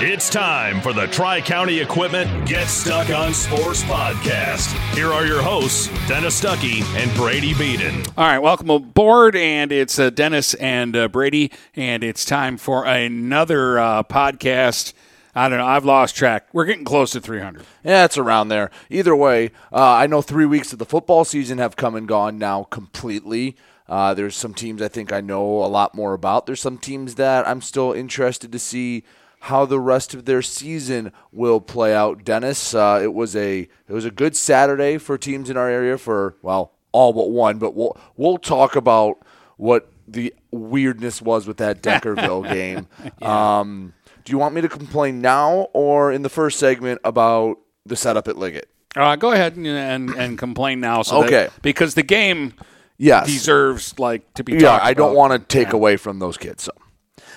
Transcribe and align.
It's 0.00 0.30
time 0.30 0.80
for 0.80 0.92
the 0.92 1.08
Tri 1.08 1.40
County 1.40 1.80
Equipment 1.80 2.46
Get 2.46 2.68
Stuck 2.68 3.10
on 3.10 3.34
Sports 3.34 3.82
podcast. 3.82 4.68
Here 4.94 5.12
are 5.12 5.26
your 5.26 5.42
hosts, 5.42 5.88
Dennis 6.06 6.40
Stuckey 6.40 6.84
and 6.94 7.12
Brady 7.16 7.52
Beaton. 7.52 8.04
All 8.16 8.24
right, 8.24 8.38
welcome 8.38 8.70
aboard, 8.70 9.34
and 9.34 9.72
it's 9.72 9.98
uh, 9.98 10.10
Dennis 10.10 10.54
and 10.54 10.94
uh, 10.94 11.08
Brady, 11.08 11.50
and 11.74 12.04
it's 12.04 12.24
time 12.24 12.58
for 12.58 12.84
another 12.84 13.80
uh, 13.80 14.04
podcast. 14.04 14.92
I 15.34 15.48
don't 15.48 15.58
know. 15.58 15.66
I've 15.66 15.84
lost 15.84 16.14
track. 16.14 16.46
We're 16.52 16.66
getting 16.66 16.84
close 16.84 17.10
to 17.10 17.20
300. 17.20 17.64
Yeah, 17.82 18.04
it's 18.04 18.16
around 18.16 18.50
there. 18.50 18.70
Either 18.88 19.16
way, 19.16 19.50
uh, 19.72 19.94
I 19.94 20.06
know 20.06 20.22
three 20.22 20.46
weeks 20.46 20.72
of 20.72 20.78
the 20.78 20.86
football 20.86 21.24
season 21.24 21.58
have 21.58 21.74
come 21.74 21.96
and 21.96 22.06
gone 22.06 22.38
now 22.38 22.62
completely. 22.70 23.56
Uh, 23.88 24.14
there's 24.14 24.36
some 24.36 24.54
teams 24.54 24.80
I 24.80 24.86
think 24.86 25.12
I 25.12 25.20
know 25.20 25.64
a 25.64 25.66
lot 25.66 25.96
more 25.96 26.14
about. 26.14 26.46
There's 26.46 26.60
some 26.60 26.78
teams 26.78 27.16
that 27.16 27.48
I'm 27.48 27.60
still 27.60 27.92
interested 27.92 28.52
to 28.52 28.60
see 28.60 29.02
how 29.40 29.64
the 29.64 29.80
rest 29.80 30.14
of 30.14 30.24
their 30.24 30.42
season 30.42 31.12
will 31.32 31.60
play 31.60 31.94
out. 31.94 32.24
Dennis, 32.24 32.74
uh, 32.74 33.00
it 33.02 33.14
was 33.14 33.36
a 33.36 33.60
it 33.60 33.92
was 33.92 34.04
a 34.04 34.10
good 34.10 34.36
Saturday 34.36 34.98
for 34.98 35.16
teams 35.18 35.50
in 35.50 35.56
our 35.56 35.68
area 35.68 35.98
for 35.98 36.36
well 36.42 36.72
all 36.92 37.12
but 37.12 37.30
one, 37.30 37.58
but 37.58 37.74
we'll 37.74 37.96
we'll 38.16 38.38
talk 38.38 38.76
about 38.76 39.18
what 39.56 39.90
the 40.06 40.34
weirdness 40.50 41.20
was 41.20 41.46
with 41.46 41.58
that 41.58 41.82
Deckerville 41.82 42.50
game. 42.52 42.88
yeah. 43.20 43.60
um, 43.60 43.92
do 44.24 44.32
you 44.32 44.38
want 44.38 44.54
me 44.54 44.60
to 44.60 44.68
complain 44.68 45.20
now 45.20 45.68
or 45.72 46.12
in 46.12 46.22
the 46.22 46.28
first 46.28 46.58
segment 46.58 47.00
about 47.04 47.58
the 47.86 47.96
setup 47.96 48.28
at 48.28 48.36
Liggett? 48.36 48.68
Uh, 48.96 49.16
go 49.16 49.32
ahead 49.32 49.56
and, 49.56 49.66
and, 49.66 50.10
and 50.10 50.38
complain 50.38 50.80
now. 50.80 51.02
So 51.02 51.24
okay, 51.24 51.44
that, 51.44 51.62
because 51.62 51.94
the 51.94 52.02
game 52.02 52.54
yes. 52.96 53.26
deserves 53.26 53.98
like 53.98 54.34
to 54.34 54.44
be. 54.44 54.54
Yeah, 54.54 54.78
I 54.82 54.94
don't 54.94 55.14
want 55.14 55.32
to 55.32 55.38
take 55.38 55.68
yeah. 55.68 55.76
away 55.76 55.96
from 55.96 56.18
those 56.18 56.36
kids. 56.36 56.64
So. 56.64 56.72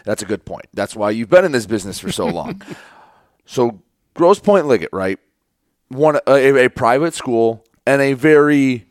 That's 0.05 0.21
a 0.21 0.25
good 0.25 0.45
point. 0.45 0.65
That's 0.73 0.95
why 0.95 1.11
you've 1.11 1.29
been 1.29 1.45
in 1.45 1.51
this 1.51 1.65
business 1.65 1.99
for 1.99 2.11
so 2.11 2.27
long. 2.27 2.61
so 3.45 3.81
Grosse 4.13 4.39
Pointe 4.39 4.67
Liggett, 4.67 4.89
right? 4.91 5.19
One 5.89 6.19
a, 6.27 6.65
a 6.65 6.69
private 6.69 7.13
school 7.13 7.65
and 7.85 8.01
a 8.01 8.13
very 8.13 8.87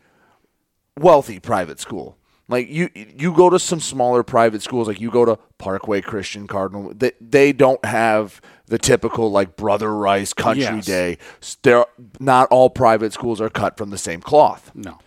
wealthy 0.98 1.40
private 1.40 1.80
school. 1.80 2.16
Like 2.50 2.68
you, 2.68 2.90
you 2.94 3.32
go 3.32 3.48
to 3.48 3.60
some 3.60 3.78
smaller 3.78 4.24
private 4.24 4.60
schools, 4.60 4.88
like 4.88 5.00
you 5.00 5.10
go 5.12 5.24
to 5.24 5.38
Parkway 5.58 6.00
Christian 6.00 6.48
Cardinal. 6.48 6.92
They, 6.92 7.12
they 7.20 7.52
don't 7.52 7.82
have 7.84 8.40
the 8.66 8.76
typical 8.76 9.30
like 9.30 9.54
Brother 9.54 9.94
Rice 9.94 10.32
Country 10.32 10.64
yes. 10.64 10.84
Day. 10.84 11.18
They're, 11.62 11.86
not 12.18 12.48
all 12.50 12.68
private 12.68 13.12
schools 13.12 13.40
are 13.40 13.50
cut 13.50 13.76
from 13.76 13.90
the 13.90 13.98
same 13.98 14.20
cloth. 14.20 14.72
No, 14.74 14.98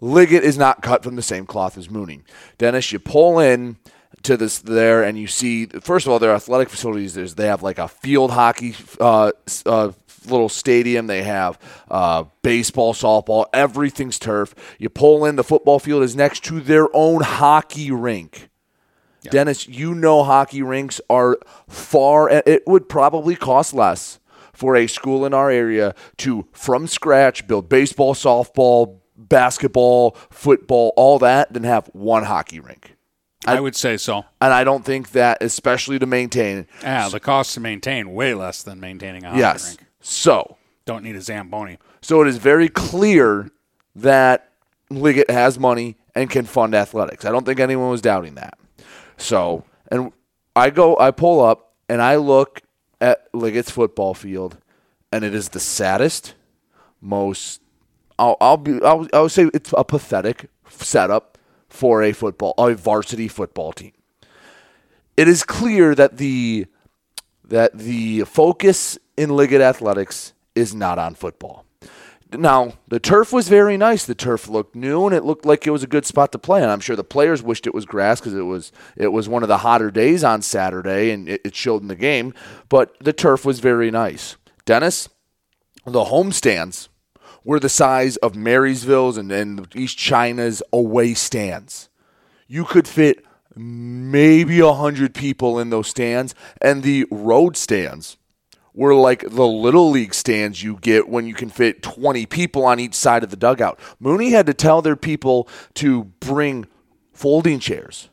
Liggett 0.00 0.42
is 0.42 0.58
not 0.58 0.82
cut 0.82 1.04
from 1.04 1.14
the 1.14 1.22
same 1.22 1.46
cloth 1.46 1.78
as 1.78 1.88
Mooney. 1.88 2.22
Dennis, 2.58 2.90
you 2.90 2.98
pull 2.98 3.38
in 3.38 3.76
to 4.22 4.36
this 4.36 4.58
there, 4.58 5.02
and 5.02 5.18
you 5.18 5.26
see 5.26 5.66
first 5.66 6.06
of 6.06 6.12
all 6.12 6.18
their 6.18 6.34
athletic 6.34 6.68
facilities. 6.68 7.14
There's 7.14 7.34
they 7.34 7.46
have 7.46 7.62
like 7.62 7.78
a 7.78 7.88
field 7.88 8.30
hockey 8.30 8.74
uh, 9.00 9.32
uh, 9.66 9.92
little 10.26 10.48
stadium. 10.48 11.06
They 11.06 11.22
have 11.22 11.58
uh, 11.90 12.24
baseball, 12.42 12.94
softball, 12.94 13.46
everything's 13.52 14.18
turf. 14.18 14.54
You 14.78 14.88
pull 14.88 15.24
in 15.24 15.36
the 15.36 15.44
football 15.44 15.78
field 15.78 16.02
is 16.02 16.14
next 16.14 16.44
to 16.44 16.60
their 16.60 16.88
own 16.94 17.22
hockey 17.22 17.90
rink. 17.90 18.48
Dennis, 19.22 19.68
you 19.68 19.94
know 19.94 20.22
hockey 20.22 20.62
rinks 20.62 21.00
are 21.10 21.36
far. 21.68 22.30
It 22.30 22.62
would 22.66 22.88
probably 22.88 23.36
cost 23.36 23.74
less 23.74 24.18
for 24.52 24.76
a 24.76 24.86
school 24.86 25.26
in 25.26 25.34
our 25.34 25.50
area 25.50 25.94
to 26.18 26.46
from 26.52 26.86
scratch 26.86 27.46
build 27.46 27.68
baseball, 27.68 28.14
softball, 28.14 28.98
basketball, 29.16 30.12
football, 30.30 30.92
all 30.96 31.18
that 31.18 31.52
than 31.52 31.64
have 31.64 31.88
one 31.88 32.24
hockey 32.24 32.60
rink. 32.60 32.89
I, 33.46 33.56
I, 33.56 33.60
would 33.60 33.74
say 33.74 33.96
so. 33.96 34.24
And 34.40 34.52
I 34.52 34.64
don't 34.64 34.84
think 34.84 35.12
that, 35.12 35.38
especially 35.42 35.98
to 35.98 36.06
maintain. 36.06 36.66
Yeah, 36.82 37.08
the 37.08 37.20
cost 37.20 37.54
to 37.54 37.60
maintain 37.60 38.12
way 38.12 38.34
less 38.34 38.62
than 38.62 38.80
maintaining 38.80 39.24
a 39.24 39.28
hockey 39.28 39.40
yes. 39.40 39.68
rink. 39.68 39.86
So 40.00 40.58
don't 40.84 41.02
need 41.02 41.16
a 41.16 41.22
zamboni. 41.22 41.78
So 42.02 42.20
it 42.20 42.28
is 42.28 42.36
very 42.36 42.68
clear 42.68 43.50
that 43.96 44.50
Liggett 44.90 45.30
has 45.30 45.58
money 45.58 45.96
and 46.14 46.28
can 46.28 46.44
fund 46.44 46.74
athletics. 46.74 47.24
I 47.24 47.30
don't 47.30 47.46
think 47.46 47.60
anyone 47.60 47.90
was 47.90 48.02
doubting 48.02 48.34
that. 48.34 48.58
So 49.16 49.64
and 49.90 50.12
I 50.54 50.70
go, 50.70 50.96
I 50.98 51.10
pull 51.10 51.40
up 51.40 51.74
and 51.88 52.00
I 52.00 52.16
look 52.16 52.62
at 53.00 53.28
Liggett's 53.32 53.70
football 53.70 54.14
field, 54.14 54.58
and 55.10 55.24
it 55.24 55.34
is 55.34 55.50
the 55.50 55.60
saddest, 55.60 56.34
most. 57.00 57.60
I'll, 58.18 58.36
I'll 58.40 58.56
be. 58.56 58.82
I'll, 58.82 59.08
I 59.12 59.20
would 59.20 59.32
say 59.32 59.50
it's 59.54 59.72
a 59.76 59.84
pathetic 59.84 60.50
setup 60.68 61.38
for 61.70 62.02
a 62.02 62.12
football, 62.12 62.54
a 62.58 62.74
varsity 62.74 63.28
football 63.28 63.72
team. 63.72 63.92
It 65.16 65.28
is 65.28 65.42
clear 65.44 65.94
that 65.94 66.18
the 66.18 66.66
that 67.44 67.76
the 67.76 68.22
focus 68.22 68.98
in 69.16 69.30
Liggett 69.30 69.60
athletics 69.60 70.34
is 70.54 70.74
not 70.74 70.98
on 70.98 71.14
football. 71.14 71.64
Now, 72.32 72.74
the 72.86 73.00
turf 73.00 73.32
was 73.32 73.48
very 73.48 73.76
nice. 73.76 74.06
The 74.06 74.14
turf 74.14 74.48
looked 74.48 74.76
new 74.76 75.06
and 75.06 75.14
it 75.14 75.24
looked 75.24 75.44
like 75.44 75.66
it 75.66 75.70
was 75.70 75.82
a 75.82 75.88
good 75.88 76.06
spot 76.06 76.30
to 76.32 76.38
play. 76.38 76.62
And 76.62 76.70
I'm 76.70 76.78
sure 76.78 76.94
the 76.94 77.02
players 77.02 77.42
wished 77.42 77.66
it 77.66 77.74
was 77.74 77.86
grass 77.86 78.20
because 78.20 78.34
it 78.34 78.42
was 78.42 78.70
it 78.96 79.08
was 79.08 79.28
one 79.28 79.42
of 79.42 79.48
the 79.48 79.58
hotter 79.58 79.90
days 79.90 80.22
on 80.22 80.42
Saturday 80.42 81.10
and 81.10 81.28
it, 81.28 81.40
it 81.44 81.56
showed 81.56 81.82
in 81.82 81.88
the 81.88 81.96
game. 81.96 82.32
But 82.68 82.96
the 83.00 83.12
turf 83.12 83.44
was 83.44 83.58
very 83.58 83.90
nice. 83.90 84.36
Dennis, 84.64 85.08
the 85.84 86.04
home 86.04 86.30
stands 86.30 86.88
were 87.44 87.60
the 87.60 87.68
size 87.68 88.16
of 88.18 88.36
Marysville's 88.36 89.16
and, 89.16 89.30
and 89.32 89.66
East 89.74 89.96
China's 89.98 90.62
away 90.72 91.14
stands. 91.14 91.88
You 92.46 92.64
could 92.64 92.88
fit 92.88 93.24
maybe 93.56 94.60
a 94.60 94.72
hundred 94.72 95.14
people 95.14 95.58
in 95.58 95.70
those 95.70 95.88
stands, 95.88 96.34
and 96.60 96.82
the 96.82 97.06
road 97.10 97.56
stands 97.56 98.16
were 98.72 98.94
like 98.94 99.28
the 99.28 99.46
little 99.46 99.90
league 99.90 100.14
stands 100.14 100.62
you 100.62 100.78
get 100.80 101.08
when 101.08 101.26
you 101.26 101.34
can 101.34 101.50
fit 101.50 101.82
20 101.82 102.26
people 102.26 102.64
on 102.64 102.78
each 102.78 102.94
side 102.94 103.24
of 103.24 103.30
the 103.30 103.36
dugout. 103.36 103.78
Mooney 103.98 104.30
had 104.30 104.46
to 104.46 104.54
tell 104.54 104.80
their 104.80 104.96
people 104.96 105.48
to 105.74 106.04
bring 106.20 106.66
folding 107.12 107.58
chairs. 107.58 108.08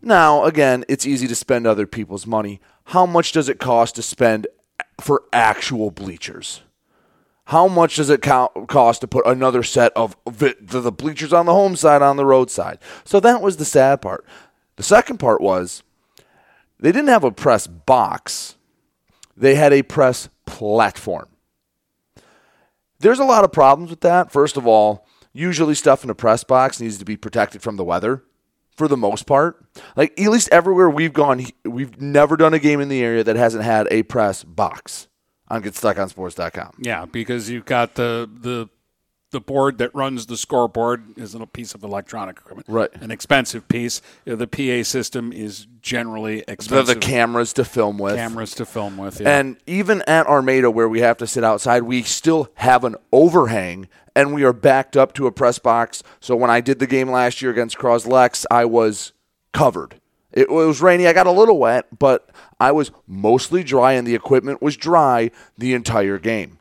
Now, 0.00 0.44
again, 0.44 0.84
it's 0.88 1.06
easy 1.06 1.26
to 1.26 1.34
spend 1.34 1.66
other 1.66 1.86
people's 1.86 2.26
money. 2.26 2.60
How 2.84 3.04
much 3.04 3.32
does 3.32 3.48
it 3.48 3.58
cost 3.58 3.96
to 3.96 4.02
spend 4.02 4.46
for 5.00 5.24
actual 5.32 5.90
bleachers? 5.90 6.62
How 7.48 7.66
much 7.66 7.96
does 7.96 8.10
it 8.10 8.20
cost 8.20 9.00
to 9.00 9.08
put 9.08 9.26
another 9.26 9.62
set 9.62 9.90
of 9.96 10.14
the 10.26 10.92
bleachers 10.92 11.32
on 11.32 11.46
the 11.46 11.52
home 11.52 11.76
side 11.76 12.02
on 12.02 12.18
the 12.18 12.26
road 12.26 12.50
side? 12.50 12.78
So 13.04 13.20
that 13.20 13.40
was 13.40 13.56
the 13.56 13.64
sad 13.64 14.02
part. 14.02 14.26
The 14.76 14.82
second 14.82 15.16
part 15.16 15.40
was 15.40 15.82
they 16.78 16.92
didn't 16.92 17.08
have 17.08 17.24
a 17.24 17.32
press 17.32 17.66
box, 17.66 18.56
they 19.34 19.54
had 19.54 19.72
a 19.72 19.82
press 19.82 20.28
platform. 20.44 21.28
There's 22.98 23.18
a 23.18 23.24
lot 23.24 23.44
of 23.44 23.52
problems 23.52 23.88
with 23.88 24.02
that. 24.02 24.30
First 24.30 24.58
of 24.58 24.66
all, 24.66 25.06
usually 25.32 25.74
stuff 25.74 26.04
in 26.04 26.10
a 26.10 26.14
press 26.14 26.44
box 26.44 26.82
needs 26.82 26.98
to 26.98 27.06
be 27.06 27.16
protected 27.16 27.62
from 27.62 27.76
the 27.76 27.84
weather 27.84 28.24
for 28.76 28.88
the 28.88 28.96
most 28.98 29.24
part. 29.24 29.64
Like 29.96 30.20
at 30.20 30.28
least 30.28 30.50
everywhere 30.52 30.90
we've 30.90 31.14
gone, 31.14 31.46
we've 31.64 31.98
never 31.98 32.36
done 32.36 32.52
a 32.52 32.58
game 32.58 32.82
in 32.82 32.90
the 32.90 33.02
area 33.02 33.24
that 33.24 33.36
hasn't 33.36 33.64
had 33.64 33.88
a 33.90 34.02
press 34.02 34.44
box 34.44 35.07
on 35.48 35.62
GetStuckOnSports.com. 35.62 36.74
Yeah, 36.78 37.06
because 37.06 37.50
you've 37.50 37.64
got 37.64 37.94
the 37.94 38.28
the 38.32 38.68
the 39.30 39.40
board 39.40 39.78
that 39.78 39.94
runs 39.94 40.26
the 40.26 40.36
scoreboard 40.36 41.18
is 41.18 41.34
a 41.34 41.46
piece 41.46 41.74
of 41.74 41.82
electronic 41.82 42.38
equipment. 42.38 42.66
Right. 42.68 42.90
An 42.94 43.10
expensive 43.10 43.68
piece. 43.68 44.00
The 44.24 44.46
PA 44.46 44.82
system 44.88 45.32
is 45.32 45.66
generally 45.82 46.44
expensive. 46.48 46.86
The, 46.86 46.94
the 46.94 47.00
cameras 47.00 47.52
to 47.54 47.64
film 47.64 47.98
with. 47.98 48.16
Cameras 48.16 48.54
to 48.54 48.64
film 48.64 48.96
with, 48.96 49.20
yeah. 49.20 49.38
And 49.38 49.58
even 49.66 50.02
at 50.06 50.26
Armada, 50.26 50.70
where 50.70 50.88
we 50.88 51.00
have 51.00 51.18
to 51.18 51.26
sit 51.26 51.44
outside, 51.44 51.82
we 51.82 52.02
still 52.02 52.48
have 52.54 52.84
an 52.84 52.96
overhang 53.12 53.88
and 54.16 54.32
we 54.32 54.44
are 54.44 54.54
backed 54.54 54.96
up 54.96 55.12
to 55.14 55.26
a 55.26 55.32
press 55.32 55.58
box. 55.58 56.02
So 56.20 56.34
when 56.34 56.50
I 56.50 56.60
did 56.60 56.78
the 56.78 56.86
game 56.86 57.10
last 57.10 57.42
year 57.42 57.50
against 57.50 57.76
Croslex, 57.76 58.46
I 58.50 58.64
was 58.64 59.12
covered. 59.52 60.00
It 60.38 60.50
was 60.50 60.80
rainy. 60.80 61.08
I 61.08 61.12
got 61.12 61.26
a 61.26 61.32
little 61.32 61.58
wet, 61.58 61.98
but 61.98 62.30
I 62.60 62.70
was 62.70 62.92
mostly 63.08 63.64
dry 63.64 63.94
and 63.94 64.06
the 64.06 64.14
equipment 64.14 64.62
was 64.62 64.76
dry 64.76 65.32
the 65.56 65.74
entire 65.74 66.16
game. 66.16 66.60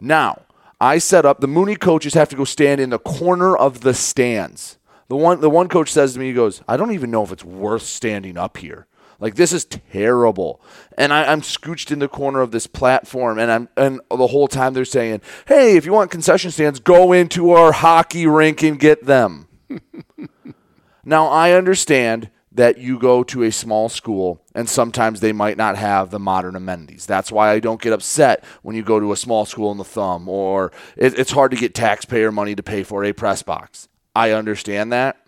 Now, 0.00 0.42
I 0.80 0.98
set 0.98 1.26
up 1.26 1.40
the 1.40 1.48
Mooney 1.48 1.74
coaches 1.74 2.14
have 2.14 2.28
to 2.28 2.36
go 2.36 2.44
stand 2.44 2.80
in 2.80 2.90
the 2.90 3.00
corner 3.00 3.56
of 3.56 3.80
the 3.80 3.94
stands. 3.94 4.78
The 5.08 5.16
one 5.16 5.40
the 5.40 5.50
one 5.50 5.68
coach 5.68 5.90
says 5.90 6.14
to 6.14 6.20
me, 6.20 6.28
he 6.28 6.34
goes, 6.34 6.62
I 6.68 6.76
don't 6.76 6.92
even 6.92 7.10
know 7.10 7.24
if 7.24 7.32
it's 7.32 7.42
worth 7.42 7.82
standing 7.82 8.38
up 8.38 8.58
here. 8.58 8.86
Like 9.18 9.34
this 9.34 9.52
is 9.52 9.64
terrible. 9.64 10.60
And 10.96 11.12
I, 11.12 11.32
am 11.32 11.40
scooched 11.40 11.90
in 11.90 11.98
the 11.98 12.06
corner 12.06 12.42
of 12.42 12.52
this 12.52 12.68
platform 12.68 13.40
and 13.40 13.50
I'm 13.50 13.68
and 13.76 14.00
the 14.08 14.28
whole 14.28 14.46
time 14.46 14.72
they're 14.72 14.84
saying, 14.84 15.20
Hey, 15.48 15.76
if 15.76 15.84
you 15.84 15.92
want 15.92 16.12
concession 16.12 16.52
stands, 16.52 16.78
go 16.78 17.12
into 17.12 17.50
our 17.50 17.72
hockey 17.72 18.28
rink 18.28 18.62
and 18.62 18.78
get 18.78 19.04
them. 19.04 19.48
now 21.04 21.26
I 21.26 21.50
understand 21.54 22.30
that 22.54 22.78
you 22.78 22.98
go 22.98 23.24
to 23.24 23.42
a 23.42 23.50
small 23.50 23.88
school 23.88 24.40
and 24.54 24.68
sometimes 24.68 25.20
they 25.20 25.32
might 25.32 25.56
not 25.56 25.76
have 25.76 26.10
the 26.10 26.20
modern 26.20 26.54
amenities. 26.54 27.04
That's 27.04 27.32
why 27.32 27.50
I 27.50 27.58
don't 27.58 27.82
get 27.82 27.92
upset 27.92 28.44
when 28.62 28.76
you 28.76 28.82
go 28.82 29.00
to 29.00 29.12
a 29.12 29.16
small 29.16 29.44
school 29.44 29.72
in 29.72 29.78
the 29.78 29.84
thumb 29.84 30.28
or 30.28 30.72
it, 30.96 31.18
it's 31.18 31.32
hard 31.32 31.50
to 31.50 31.56
get 31.56 31.74
taxpayer 31.74 32.30
money 32.30 32.54
to 32.54 32.62
pay 32.62 32.84
for 32.84 33.04
a 33.04 33.12
press 33.12 33.42
box. 33.42 33.88
I 34.14 34.30
understand 34.30 34.92
that. 34.92 35.18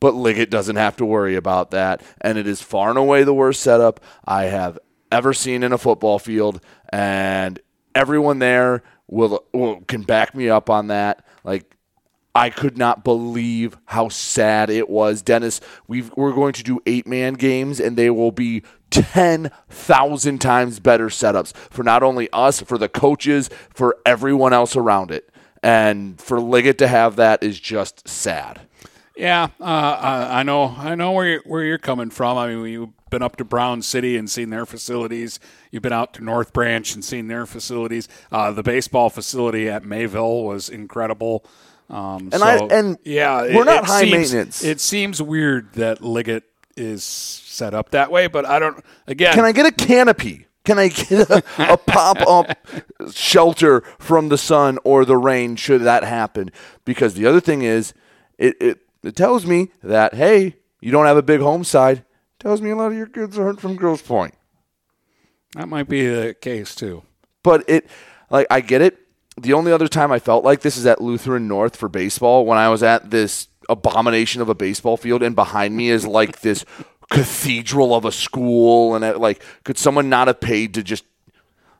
But 0.00 0.14
Liggett 0.14 0.50
doesn't 0.50 0.76
have 0.76 0.96
to 0.96 1.04
worry 1.04 1.36
about 1.36 1.70
that. 1.70 2.02
And 2.20 2.36
it 2.36 2.48
is 2.48 2.60
far 2.60 2.88
and 2.88 2.98
away 2.98 3.22
the 3.22 3.32
worst 3.32 3.62
setup. 3.62 4.00
I 4.24 4.46
have 4.46 4.76
ever 5.12 5.32
seen 5.32 5.62
in 5.62 5.72
a 5.72 5.78
football 5.78 6.18
field, 6.18 6.60
and 6.88 7.60
everyone 7.94 8.40
there 8.40 8.82
will, 9.06 9.44
will 9.52 9.82
can 9.82 10.02
back 10.02 10.34
me 10.34 10.48
up 10.48 10.68
on 10.68 10.88
that. 10.88 11.24
Like 11.44 11.76
I 12.34 12.50
could 12.50 12.78
not 12.78 13.04
believe 13.04 13.76
how 13.86 14.08
sad 14.08 14.70
it 14.70 14.88
was. 14.88 15.22
Dennis, 15.22 15.60
we 15.86 16.02
we're 16.16 16.32
going 16.32 16.54
to 16.54 16.62
do 16.62 16.80
eight 16.86 17.06
man 17.06 17.34
games, 17.34 17.78
and 17.78 17.96
they 17.96 18.10
will 18.10 18.32
be 18.32 18.62
10,000 18.90 20.38
times 20.40 20.80
better 20.80 21.08
setups 21.08 21.54
for 21.54 21.82
not 21.82 22.02
only 22.02 22.28
us, 22.32 22.60
for 22.60 22.78
the 22.78 22.88
coaches, 22.88 23.50
for 23.70 23.96
everyone 24.06 24.52
else 24.52 24.76
around 24.76 25.10
it. 25.10 25.30
And 25.62 26.20
for 26.20 26.40
Liggett 26.40 26.78
to 26.78 26.88
have 26.88 27.16
that 27.16 27.42
is 27.42 27.58
just 27.60 28.08
sad. 28.08 28.62
Yeah, 29.16 29.48
uh, 29.60 30.28
I 30.30 30.42
know. 30.42 30.74
I 30.78 30.94
know 30.94 31.12
where 31.12 31.26
you're, 31.26 31.42
where 31.44 31.64
you're 31.64 31.78
coming 31.78 32.10
from. 32.10 32.38
I 32.38 32.48
mean, 32.48 32.66
you've 32.66 33.10
been 33.10 33.22
up 33.22 33.36
to 33.36 33.44
Brown 33.44 33.82
City 33.82 34.16
and 34.16 34.28
seen 34.28 34.50
their 34.50 34.64
facilities. 34.64 35.38
You've 35.70 35.82
been 35.82 35.92
out 35.92 36.14
to 36.14 36.24
North 36.24 36.52
Branch 36.52 36.94
and 36.94 37.04
seen 37.04 37.28
their 37.28 37.44
facilities. 37.44 38.08
Uh, 38.32 38.52
the 38.52 38.62
baseball 38.62 39.10
facility 39.10 39.68
at 39.68 39.84
Mayville 39.84 40.44
was 40.44 40.70
incredible. 40.70 41.44
Um, 41.90 42.30
And 42.32 42.34
so, 42.40 42.44
I- 42.46 42.68
and 42.70 42.98
yeah, 43.04 43.54
we're 43.54 43.64
not 43.64 43.84
high 43.86 44.02
seems, 44.02 44.12
maintenance. 44.32 44.64
It 44.64 44.80
seems 44.80 45.20
weird 45.20 45.72
that 45.74 46.02
Liggett 46.02 46.44
is 46.76 47.04
set 47.04 47.74
up 47.74 47.90
that 47.90 48.10
way, 48.10 48.26
but 48.28 48.46
I 48.46 48.58
don't. 48.58 48.82
Again, 49.06 49.34
Can 49.34 49.44
I 49.44 49.52
get 49.52 49.66
a 49.66 49.72
canopy? 49.72 50.46
Can 50.64 50.78
I 50.78 50.88
get 50.88 51.28
a, 51.28 51.42
a 51.58 51.76
pop 51.76 52.18
up 52.26 52.56
shelter 53.12 53.82
from 53.98 54.28
the 54.28 54.38
sun 54.38 54.78
or 54.84 55.04
the 55.04 55.16
rain 55.16 55.56
should 55.56 55.82
that 55.82 56.04
happen? 56.04 56.50
Because 56.84 57.14
the 57.14 57.26
other 57.26 57.40
thing 57.40 57.62
is, 57.62 57.92
it, 58.38 58.56
it, 58.60 58.78
it 59.02 59.16
tells 59.16 59.44
me 59.44 59.72
that, 59.82 60.14
hey, 60.14 60.54
you 60.80 60.92
don't 60.92 61.06
have 61.06 61.16
a 61.16 61.22
big 61.22 61.40
home 61.40 61.64
side. 61.64 62.04
tells 62.38 62.62
me 62.62 62.70
a 62.70 62.76
lot 62.76 62.92
of 62.92 62.96
your 62.96 63.06
kids 63.08 63.36
aren't 63.38 63.60
from 63.60 63.74
Grosse 63.74 64.02
Pointe. 64.02 64.34
that 65.56 65.68
might 65.68 65.88
be 65.88 66.06
the 66.06 66.32
case 66.34 66.74
too. 66.76 67.02
But 67.42 67.68
it, 67.68 67.88
like, 68.30 68.46
I 68.48 68.60
get 68.60 68.80
it. 68.82 68.98
The 69.40 69.52
only 69.54 69.72
other 69.72 69.88
time 69.88 70.12
I 70.12 70.18
felt 70.18 70.44
like 70.44 70.60
this 70.60 70.76
is 70.76 70.86
at 70.86 71.00
Lutheran 71.00 71.48
North 71.48 71.76
for 71.76 71.88
baseball 71.88 72.44
when 72.44 72.58
I 72.58 72.68
was 72.68 72.82
at 72.82 73.10
this 73.10 73.48
abomination 73.68 74.42
of 74.42 74.48
a 74.48 74.54
baseball 74.54 74.96
field, 74.96 75.22
and 75.22 75.34
behind 75.34 75.76
me 75.76 75.88
is 75.88 76.06
like 76.06 76.40
this 76.40 76.64
cathedral 77.10 77.94
of 77.94 78.04
a 78.04 78.12
school, 78.12 78.94
and 78.94 79.04
it, 79.04 79.18
like, 79.18 79.42
could 79.64 79.78
someone 79.78 80.08
not 80.08 80.28
have 80.28 80.40
paid 80.40 80.74
to 80.74 80.82
just? 80.82 81.04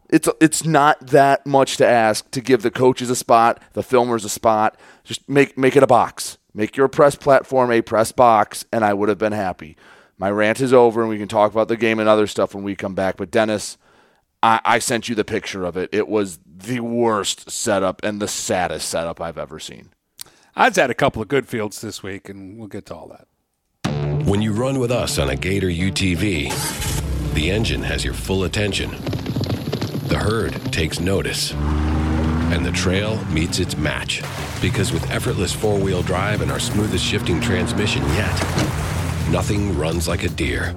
It's 0.09 0.29
it's 0.41 0.65
not 0.65 1.07
that 1.09 1.47
much 1.47 1.79
to 1.79 1.87
ask 1.87 2.31
to 2.33 2.41
give 2.41 2.63
the 2.63 2.71
coaches 2.71 3.09
a 3.11 3.17
spot, 3.17 3.63
the 3.73 3.83
filmers 3.83 4.25
a 4.25 4.29
spot. 4.29 4.79
Just 5.05 5.29
make 5.29 5.57
make 5.57 5.77
it 5.77 5.83
a 5.83 5.87
box. 5.87 6.39
Make 6.55 6.77
your 6.77 6.89
press 6.89 7.15
platform 7.15 7.71
a 7.71 7.81
press 7.81 8.13
box, 8.13 8.65
and 8.73 8.85
I 8.85 8.93
would 8.93 9.09
have 9.09 9.19
been 9.19 9.33
happy. 9.33 9.77
My 10.19 10.31
rant 10.31 10.61
is 10.61 10.73
over, 10.73 11.01
and 11.01 11.09
we 11.09 11.19
can 11.19 11.29
talk 11.29 11.51
about 11.51 11.69
the 11.69 11.79
game 11.79 11.99
and 11.99 12.09
other 12.09 12.27
stuff 12.27 12.55
when 12.55 12.63
we 12.63 12.77
come 12.77 12.95
back. 12.95 13.17
But 13.17 13.31
Dennis, 13.31 13.79
I, 14.43 14.61
I 14.65 14.79
sent 14.79 15.09
you 15.09 15.15
the 15.15 15.25
picture 15.25 15.65
of 15.65 15.77
it. 15.77 15.89
It 15.93 16.09
was 16.09 16.39
the 16.45 16.81
worst 16.81 17.51
setup 17.51 18.03
and 18.03 18.21
the 18.21 18.29
saddest 18.29 18.89
setup 18.89 19.21
I've 19.21 19.39
ever 19.39 19.59
seen. 19.59 19.91
I've 20.55 20.77
had 20.77 20.91
a 20.91 20.95
couple 20.95 21.23
of 21.23 21.29
good 21.29 21.49
fields 21.49 21.81
this 21.81 22.03
week, 22.03 22.29
and 22.29 22.59
we'll 22.59 22.69
get 22.69 22.87
to 22.87 22.95
all 22.95 23.09
that. 23.09 23.27
When 24.27 24.43
you 24.43 24.53
run 24.53 24.79
with 24.79 24.91
us 24.91 25.19
on 25.19 25.31
a 25.31 25.37
Gator 25.37 25.69
UTV, 25.69 27.35
the 27.35 27.51
engine 27.51 27.83
has 27.83 28.05
your 28.05 28.15
full 28.15 28.45
attention. 28.45 28.91
The 30.09 30.19
herd 30.19 30.53
takes 30.73 31.01
notice. 31.01 31.53
And 31.53 32.67
the 32.67 32.73
trail 32.73 33.25
meets 33.27 33.59
its 33.59 33.77
match. 33.79 34.23
Because 34.61 34.93
with 34.93 35.11
effortless 35.11 35.53
four 35.55 35.79
wheel 35.79 36.03
drive 36.03 36.43
and 36.43 36.53
our 36.53 36.61
smoothest 36.61 37.05
shifting 37.05 37.41
transmission 37.41 38.03
yet, 38.11 38.39
nothing 39.31 39.77
runs 39.79 40.07
like 40.07 40.25
a 40.25 40.29
Deere. 40.29 40.77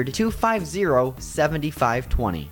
250 0.03 1.15
7520. 1.19 2.51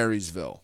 Marysville. 0.01 0.63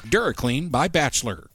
DuraClean 0.00 0.70
by 0.70 0.88
Bachelor. 0.88 1.48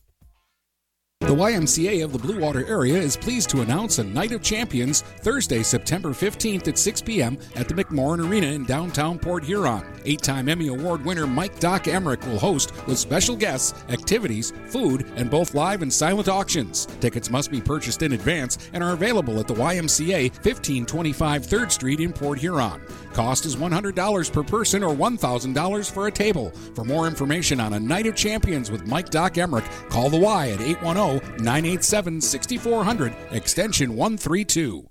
The 1.21 1.35
YMCA 1.35 2.01
of 2.03 2.13
the 2.13 2.17
Blue 2.17 2.39
Water 2.39 2.65
area 2.65 2.97
is 2.97 3.17
pleased 3.17 3.49
to 3.49 3.59
announce 3.59 3.99
a 3.99 4.03
Night 4.05 4.31
of 4.31 4.41
Champions 4.41 5.01
Thursday, 5.01 5.63
September 5.63 6.09
15th 6.09 6.69
at 6.69 6.77
6 6.77 7.01
p.m. 7.01 7.37
at 7.55 7.67
the 7.67 7.73
McMorran 7.73 8.27
Arena 8.27 8.47
in 8.47 8.63
downtown 8.63 9.19
Port 9.19 9.43
Huron. 9.43 9.83
Eight 10.05 10.21
time 10.21 10.47
Emmy 10.47 10.69
Award 10.69 11.03
winner 11.03 11.27
Mike 11.27 11.59
Doc 11.59 11.89
Emmerich 11.89 12.25
will 12.25 12.39
host 12.39 12.71
with 12.87 12.97
special 12.97 13.35
guests, 13.35 13.83
activities, 13.89 14.53
food, 14.67 15.11
and 15.17 15.29
both 15.29 15.53
live 15.53 15.81
and 15.81 15.91
silent 15.91 16.29
auctions. 16.29 16.85
Tickets 17.01 17.29
must 17.29 17.51
be 17.51 17.59
purchased 17.59 18.01
in 18.01 18.13
advance 18.13 18.57
and 18.71 18.81
are 18.81 18.93
available 18.93 19.41
at 19.41 19.47
the 19.47 19.53
YMCA 19.53 20.31
1525 20.31 21.45
3rd 21.45 21.71
Street 21.71 21.99
in 21.99 22.13
Port 22.13 22.39
Huron. 22.39 22.81
Cost 23.19 23.45
is 23.45 23.57
$100 23.57 24.31
per 24.31 24.43
person 24.43 24.81
or 24.81 24.95
$1,000 24.95 25.91
for 25.91 26.07
a 26.07 26.11
table. 26.11 26.51
For 26.73 26.85
more 26.85 27.05
information 27.05 27.59
on 27.59 27.73
a 27.73 27.79
Night 27.79 28.07
of 28.07 28.15
Champions 28.15 28.71
with 28.71 28.87
Mike 28.87 29.09
Doc 29.09 29.37
Emmerich, 29.37 29.65
call 29.89 30.09
the 30.09 30.17
Y 30.17 30.51
at 30.51 30.61
810 30.61 31.43
987 31.43 32.21
6400, 32.21 33.13
extension 33.31 33.97
132. 33.97 34.87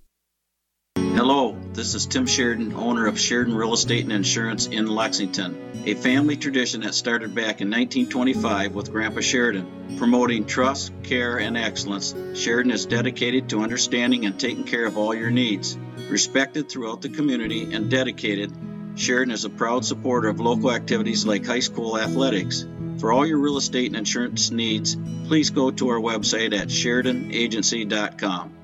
Hello, 0.97 1.57
this 1.73 1.95
is 1.95 2.05
Tim 2.05 2.27
Sheridan, 2.27 2.75
owner 2.75 3.07
of 3.07 3.19
Sheridan 3.19 3.55
Real 3.55 3.73
Estate 3.73 4.05
and 4.05 4.13
Insurance 4.13 4.67
in 4.67 4.89
Lexington, 4.89 5.83
a 5.87 5.95
family 5.95 6.37
tradition 6.37 6.83
that 6.83 6.93
started 6.93 7.35
back 7.35 7.63
in 7.63 7.71
1925 7.71 8.75
with 8.75 8.93
Grandpa 8.93 9.21
Sheridan. 9.21 9.97
Promoting 9.97 10.45
trust, 10.45 10.93
care, 11.03 11.39
and 11.39 11.57
excellence, 11.57 12.15
Sheridan 12.35 12.73
is 12.73 12.85
dedicated 12.85 13.49
to 13.49 13.63
understanding 13.63 14.27
and 14.27 14.39
taking 14.39 14.65
care 14.65 14.85
of 14.85 14.99
all 14.99 15.15
your 15.15 15.31
needs. 15.31 15.79
Respected 16.09 16.71
throughout 16.71 17.03
the 17.03 17.11
community 17.11 17.75
and 17.75 17.91
dedicated, 17.91 18.51
Sheridan 18.97 19.33
is 19.33 19.45
a 19.45 19.51
proud 19.51 19.85
supporter 19.85 20.29
of 20.29 20.41
local 20.41 20.73
activities 20.73 21.27
like 21.27 21.45
high 21.45 21.61
school 21.61 21.99
athletics. 21.99 22.65
For 22.99 23.13
all 23.13 23.27
your 23.27 23.37
real 23.39 23.59
estate 23.59 23.89
and 23.89 23.97
insurance 23.97 24.51
needs, 24.51 24.97
please 25.27 25.51
go 25.51 25.71
to 25.71 25.89
our 25.89 26.01
website 26.01 26.59
at 26.59 26.69
SheridanAgency.com. 26.69 28.55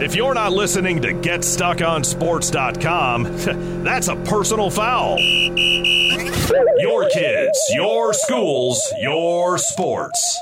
If 0.00 0.14
you're 0.16 0.34
not 0.34 0.52
listening 0.52 1.02
to 1.02 1.12
GetStuckOnSports.com, 1.12 3.22
that's 3.84 4.08
a 4.08 4.16
personal 4.16 4.70
foul. 4.70 5.18
Your 6.78 7.08
kids, 7.10 7.60
your 7.72 8.12
schools, 8.12 8.92
your 9.00 9.58
sports. 9.58 10.40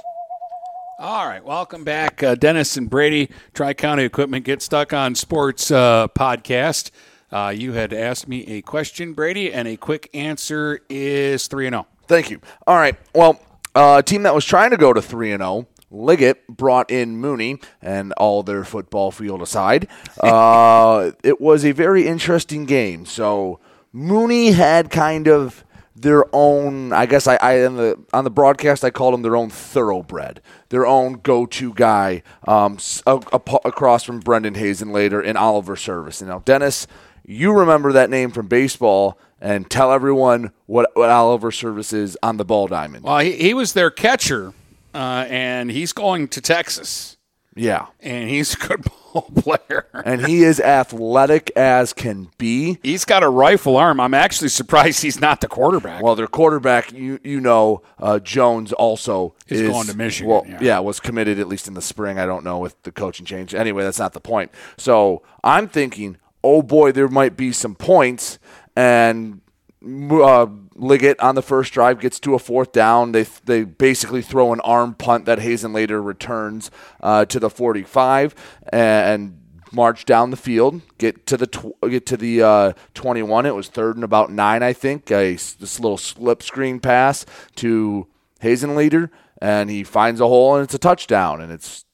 All 1.02 1.26
right, 1.26 1.42
welcome 1.42 1.82
back, 1.82 2.22
uh, 2.22 2.34
Dennis 2.34 2.76
and 2.76 2.90
Brady, 2.90 3.30
Tri 3.54 3.72
County 3.72 4.04
Equipment 4.04 4.44
Get 4.44 4.60
Stuck 4.60 4.92
on 4.92 5.14
Sports 5.14 5.70
uh, 5.70 6.08
podcast. 6.08 6.90
Uh, 7.32 7.54
you 7.56 7.72
had 7.72 7.94
asked 7.94 8.28
me 8.28 8.46
a 8.46 8.60
question, 8.60 9.14
Brady, 9.14 9.50
and 9.50 9.66
a 9.66 9.78
quick 9.78 10.10
answer 10.12 10.80
is 10.90 11.46
three 11.46 11.66
and 11.66 11.72
zero. 11.72 11.86
Thank 12.06 12.28
you. 12.28 12.42
All 12.66 12.76
right. 12.76 12.98
Well, 13.14 13.40
uh, 13.74 13.96
a 14.00 14.02
team 14.02 14.24
that 14.24 14.34
was 14.34 14.44
trying 14.44 14.72
to 14.72 14.76
go 14.76 14.92
to 14.92 15.00
three 15.00 15.32
and 15.32 15.40
zero. 15.40 15.66
Liggett 15.90 16.46
brought 16.46 16.90
in 16.90 17.16
Mooney 17.16 17.60
and 17.80 18.12
all 18.18 18.42
their 18.42 18.62
football 18.62 19.10
field 19.10 19.40
aside. 19.40 19.88
Uh, 20.22 21.12
it 21.24 21.40
was 21.40 21.64
a 21.64 21.72
very 21.72 22.06
interesting 22.06 22.66
game. 22.66 23.06
So 23.06 23.58
Mooney 23.90 24.50
had 24.50 24.90
kind 24.90 25.28
of 25.28 25.64
their 26.00 26.24
own. 26.34 26.92
I 26.92 27.06
guess 27.06 27.26
I, 27.26 27.36
I 27.36 27.64
on 27.66 27.76
the 27.76 27.98
on 28.12 28.24
the 28.24 28.30
broadcast 28.30 28.84
I 28.84 28.90
called 28.90 29.14
him 29.14 29.22
their 29.22 29.36
own 29.36 29.50
thoroughbred, 29.50 30.40
their 30.70 30.86
own 30.86 31.14
go-to 31.14 31.74
guy 31.74 32.22
um, 32.46 32.78
a- 33.06 33.22
a- 33.32 33.58
across 33.68 34.04
from 34.04 34.20
Brendan 34.20 34.54
Hazen 34.54 34.92
later 34.92 35.20
in 35.20 35.36
Oliver 35.36 35.76
Service. 35.76 36.20
You 36.20 36.26
know, 36.28 36.42
Dennis, 36.44 36.86
you 37.24 37.52
remember 37.52 37.92
that 37.92 38.10
name 38.10 38.30
from 38.30 38.46
baseball. 38.48 39.18
And 39.42 39.70
tell 39.70 39.90
everyone 39.90 40.52
what, 40.66 40.90
what 40.92 41.08
Oliver 41.08 41.50
Service 41.50 41.94
is 41.94 42.14
on 42.22 42.36
the 42.36 42.44
ball 42.44 42.66
diamond. 42.66 43.04
Well, 43.04 43.20
he, 43.20 43.32
he 43.32 43.54
was 43.54 43.72
their 43.72 43.90
catcher, 43.90 44.52
uh, 44.92 45.24
and 45.30 45.70
he's 45.70 45.94
going 45.94 46.28
to 46.28 46.42
Texas, 46.42 47.16
Yeah. 47.56 47.86
and 48.00 48.28
he's 48.28 48.52
a 48.52 48.58
good 48.58 48.84
ball 49.12 49.22
player. 49.36 49.86
and 50.04 50.26
he 50.26 50.42
is 50.42 50.60
athletic 50.60 51.50
as 51.56 51.92
can 51.92 52.28
be. 52.38 52.78
He's 52.82 53.04
got 53.04 53.22
a 53.22 53.28
rifle 53.28 53.76
arm. 53.76 54.00
I'm 54.00 54.14
actually 54.14 54.48
surprised 54.48 55.02
he's 55.02 55.20
not 55.20 55.40
the 55.40 55.48
quarterback. 55.48 56.02
Well, 56.02 56.14
their 56.14 56.26
quarterback, 56.26 56.92
you 56.92 57.18
you 57.24 57.40
know, 57.40 57.82
uh, 57.98 58.18
Jones 58.18 58.72
also 58.72 59.34
Is 59.48 59.60
is 59.60 59.70
going 59.70 59.86
to 59.86 59.96
Michigan, 59.96 60.30
Well, 60.30 60.46
yeah. 60.60 60.78
was 60.78 61.00
committed 61.00 61.38
at 61.38 61.48
least 61.48 61.68
in 61.68 61.74
the 61.74 61.82
spring. 61.82 62.18
I 62.18 62.26
don't 62.26 62.44
know 62.44 62.58
with 62.58 62.80
the 62.82 62.92
coaching 62.92 63.26
change. 63.26 63.54
Anyway, 63.54 63.82
that's 63.82 63.98
not 63.98 64.12
the 64.12 64.20
point. 64.20 64.50
So 64.76 65.22
I'm 65.44 65.68
thinking, 65.68 66.16
oh 66.42 66.62
boy, 66.62 66.92
there 66.92 67.08
might 67.08 67.36
be 67.36 67.52
some 67.52 67.74
points, 67.74 68.38
and 68.76 69.40
uh, 69.84 70.46
Liggett 70.80 71.20
on 71.20 71.34
the 71.34 71.42
first 71.42 71.72
drive 71.72 72.00
gets 72.00 72.18
to 72.20 72.34
a 72.34 72.38
fourth 72.38 72.72
down. 72.72 73.12
They 73.12 73.24
they 73.44 73.64
basically 73.64 74.22
throw 74.22 74.52
an 74.52 74.60
arm 74.60 74.94
punt 74.94 75.26
that 75.26 75.38
Hazen 75.38 75.72
later 75.72 76.02
returns 76.02 76.70
uh, 77.02 77.26
to 77.26 77.38
the 77.38 77.50
45 77.50 78.34
and 78.72 79.36
march 79.72 80.04
down 80.04 80.30
the 80.30 80.36
field, 80.36 80.80
get 80.98 81.26
to 81.26 81.36
the 81.36 81.46
tw- 81.46 81.78
get 81.88 82.06
to 82.06 82.16
the 82.16 82.42
uh, 82.42 82.72
21. 82.94 83.46
It 83.46 83.54
was 83.54 83.68
third 83.68 83.96
and 83.96 84.04
about 84.04 84.32
nine, 84.32 84.62
I 84.62 84.72
think. 84.72 85.10
A, 85.10 85.34
this 85.34 85.78
little 85.78 85.98
slip 85.98 86.42
screen 86.42 86.80
pass 86.80 87.26
to 87.56 88.06
Hazen 88.40 88.74
leader, 88.74 89.10
and 89.40 89.68
he 89.68 89.84
finds 89.84 90.20
a 90.20 90.26
hole 90.26 90.56
and 90.56 90.64
it's 90.64 90.74
a 90.74 90.78
touchdown, 90.78 91.42
and 91.42 91.52
it's 91.52 91.84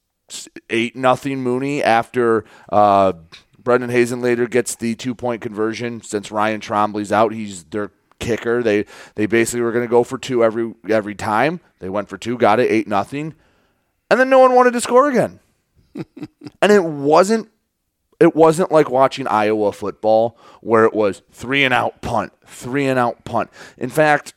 eight 0.71 0.95
nothing 0.95 1.43
Mooney 1.43 1.83
after. 1.83 2.45
Uh, 2.69 3.15
Brendan 3.59 3.91
Hazen 3.91 4.21
later 4.21 4.47
gets 4.47 4.77
the 4.77 4.95
two 4.95 5.13
point 5.13 5.43
conversion 5.43 6.01
since 6.01 6.31
Ryan 6.31 6.61
Trombley's 6.61 7.11
out. 7.11 7.33
He's 7.33 7.65
their 7.65 7.91
kicker. 8.19 8.63
They 8.63 8.87
they 9.15 9.27
basically 9.27 9.63
were 9.63 9.73
going 9.73 9.85
to 9.85 9.91
go 9.91 10.05
for 10.05 10.19
two 10.19 10.45
every 10.45 10.75
every 10.89 11.15
time. 11.15 11.61
They 11.79 11.89
went 11.89 12.09
for 12.09 12.19
two, 12.19 12.39
got 12.39 12.61
it 12.61 12.71
eight 12.71 12.87
nothing, 12.89 13.35
and 14.11 14.19
then 14.21 14.31
no 14.31 14.39
one 14.39 14.55
wanted 14.55 14.73
to 14.73 14.81
score 14.81 15.09
again. 15.09 15.41
and 15.95 16.73
it 16.73 16.85
wasn't 16.85 17.51
it 18.19 18.35
wasn't 18.35 18.73
like 18.73 18.91
watching 18.91 19.27
Iowa 19.27 19.73
football 19.73 20.39
where 20.61 20.85
it 20.85 20.95
was 20.95 21.23
three 21.31 21.65
and 21.65 21.75
out 21.75 22.01
punt, 22.01 22.33
three 22.47 22.87
and 22.87 22.99
out 22.99 23.25
punt. 23.25 23.51
In 23.77 23.91
fact, 23.91 24.35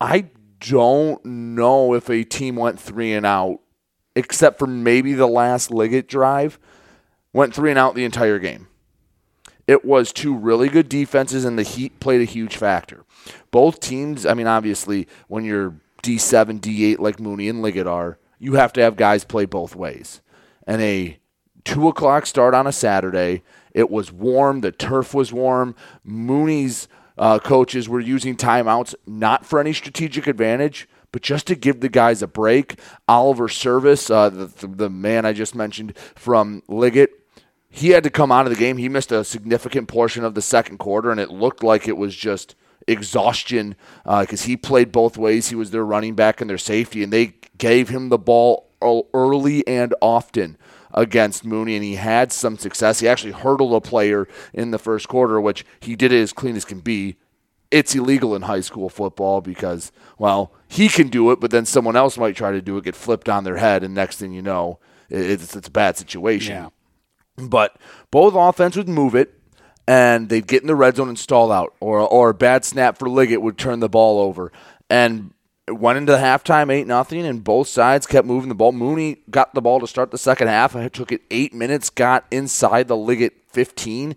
I 0.00 0.26
don't 0.60 1.24
know 1.24 1.94
if 1.94 2.10
a 2.10 2.24
team 2.24 2.56
went 2.56 2.78
three 2.78 3.12
and 3.12 3.24
out, 3.24 3.60
except 4.14 4.58
for 4.58 4.66
maybe 4.66 5.14
the 5.14 5.26
last 5.26 5.70
Liggett 5.70 6.08
drive, 6.08 6.58
went 7.32 7.54
three 7.54 7.70
and 7.70 7.78
out 7.78 7.94
the 7.94 8.04
entire 8.04 8.38
game. 8.38 8.67
It 9.68 9.84
was 9.84 10.12
two 10.12 10.34
really 10.34 10.70
good 10.70 10.88
defenses, 10.88 11.44
and 11.44 11.58
the 11.58 11.62
heat 11.62 12.00
played 12.00 12.22
a 12.22 12.24
huge 12.24 12.56
factor. 12.56 13.04
Both 13.50 13.80
teams, 13.80 14.24
I 14.24 14.32
mean, 14.32 14.46
obviously, 14.46 15.06
when 15.28 15.44
you're 15.44 15.74
D7, 16.02 16.60
D8 16.60 16.98
like 16.98 17.20
Mooney 17.20 17.48
and 17.48 17.60
Liggett 17.60 17.86
are, 17.86 18.18
you 18.38 18.54
have 18.54 18.72
to 18.72 18.82
have 18.82 18.96
guys 18.96 19.24
play 19.24 19.44
both 19.44 19.76
ways. 19.76 20.22
And 20.66 20.80
a 20.80 21.18
two 21.64 21.86
o'clock 21.86 22.24
start 22.24 22.54
on 22.54 22.66
a 22.66 22.72
Saturday. 22.72 23.42
It 23.74 23.90
was 23.90 24.10
warm. 24.10 24.62
The 24.62 24.72
turf 24.72 25.12
was 25.12 25.34
warm. 25.34 25.74
Mooney's 26.02 26.88
uh, 27.18 27.38
coaches 27.38 27.90
were 27.90 28.00
using 28.00 28.36
timeouts 28.36 28.94
not 29.06 29.44
for 29.44 29.60
any 29.60 29.74
strategic 29.74 30.26
advantage, 30.26 30.88
but 31.12 31.20
just 31.20 31.46
to 31.48 31.54
give 31.54 31.80
the 31.80 31.90
guys 31.90 32.22
a 32.22 32.26
break. 32.26 32.78
Oliver 33.06 33.48
Service, 33.48 34.08
uh, 34.08 34.30
the, 34.30 34.46
the, 34.46 34.66
the 34.66 34.90
man 34.90 35.26
I 35.26 35.34
just 35.34 35.54
mentioned 35.54 35.96
from 36.14 36.62
Liggett, 36.68 37.10
he 37.70 37.90
had 37.90 38.04
to 38.04 38.10
come 38.10 38.32
out 38.32 38.46
of 38.46 38.50
the 38.50 38.58
game. 38.58 38.76
He 38.78 38.88
missed 38.88 39.12
a 39.12 39.24
significant 39.24 39.88
portion 39.88 40.24
of 40.24 40.34
the 40.34 40.42
second 40.42 40.78
quarter, 40.78 41.10
and 41.10 41.20
it 41.20 41.30
looked 41.30 41.62
like 41.62 41.86
it 41.86 41.96
was 41.96 42.14
just 42.14 42.54
exhaustion 42.86 43.76
uh, 44.06 44.22
because 44.22 44.42
he 44.42 44.56
played 44.56 44.90
both 44.90 45.16
ways. 45.16 45.48
He 45.48 45.54
was 45.54 45.70
their 45.70 45.84
running 45.84 46.14
back 46.14 46.40
and 46.40 46.48
their 46.48 46.58
safety, 46.58 47.02
and 47.02 47.12
they 47.12 47.34
gave 47.58 47.88
him 47.88 48.08
the 48.08 48.18
ball 48.18 48.70
early 48.80 49.66
and 49.66 49.94
often 50.00 50.56
against 50.92 51.44
Mooney, 51.44 51.74
and 51.74 51.84
he 51.84 51.96
had 51.96 52.32
some 52.32 52.56
success. 52.56 53.00
He 53.00 53.08
actually 53.08 53.32
hurdled 53.32 53.74
a 53.74 53.80
player 53.80 54.26
in 54.52 54.70
the 54.70 54.78
first 54.78 55.08
quarter, 55.08 55.40
which 55.40 55.64
he 55.80 55.96
did 55.96 56.12
it 56.12 56.22
as 56.22 56.32
clean 56.32 56.56
as 56.56 56.64
can 56.64 56.80
be. 56.80 57.16
It's 57.70 57.94
illegal 57.94 58.34
in 58.34 58.42
high 58.42 58.60
school 58.60 58.88
football 58.88 59.42
because, 59.42 59.92
well, 60.16 60.52
he 60.68 60.88
can 60.88 61.08
do 61.08 61.30
it, 61.30 61.40
but 61.40 61.50
then 61.50 61.66
someone 61.66 61.96
else 61.96 62.16
might 62.16 62.34
try 62.34 62.50
to 62.50 62.62
do 62.62 62.78
it, 62.78 62.84
get 62.84 62.96
flipped 62.96 63.28
on 63.28 63.44
their 63.44 63.58
head, 63.58 63.84
and 63.84 63.94
next 63.94 64.16
thing 64.18 64.32
you 64.32 64.40
know, 64.40 64.78
it's, 65.10 65.54
it's 65.54 65.68
a 65.68 65.70
bad 65.70 65.98
situation. 65.98 66.54
Yeah. 66.54 66.68
But 67.40 67.76
both 68.10 68.34
offense 68.34 68.76
would 68.76 68.88
move 68.88 69.14
it, 69.14 69.34
and 69.86 70.28
they'd 70.28 70.46
get 70.46 70.62
in 70.62 70.66
the 70.66 70.74
red 70.74 70.96
zone 70.96 71.08
and 71.08 71.18
stall 71.18 71.52
out, 71.52 71.74
or 71.80 72.00
or 72.00 72.30
a 72.30 72.34
bad 72.34 72.64
snap 72.64 72.98
for 72.98 73.08
Liggett 73.08 73.40
would 73.40 73.56
turn 73.56 73.80
the 73.80 73.88
ball 73.88 74.20
over, 74.20 74.50
and 74.90 75.32
it 75.66 75.78
went 75.78 75.98
into 75.98 76.12
the 76.12 76.18
halftime 76.18 76.72
eight 76.72 76.86
nothing, 76.86 77.24
and 77.24 77.44
both 77.44 77.68
sides 77.68 78.06
kept 78.06 78.26
moving 78.26 78.48
the 78.48 78.54
ball. 78.54 78.72
Mooney 78.72 79.18
got 79.30 79.54
the 79.54 79.62
ball 79.62 79.78
to 79.80 79.86
start 79.86 80.10
the 80.10 80.18
second 80.18 80.48
half. 80.48 80.74
It 80.74 80.92
took 80.92 81.12
it 81.12 81.22
eight 81.30 81.54
minutes, 81.54 81.90
got 81.90 82.26
inside 82.30 82.88
the 82.88 82.96
Liggett 82.96 83.34
fifteen, 83.46 84.16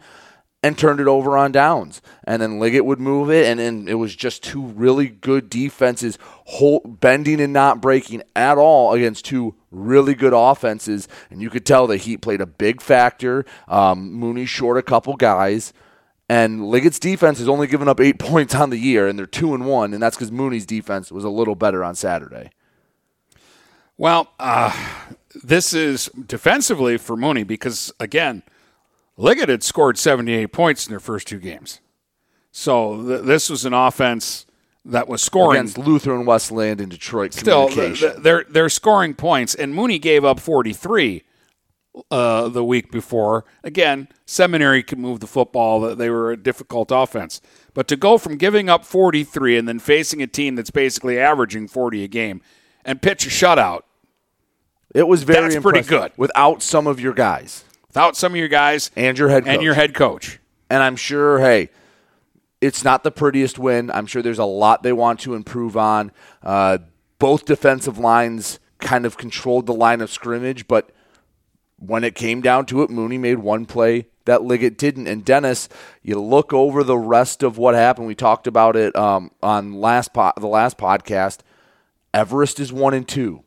and 0.64 0.78
turned 0.78 1.00
it 1.00 1.08
over 1.08 1.38
on 1.38 1.52
downs. 1.52 2.02
And 2.24 2.42
then 2.42 2.60
Liggett 2.60 2.86
would 2.86 3.00
move 3.00 3.32
it, 3.32 3.48
and 3.48 3.60
then 3.60 3.88
it 3.88 3.96
was 3.96 4.16
just 4.16 4.44
two 4.44 4.62
really 4.62 5.08
good 5.08 5.50
defenses, 5.50 6.18
hold, 6.46 7.00
bending 7.00 7.42
and 7.42 7.54
not 7.54 7.82
breaking 7.82 8.24
at 8.36 8.58
all 8.58 8.94
against 8.94 9.26
two 9.26 9.56
really 9.72 10.14
good 10.14 10.34
offenses. 10.36 11.08
And 11.30 11.42
you 11.42 11.50
could 11.50 11.66
tell 11.66 11.88
the 11.88 11.98
Heat 11.98 12.18
played 12.18 12.42
a 12.42 12.46
big 12.46 12.82
factor. 12.82 13.46
Um, 13.68 14.12
Mooney 14.14 14.46
short 14.46 14.78
a 14.78 14.84
couple 14.84 15.16
guys. 15.16 15.74
And 16.30 16.66
Liggett's 16.68 17.00
defense 17.00 17.40
has 17.40 17.50
only 17.50 17.68
given 17.68 17.90
up 17.90 18.00
eight 18.00 18.20
points 18.20 18.56
on 18.56 18.70
the 18.70 18.78
year, 18.78 19.08
and 19.08 19.18
they're 19.18 19.26
two 19.26 19.54
and 19.54 19.66
one, 19.66 19.94
and 19.94 20.02
that's 20.02 20.16
because 20.16 20.32
Mooney's 20.32 20.66
defense 20.66 21.12
was 21.12 21.24
a 21.24 21.30
little 21.30 21.56
better 21.56 21.84
on 21.84 21.96
Saturday. 21.96 22.52
Well, 23.98 24.32
uh, 24.40 24.74
this 25.44 25.74
is 25.74 26.06
defensively 26.26 26.98
for 26.98 27.18
Mooney 27.18 27.44
because, 27.44 27.92
again, 28.00 28.44
Liggett 29.22 29.50
had 29.50 29.64
scored 29.64 29.98
78 29.98 30.48
points 30.48 30.88
in 30.88 30.92
their 30.92 31.00
first 31.00 31.28
two 31.28 31.40
games. 31.40 31.80
So 32.52 33.06
th- 33.06 33.22
this 33.22 33.50
was 33.50 33.66
an 33.66 33.74
offense 33.74 34.46
that 34.84 35.08
was 35.08 35.22
scoring 35.22 35.60
against 35.60 35.78
Lutheran 35.78 36.26
Westland 36.26 36.82
in 36.82 36.90
Detroit. 36.90 37.34
Still, 37.34 37.70
they're 38.18 38.46
they're 38.50 38.70
scoring 38.70 39.14
points, 39.14 39.54
and 39.54 39.76
Mooney 39.76 40.00
gave 40.00 40.26
up 40.26 40.40
43 40.40 41.24
uh, 42.10 42.50
the 42.50 42.64
week 42.64 42.92
before. 42.92 43.46
Again, 43.64 44.08
Seminary 44.26 44.82
could 44.82 44.98
move 44.98 45.20
the 45.20 45.28
football; 45.28 45.96
they 45.96 46.10
were 46.10 46.32
a 46.32 46.38
difficult 46.38 46.92
offense. 46.92 47.42
But 47.76 47.88
to 47.90 47.96
go 47.96 48.18
from 48.18 48.38
giving 48.38 48.70
up 48.70 48.84
43 48.84 49.58
and 49.58 49.68
then 49.68 49.80
facing 49.80 50.22
a 50.22 50.28
team 50.28 50.56
that's 50.56 50.72
basically 50.72 51.20
averaging 51.20 51.68
40 51.68 52.04
a 52.04 52.08
game 52.08 52.42
and 52.84 53.02
pitch 53.02 53.26
a 53.26 53.30
shutout 53.30 53.84
it 54.94 55.08
was 55.08 55.24
very 55.24 55.54
That's 55.54 55.62
pretty 55.62 55.88
good. 55.88 56.12
without 56.18 56.62
some 56.62 56.86
of 56.86 57.00
your 57.00 57.14
guys 57.14 57.64
without 57.92 58.16
some 58.16 58.32
of 58.32 58.38
your 58.38 58.48
guys 58.48 58.90
and 58.96 59.18
your 59.20 59.28
head 59.28 59.44
coach. 59.44 59.54
and 59.54 59.62
your 59.62 59.74
head 59.74 59.94
coach. 59.94 60.40
And 60.70 60.82
I'm 60.82 60.96
sure, 60.96 61.40
hey, 61.40 61.70
it's 62.62 62.86
not 62.86 63.04
the 63.04 63.12
prettiest 63.12 63.60
win. 63.60 63.92
I'm 63.92 64.06
sure 64.06 64.22
there's 64.22 64.40
a 64.40 64.46
lot 64.46 64.82
they 64.82 64.94
want 64.94 65.20
to 65.22 65.34
improve 65.34 65.76
on. 65.76 66.14
Uh, 66.42 66.78
both 67.20 67.44
defensive 67.44 67.98
lines 67.98 68.60
kind 68.80 69.06
of 69.06 69.18
controlled 69.18 69.66
the 69.66 69.74
line 69.74 70.00
of 70.00 70.10
scrimmage, 70.10 70.70
but 70.70 70.90
when 71.80 72.06
it 72.06 72.16
came 72.16 72.40
down 72.40 72.66
to 72.68 72.82
it, 72.82 72.90
Mooney 72.90 73.18
made 73.18 73.40
one 73.40 73.66
play 73.66 74.08
that 74.24 74.42
Liggett 74.42 74.78
didn't. 74.78 75.08
And 75.08 75.26
Dennis, 75.26 75.68
you 76.02 76.18
look 76.18 76.54
over 76.54 76.86
the 76.86 76.98
rest 76.98 77.44
of 77.44 77.58
what 77.58 77.76
happened. 77.76 78.08
We 78.08 78.16
talked 78.16 78.48
about 78.48 78.78
it 78.78 78.96
um, 78.96 79.32
on 79.44 79.74
last 79.74 80.14
po- 80.14 80.32
the 80.38 80.48
last 80.48 80.78
podcast. 80.78 81.40
Everest 82.14 82.60
is 82.62 82.72
one 82.72 82.94
and 82.94 83.08
two. 83.08 83.44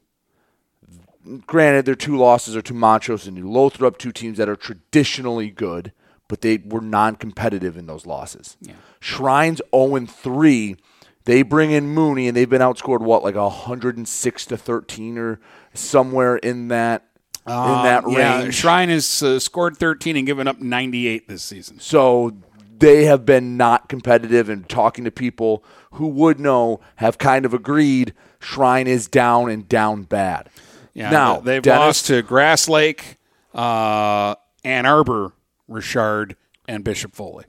Granted, 1.46 1.86
their 1.86 1.94
two 1.94 2.16
losses 2.16 2.54
are 2.56 2.62
to 2.62 2.74
Montrose 2.74 3.26
and 3.26 3.36
New 3.36 3.50
Lothrop, 3.50 3.98
two 3.98 4.12
teams 4.12 4.36
that 4.38 4.48
are 4.48 4.56
traditionally 4.56 5.50
good, 5.50 5.92
but 6.28 6.40
they 6.42 6.58
were 6.58 6.80
non-competitive 6.80 7.76
in 7.76 7.86
those 7.86 8.06
losses. 8.06 8.56
Shrines 9.00 9.60
0 9.74 9.96
and 9.96 10.10
3. 10.10 10.76
They 11.24 11.42
bring 11.42 11.70
in 11.70 11.88
Mooney, 11.88 12.28
and 12.28 12.36
they've 12.36 12.48
been 12.48 12.60
outscored 12.60 13.00
what, 13.00 13.22
like 13.24 13.34
106 13.36 14.46
to 14.46 14.56
13, 14.56 15.16
or 15.18 15.40
somewhere 15.72 16.36
in 16.36 16.68
that 16.68 17.06
in 17.46 17.52
that 17.52 18.04
Um, 18.04 18.12
yeah, 18.12 18.42
range. 18.42 18.54
Shrine 18.54 18.88
has 18.88 19.22
uh, 19.22 19.38
scored 19.38 19.76
13 19.76 20.16
and 20.16 20.26
given 20.26 20.48
up 20.48 20.60
98 20.60 21.28
this 21.28 21.42
season. 21.42 21.78
So 21.78 22.32
they 22.78 23.04
have 23.04 23.24
been 23.26 23.56
not 23.56 23.88
competitive, 23.88 24.48
and 24.48 24.68
talking 24.68 25.04
to 25.04 25.10
people 25.10 25.64
who 25.92 26.08
would 26.08 26.40
know 26.40 26.80
have 26.96 27.18
kind 27.18 27.44
of 27.46 27.54
agreed 27.54 28.12
Shrine 28.40 28.86
is 28.86 29.08
down 29.08 29.50
and 29.50 29.66
down 29.68 30.02
bad. 30.02 30.48
Yeah, 30.94 31.10
now 31.10 31.40
they've 31.40 31.60
Dennis- 31.62 31.78
lost 31.80 32.06
to 32.06 32.22
Grass 32.22 32.68
Lake, 32.68 33.18
uh, 33.54 34.34
Ann 34.64 34.86
Arbor, 34.86 35.32
Richard, 35.68 36.36
and 36.68 36.84
Bishop 36.84 37.14
Foley. 37.14 37.44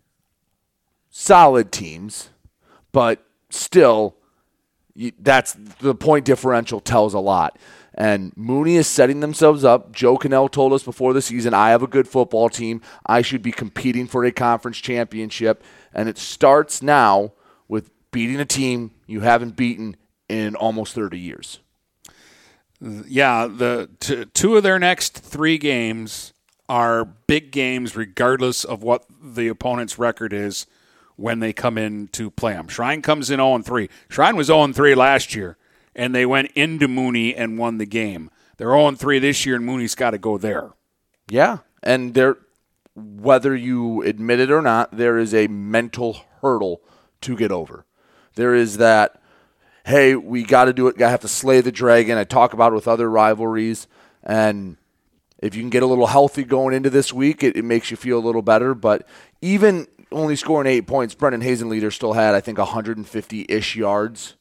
solid 1.10 1.72
teams, 1.72 2.30
but 2.92 3.26
still, 3.50 4.16
that's 5.20 5.54
the 5.80 5.96
point 5.96 6.26
differential 6.26 6.80
tells 6.82 7.14
a 7.14 7.20
lot. 7.20 7.58
And 7.94 8.34
Mooney 8.36 8.76
is 8.76 8.88
setting 8.88 9.22
themselves 9.22 9.64
up. 9.64 9.94
Joe 9.94 10.18
Cannell 10.18 10.50
told 10.50 10.74
us 10.74 10.84
before 10.84 11.14
the 11.14 11.22
season, 11.22 11.54
I 11.54 11.70
have 11.70 11.82
a 11.82 11.88
good 11.88 12.10
football 12.10 12.50
team. 12.50 12.82
I 13.06 13.22
should 13.22 13.42
be 13.42 13.54
competing 13.54 14.06
for 14.08 14.26
a 14.26 14.32
conference 14.34 14.78
championship. 14.80 15.64
And 15.94 16.10
it 16.10 16.18
starts 16.18 16.82
now 16.82 17.32
with 17.70 17.92
beating 18.12 18.42
a 18.42 18.46
team 18.46 18.92
you 19.08 19.22
haven't 19.22 19.56
beaten 19.56 19.96
in 20.28 20.56
almost 20.58 20.94
30 20.94 21.18
years. 21.18 21.60
Yeah, 22.82 23.48
the 23.48 23.90
t- 24.00 24.26
two 24.34 24.58
of 24.58 24.64
their 24.64 24.80
next 24.80 25.18
three 25.18 25.58
games 25.58 26.34
are 26.68 27.06
big 27.06 27.52
games, 27.52 27.96
regardless 27.96 28.64
of 28.64 28.84
what 28.84 29.06
the 29.22 29.48
opponent's 29.48 29.98
record 29.98 30.34
is 30.34 30.66
when 31.16 31.40
they 31.40 31.54
come 31.54 31.78
in 31.78 32.08
to 32.10 32.30
play 32.30 32.54
them. 32.54 32.68
Shrine 32.68 33.02
comes 33.02 33.30
in 33.30 33.38
0 33.38 33.60
3. 33.60 33.90
Shrine 34.10 34.36
was 34.36 34.48
0 34.48 34.74
3 34.74 34.96
last 34.96 35.36
year, 35.36 35.58
and 35.96 36.14
they 36.14 36.26
went 36.26 36.52
into 36.52 36.88
Mooney 36.88 37.36
and 37.36 37.58
won 37.58 37.78
the 37.78 37.86
game. 37.86 38.30
They're 38.58 38.70
0 38.70 38.92
3 38.92 39.20
this 39.20 39.46
year, 39.46 39.56
and 39.56 39.66
Mooney's 39.66 39.96
got 39.96 40.12
to 40.12 40.18
go 40.18 40.38
there. 40.38 40.72
Yeah, 41.30 41.60
and 41.82 42.14
there, 42.14 42.38
whether 42.96 43.56
you 43.56 44.02
admit 44.02 44.40
it 44.40 44.52
or 44.52 44.62
not, 44.62 44.96
there 44.96 45.18
is 45.18 45.34
a 45.34 45.48
mental 45.48 46.18
hurdle 46.42 46.82
to 47.22 47.36
get 47.36 47.52
over. 47.52 47.86
There 48.36 48.54
is 48.54 48.78
that, 48.78 49.22
hey, 49.86 50.16
we 50.16 50.44
got 50.44 50.66
to 50.66 50.74
do 50.74 50.88
it. 50.88 51.02
I 51.02 51.10
have 51.10 51.22
to 51.22 51.28
slay 51.28 51.62
the 51.62 51.72
dragon. 51.72 52.18
I 52.18 52.24
talk 52.24 52.54
about 52.54 52.72
it 52.72 52.76
with 52.76 52.88
other 52.88 53.10
rivalries, 53.10 53.88
and 54.24 54.78
if 55.40 55.56
you 55.56 55.62
can 55.62 55.70
get 55.70 55.84
a 55.84 55.88
little 55.88 56.08
healthy 56.08 56.44
going 56.44 56.74
into 56.74 56.90
this 56.90 57.14
week, 57.14 57.44
it, 57.44 57.56
it 57.56 57.64
makes 57.64 57.92
you 57.92 57.98
feel 57.98 58.18
a 58.18 58.26
little 58.26 58.42
better. 58.42 58.74
But 58.74 59.08
even 59.42 59.88
only 60.12 60.36
scoring 60.36 60.68
eight 60.68 60.88
points, 60.88 61.14
Brendan 61.14 61.42
Hazenleader 61.42 61.94
still 61.94 62.14
had, 62.14 62.34
I 62.34 62.42
think, 62.42 62.58
150 62.58 63.46
ish 63.48 63.76
yards 63.76 64.36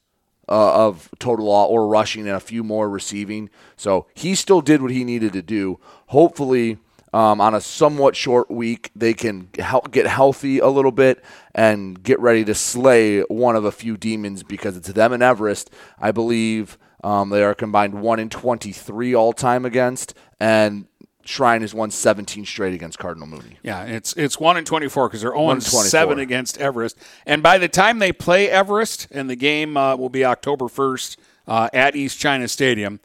uh, 0.49 0.87
of 0.87 1.09
total 1.19 1.49
or 1.49 1.87
rushing 1.87 2.27
and 2.27 2.35
a 2.35 2.39
few 2.39 2.63
more 2.63 2.89
receiving. 2.89 3.49
So 3.75 4.07
he 4.13 4.35
still 4.35 4.61
did 4.61 4.81
what 4.81 4.91
he 4.91 5.03
needed 5.03 5.33
to 5.33 5.41
do. 5.41 5.79
Hopefully, 6.07 6.79
um, 7.13 7.39
on 7.39 7.53
a 7.55 7.61
somewhat 7.61 8.15
short 8.15 8.49
week, 8.49 8.91
they 8.95 9.13
can 9.13 9.49
help 9.59 9.91
get 9.91 10.07
healthy 10.07 10.59
a 10.59 10.67
little 10.67 10.91
bit 10.91 11.23
and 11.55 12.03
get 12.03 12.19
ready 12.19 12.43
to 12.45 12.53
slay 12.53 13.21
one 13.21 13.55
of 13.55 13.63
a 13.65 13.71
few 13.71 13.95
demons 13.97 14.43
because 14.43 14.75
it's 14.77 14.89
them 14.89 15.13
and 15.13 15.23
Everest. 15.23 15.71
I 15.97 16.11
believe 16.11 16.77
um, 17.03 17.29
they 17.29 17.43
are 17.43 17.55
combined 17.55 18.01
one 18.01 18.19
in 18.19 18.29
twenty-three 18.29 19.15
all 19.15 19.31
time 19.33 19.65
against, 19.65 20.13
and 20.39 20.85
Shrine 21.23 21.61
has 21.61 21.73
won 21.73 21.91
seventeen 21.91 22.45
straight 22.45 22.73
against 22.73 22.99
Cardinal 22.99 23.25
Mooney. 23.27 23.57
Yeah, 23.63 23.83
it's 23.85 24.13
it's 24.13 24.37
one 24.39 24.57
in 24.57 24.65
twenty 24.65 24.89
four 24.89 25.07
because 25.07 25.21
they're 25.21 25.31
zero 25.31 25.43
One 25.43 25.57
and 25.57 25.65
in 25.65 25.71
24. 25.71 25.89
seven 25.89 26.19
against 26.19 26.57
Everest, 26.59 26.97
and 27.25 27.41
by 27.41 27.57
the 27.57 27.69
time 27.69 27.99
they 27.99 28.11
play 28.11 28.49
Everest, 28.49 29.07
and 29.11 29.29
the 29.29 29.35
game 29.37 29.77
uh, 29.77 29.95
will 29.95 30.09
be 30.09 30.25
October 30.25 30.67
first 30.67 31.17
uh, 31.47 31.69
at 31.73 31.95
East 31.95 32.19
China 32.19 32.47
Stadium, 32.49 32.99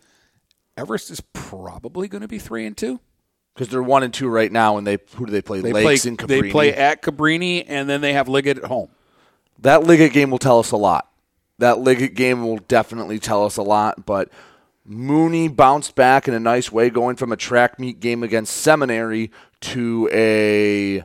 Everest 0.77 1.11
is 1.11 1.21
probably 1.33 2.09
going 2.09 2.23
to 2.23 2.29
be 2.29 2.39
three 2.39 2.67
and 2.67 2.77
two. 2.77 3.01
Because 3.61 3.73
they're 3.73 3.83
one 3.83 4.03
and 4.03 4.15
two 4.15 4.31
right 4.31 4.51
now, 4.51 4.79
and 4.79 4.87
they 4.87 4.97
who 5.17 5.27
do 5.27 5.33
they 5.33 5.43
play? 5.43 5.61
They 5.61 5.75
Lakes 5.75 6.05
play 6.05 6.09
and 6.09 6.19
Cabrini. 6.19 6.29
they 6.45 6.51
play 6.51 6.73
at 6.73 7.03
Cabrini, 7.03 7.63
and 7.69 7.91
then 7.91 8.01
they 8.01 8.15
have 8.15 8.27
Liggett 8.27 8.57
at 8.57 8.65
home. 8.65 8.89
that 9.59 9.83
Liggett 9.85 10.15
game 10.15 10.31
will 10.31 10.39
tell 10.39 10.61
us 10.61 10.71
a 10.71 10.79
lot. 10.79 11.11
That 11.59 11.79
Liggett 11.79 12.15
game 12.15 12.43
will 12.43 12.57
definitely 12.57 13.19
tell 13.19 13.45
us 13.45 13.59
a 13.59 13.63
lot. 13.63 14.07
But 14.07 14.31
Mooney 14.87 15.49
bounced 15.49 15.95
back 15.95 16.27
in 16.27 16.33
a 16.33 16.41
nice 16.41 16.73
way, 16.73 16.89
going 16.89 17.17
from 17.17 17.33
a 17.33 17.37
track 17.37 17.79
meet 17.79 18.01
game 18.01 18.23
against 18.23 18.57
Seminary 18.57 19.31
to 19.61 20.09
a 20.11 21.05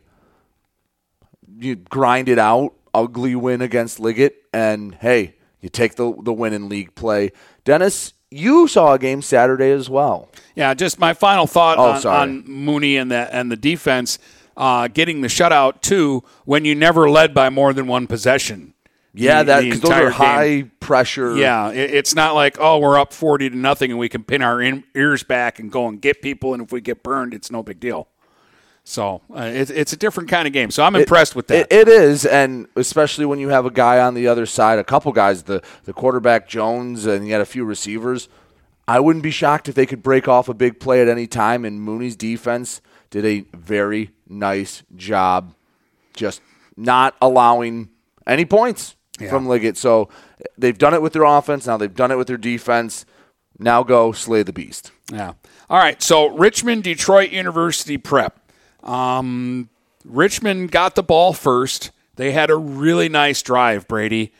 you 1.60 1.76
grind 1.76 2.30
it 2.30 2.39
out, 2.39 2.74
ugly 2.94 3.36
win 3.36 3.62
against 3.62 4.00
Liggett. 4.00 4.34
And 4.54 4.96
hey, 4.96 5.36
you 5.60 5.68
take 5.68 5.96
the 5.96 6.15
the 6.24 6.32
win 6.32 6.54
in 6.54 6.70
league 6.70 6.96
play. 6.96 7.34
Dennis, 7.65 8.13
you 8.32 8.68
saw 8.68 8.94
a 8.94 9.00
game 9.00 9.22
Saturday 9.22 9.72
as 9.72 9.90
well. 9.90 10.30
Yeah, 10.56 10.74
just 10.74 11.00
my 11.00 11.14
final 11.14 11.48
thought 11.48 11.78
Oh, 11.78 12.10
on, 12.10 12.30
on 12.30 12.44
Mooney 12.50 12.98
and 12.98 13.12
the 13.12 13.34
and 13.34 13.52
the 13.52 13.56
defense 13.56 14.20
uh, 14.58 14.88
getting 14.88 15.22
the 15.22 15.28
shutout 15.28 15.82
too 15.82 16.24
when 16.46 16.66
you 16.66 16.76
never 16.76 17.10
led 17.10 17.34
by 17.34 17.50
more 17.50 17.74
than 17.74 17.88
one 17.88 18.08
possession. 18.08 18.74
Yeah, 19.14 19.44
the- 19.44 19.46
that 19.48 19.62
because 19.64 19.80
those 19.82 19.92
are 19.92 20.04
game. 20.04 20.12
high 20.12 20.64
pressure. 20.82 21.36
Yeah, 21.38 21.72
it, 21.72 21.94
it's 21.94 22.16
not 22.16 22.36
like 22.36 22.58
oh 22.60 22.80
we're 22.80 23.00
up 23.00 23.14
forty 23.14 23.50
to 23.50 23.56
nothing 23.56 23.92
and 23.92 24.00
we 24.00 24.10
can 24.10 24.24
pin 24.24 24.42
our 24.42 24.62
in, 24.62 24.84
ears 24.96 25.24
back 25.24 25.60
and 25.60 25.72
go 25.72 25.88
and 25.88 26.02
get 26.02 26.22
people, 26.22 26.54
and 26.54 26.62
if 26.64 26.72
we 26.72 26.82
get 26.82 27.02
burned, 27.04 27.34
it's 27.34 27.50
no 27.52 27.64
big 27.64 27.80
deal. 27.80 28.08
So 28.88 29.21
uh, 29.36 29.50
it's 29.52 29.71
it's 29.71 29.93
a 29.93 29.98
different 29.98 30.30
kind 30.30 30.48
of 30.48 30.54
game. 30.54 30.69
So 30.69 30.84
I'm 30.84 30.95
impressed 30.95 31.36
with 31.36 31.48
that. 31.48 31.71
It, 31.71 31.74
it 31.74 31.88
is, 31.88 32.24
and 32.24 32.67
especially 32.76 33.26
when 33.26 33.39
you 33.39 33.50
have 33.50 33.65
a 33.65 33.71
guy 33.71 34.00
on 34.00 34.13
the 34.13 34.28
other 34.28 34.45
side, 34.45 34.78
a 34.78 34.84
couple 34.84 35.12
guys, 35.12 35.43
the 35.43 35.63
the 35.86 35.91
quarterback 35.91 36.48
Jones, 36.48 37.08
and 37.08 37.26
you 37.26 37.34
had 37.34 37.41
a 37.41 37.45
few 37.45 37.65
receivers. 37.65 38.30
I 38.88 39.00
wouldn't 39.00 39.24
be 39.24 39.32
shocked 39.32 39.67
if 39.67 39.74
they 39.74 39.88
could 39.88 40.04
break 40.04 40.28
off 40.28 40.48
a 40.48 40.54
big 40.54 40.80
play 40.80 41.02
at 41.02 41.08
any 41.08 41.26
time. 41.26 41.65
And 41.65 41.82
Mooney's 41.82 42.15
defense 42.15 42.80
did 43.10 43.26
a 43.26 43.39
very 43.58 44.12
nice 44.30 44.84
job, 44.95 45.56
just 46.13 46.41
not 46.78 47.15
allowing 47.19 47.89
any 48.28 48.45
points 48.45 48.95
from 49.30 49.48
Liggett. 49.48 49.78
So 49.78 50.10
they've 50.60 50.78
done 50.78 50.93
it 50.93 51.02
with 51.02 51.13
their 51.13 51.24
offense. 51.24 51.65
Now 51.65 51.78
they've 51.78 51.91
done 51.93 52.12
it 52.12 52.17
with 52.19 52.28
their 52.28 52.38
defense. 52.38 53.06
Now 53.58 53.82
go 53.82 54.12
slay 54.12 54.43
the 54.43 54.54
beast. 54.54 54.91
Yeah. 55.12 55.34
All 55.71 55.80
right. 55.80 56.00
So 56.04 56.28
Richmond, 56.38 56.84
Detroit 56.84 57.32
University 57.32 57.98
prep. 57.98 58.44
Um, 58.86 59.69
Richmond 60.06 60.71
got 60.71 60.95
the 60.95 61.04
ball 61.04 61.34
first. 61.34 61.91
They 62.15 62.32
had 62.32 62.50
a 62.50 62.56
really 62.56 63.10
nice 63.10 63.41
drive, 63.41 63.88
Brady. 63.88 64.32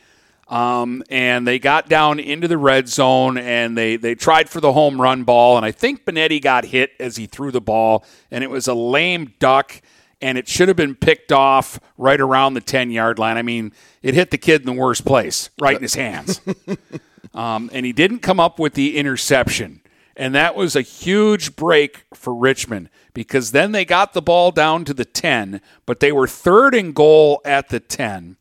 Um, 0.48 1.02
and 1.10 1.46
they 1.46 1.58
got 1.58 1.88
down 1.88 2.20
into 2.20 2.46
the 2.46 2.56
red 2.56 2.88
zone 2.88 3.36
and 3.36 3.76
they, 3.76 3.96
they 3.96 4.14
tried 4.14 4.48
for 4.48 4.60
the 4.60 4.72
home 4.72 5.00
run 5.00 5.24
ball. 5.24 5.56
And 5.56 5.66
I 5.66 5.72
think 5.72 6.04
Benetti 6.04 6.40
got 6.40 6.66
hit 6.66 6.92
as 7.00 7.16
he 7.16 7.26
threw 7.26 7.50
the 7.50 7.60
ball, 7.60 8.04
and 8.30 8.44
it 8.44 8.50
was 8.50 8.68
a 8.68 8.74
lame 8.74 9.34
duck, 9.40 9.82
and 10.20 10.38
it 10.38 10.46
should 10.46 10.68
have 10.68 10.76
been 10.76 10.94
picked 10.94 11.32
off 11.32 11.80
right 11.98 12.20
around 12.20 12.54
the 12.54 12.60
10 12.60 12.90
yard 12.90 13.18
line. 13.18 13.36
I 13.36 13.42
mean, 13.42 13.72
it 14.02 14.14
hit 14.14 14.30
the 14.30 14.38
kid 14.38 14.60
in 14.60 14.66
the 14.66 14.80
worst 14.80 15.04
place, 15.04 15.50
right 15.58 15.76
in 15.76 15.82
his 15.82 15.96
hands. 15.96 16.40
um, 17.34 17.68
and 17.72 17.84
he 17.84 17.92
didn't 17.92 18.20
come 18.20 18.38
up 18.38 18.60
with 18.60 18.74
the 18.74 18.96
interception. 18.96 19.80
And 20.16 20.34
that 20.34 20.54
was 20.54 20.76
a 20.76 20.80
huge 20.80 21.56
break 21.56 22.04
for 22.14 22.34
Richmond 22.34 22.88
because 23.16 23.52
then 23.52 23.72
they 23.72 23.86
got 23.86 24.12
the 24.12 24.20
ball 24.20 24.50
down 24.50 24.84
to 24.84 24.92
the 24.92 25.06
10, 25.06 25.62
but 25.86 26.00
they 26.00 26.12
were 26.12 26.26
third 26.26 26.74
and 26.74 26.94
goal 26.94 27.40
at 27.46 27.70
the 27.70 27.80
10. 27.80 28.36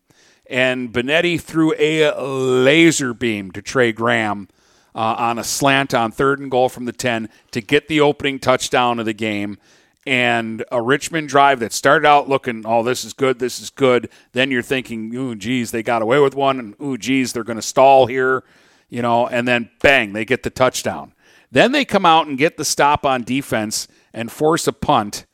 And 0.49 0.91
Benetti 0.91 1.39
threw 1.39 1.73
a 1.79 2.11
laser 2.19 3.13
beam 3.13 3.51
to 3.51 3.61
Trey 3.61 3.93
Graham 3.93 4.49
uh, 4.93 5.15
on 5.17 5.39
a 5.39 5.45
slant 5.45 5.93
on 5.93 6.11
third 6.11 6.39
and 6.39 6.51
goal 6.51 6.67
from 6.67 6.83
the 6.83 6.91
10 6.91 7.29
to 7.51 7.61
get 7.61 7.87
the 7.87 8.01
opening 8.01 8.37
touchdown 8.37 8.99
of 8.99 9.05
the 9.05 9.13
game. 9.13 9.57
And 10.05 10.65
a 10.73 10.81
Richmond 10.81 11.29
drive 11.29 11.61
that 11.61 11.71
started 11.71 12.05
out 12.05 12.27
looking, 12.27 12.63
oh, 12.65 12.83
this 12.83 13.05
is 13.05 13.13
good, 13.13 13.39
this 13.39 13.61
is 13.61 13.69
good. 13.69 14.09
Then 14.33 14.51
you're 14.51 14.61
thinking, 14.61 15.15
ooh, 15.15 15.35
geez, 15.35 15.71
they 15.71 15.83
got 15.83 16.01
away 16.01 16.19
with 16.19 16.35
one, 16.35 16.59
and 16.59 16.75
ooh, 16.81 16.97
geez, 16.97 17.31
they're 17.31 17.45
going 17.45 17.55
to 17.55 17.61
stall 17.61 18.07
here, 18.07 18.43
you 18.89 19.01
know, 19.01 19.25
and 19.25 19.47
then 19.47 19.69
bang, 19.81 20.11
they 20.11 20.25
get 20.25 20.43
the 20.43 20.49
touchdown. 20.49 21.13
Then 21.49 21.71
they 21.71 21.85
come 21.85 22.05
out 22.05 22.27
and 22.27 22.37
get 22.37 22.57
the 22.57 22.65
stop 22.65 23.05
on 23.05 23.23
defense 23.23 23.87
and 24.15 24.31
force 24.31 24.65
a 24.65 24.73
punt 24.73 25.27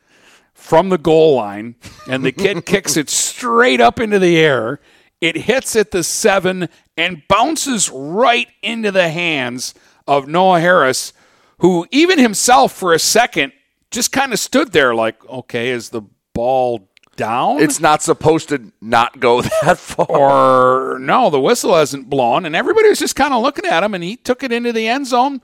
from 0.53 0.89
the 0.89 0.97
goal 0.97 1.35
line, 1.35 1.75
and 2.09 2.25
the 2.25 2.31
kid 2.33 2.65
kicks 2.65 2.97
it 2.97 3.09
straight 3.09 3.79
up 3.79 3.99
into 3.99 4.19
the 4.19 4.37
air. 4.37 4.81
It 5.21 5.37
hits 5.37 5.75
at 5.75 5.91
the 5.91 6.03
seven 6.03 6.67
and 6.97 7.21
bounces 7.29 7.89
right 7.89 8.47
into 8.61 8.91
the 8.91 9.09
hands 9.09 9.73
of 10.07 10.27
Noah 10.27 10.59
Harris, 10.59 11.13
who 11.59 11.87
even 11.91 12.19
himself 12.19 12.73
for 12.73 12.93
a 12.93 12.99
second 12.99 13.53
just 13.91 14.11
kind 14.11 14.33
of 14.33 14.39
stood 14.39 14.71
there 14.71 14.95
like, 14.95 15.23
okay, 15.29 15.69
is 15.69 15.89
the 15.89 16.01
ball 16.33 16.89
down? 17.15 17.59
It's 17.59 17.79
not 17.79 18.01
supposed 18.01 18.49
to 18.49 18.71
not 18.81 19.19
go 19.19 19.41
that 19.61 19.77
far. 19.77 20.07
or 20.09 20.99
no, 20.99 21.29
the 21.29 21.39
whistle 21.39 21.75
hasn't 21.75 22.09
blown, 22.09 22.45
and 22.45 22.55
everybody 22.55 22.89
was 22.89 22.99
just 22.99 23.15
kind 23.15 23.33
of 23.33 23.43
looking 23.43 23.65
at 23.65 23.83
him, 23.83 23.93
and 23.93 24.03
he 24.03 24.15
took 24.15 24.43
it 24.43 24.51
into 24.51 24.73
the 24.73 24.87
end 24.87 25.07
zone. 25.07 25.41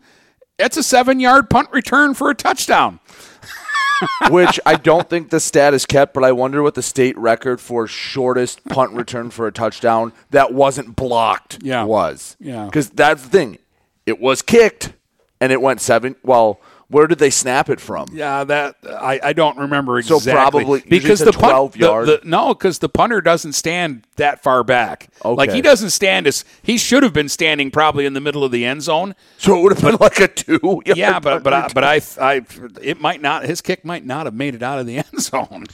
It's 0.59 0.77
a 0.77 0.83
seven 0.83 1.19
yard 1.19 1.49
punt 1.49 1.69
return 1.71 2.13
for 2.13 2.29
a 2.29 2.35
touchdown. 2.35 2.99
which 4.29 4.59
I 4.63 4.75
don't 4.75 5.09
think 5.09 5.31
the 5.31 5.39
stat 5.39 5.73
is 5.73 5.85
kept, 5.87 6.13
but 6.13 6.23
I 6.23 6.31
wonder 6.31 6.61
what 6.61 6.75
the 6.75 6.83
state 6.83 7.17
record 7.17 7.59
for 7.59 7.87
shortest 7.87 8.63
punt 8.65 8.91
return 8.93 9.31
for 9.31 9.47
a 9.47 9.51
touchdown 9.51 10.13
that 10.29 10.53
wasn't 10.53 10.95
blocked 10.95 11.57
Yeah. 11.63 11.83
was. 11.83 12.35
Yeah. 12.39 12.65
Because 12.65 12.91
that's 12.91 13.23
the 13.23 13.29
thing. 13.29 13.57
It 14.05 14.19
was 14.19 14.43
kicked 14.43 14.93
and 15.41 15.51
it 15.51 15.61
went 15.61 15.81
seven. 15.81 16.15
Well, 16.23 16.59
where 16.89 17.05
did 17.07 17.19
they 17.19 17.29
snap 17.29 17.69
it 17.69 17.81
from? 17.81 18.07
Yeah, 18.13 18.43
that 18.45 18.75
I, 18.87 19.19
I 19.21 19.33
don't 19.33 19.57
remember 19.57 19.97
exactly. 19.99 20.19
So 20.21 20.31
probably- 20.31 20.81
because 20.87 21.19
the 21.19 21.33
punt, 21.33 21.51
12 21.51 21.71
the- 21.73 21.79
yard. 21.79 22.07
the- 22.07 22.21
no, 22.23 22.53
because 22.53 22.79
the 22.79 22.87
punter 22.89 23.19
doesn't 23.21 23.53
stand 23.53 24.05
that 24.15 24.41
far 24.41 24.63
back. 24.63 25.09
Okay. 25.25 25.35
Like 25.35 25.51
he 25.51 25.61
doesn't 25.61 25.89
stand 25.89 26.27
as 26.27 26.45
he 26.63 26.77
should 26.77 27.03
have 27.03 27.13
been 27.13 27.27
standing 27.29 27.71
probably 27.71 28.05
in 28.05 28.13
the 28.13 28.21
middle 28.21 28.43
of 28.43 28.51
the 28.51 28.63
end 28.65 28.83
zone. 28.83 29.15
So 29.37 29.57
it 29.59 29.61
would 29.63 29.73
have 29.77 29.81
been 29.83 29.97
like 29.99 30.19
a 30.21 30.27
two. 30.29 30.81
Yeah, 30.85 31.19
but 31.19 31.43
but 31.43 31.53
I, 31.53 31.67
but 31.73 31.83
I 31.83 32.01
I 32.21 32.41
it 32.81 33.01
might 33.01 33.21
not 33.21 33.43
his 33.43 33.59
kick 33.61 33.83
might 33.83 34.05
not 34.05 34.25
have 34.25 34.33
made 34.33 34.55
it 34.55 34.63
out 34.63 34.79
of 34.79 34.85
the 34.85 34.97
end 34.99 35.19
zone. 35.19 35.65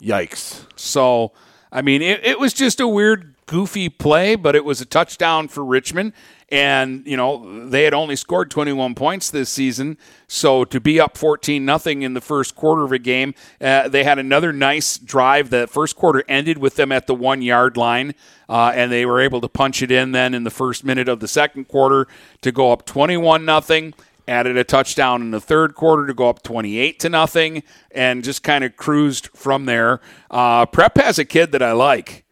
Yikes. 0.00 0.64
So, 0.76 1.32
I 1.72 1.82
mean, 1.82 2.02
it, 2.02 2.24
it 2.24 2.38
was 2.40 2.52
just 2.52 2.80
a 2.80 2.86
weird, 2.88 3.33
goofy 3.46 3.88
play, 3.88 4.36
but 4.36 4.56
it 4.56 4.64
was 4.64 4.80
a 4.80 4.86
touchdown 4.86 5.48
for 5.48 5.64
Richmond. 5.64 6.12
And, 6.50 7.06
you 7.06 7.16
know, 7.16 7.68
they 7.68 7.84
had 7.84 7.94
only 7.94 8.16
scored 8.16 8.50
21 8.50 8.94
points 8.94 9.30
this 9.30 9.48
season. 9.48 9.98
So 10.28 10.64
to 10.66 10.80
be 10.80 11.00
up 11.00 11.16
14 11.16 11.64
nothing 11.64 12.02
in 12.02 12.14
the 12.14 12.20
first 12.20 12.54
quarter 12.54 12.84
of 12.84 12.92
a 12.92 12.98
game, 12.98 13.34
uh, 13.60 13.88
they 13.88 14.04
had 14.04 14.18
another 14.18 14.52
nice 14.52 14.98
drive. 14.98 15.50
The 15.50 15.66
first 15.66 15.96
quarter 15.96 16.22
ended 16.28 16.58
with 16.58 16.76
them 16.76 16.92
at 16.92 17.06
the 17.06 17.14
one 17.14 17.42
yard 17.42 17.76
line. 17.76 18.14
Uh, 18.48 18.72
and 18.74 18.92
they 18.92 19.06
were 19.06 19.20
able 19.20 19.40
to 19.40 19.48
punch 19.48 19.82
it 19.82 19.90
in 19.90 20.12
then 20.12 20.34
in 20.34 20.44
the 20.44 20.50
first 20.50 20.84
minute 20.84 21.08
of 21.08 21.20
the 21.20 21.28
second 21.28 21.66
quarter 21.66 22.06
to 22.42 22.52
go 22.52 22.72
up 22.72 22.84
21 22.84 23.42
nothing 23.44 23.94
added 24.28 24.56
a 24.56 24.64
touchdown 24.64 25.22
in 25.22 25.30
the 25.30 25.40
third 25.40 25.74
quarter 25.74 26.06
to 26.06 26.14
go 26.14 26.28
up 26.28 26.42
28 26.42 26.98
to 27.00 27.08
nothing 27.08 27.62
and 27.90 28.24
just 28.24 28.42
kind 28.42 28.64
of 28.64 28.76
cruised 28.76 29.28
from 29.34 29.64
there 29.64 30.00
uh, 30.30 30.66
prep 30.66 30.96
has 30.96 31.18
a 31.18 31.24
kid 31.24 31.52
that 31.52 31.62
i 31.62 31.72
like 31.72 32.23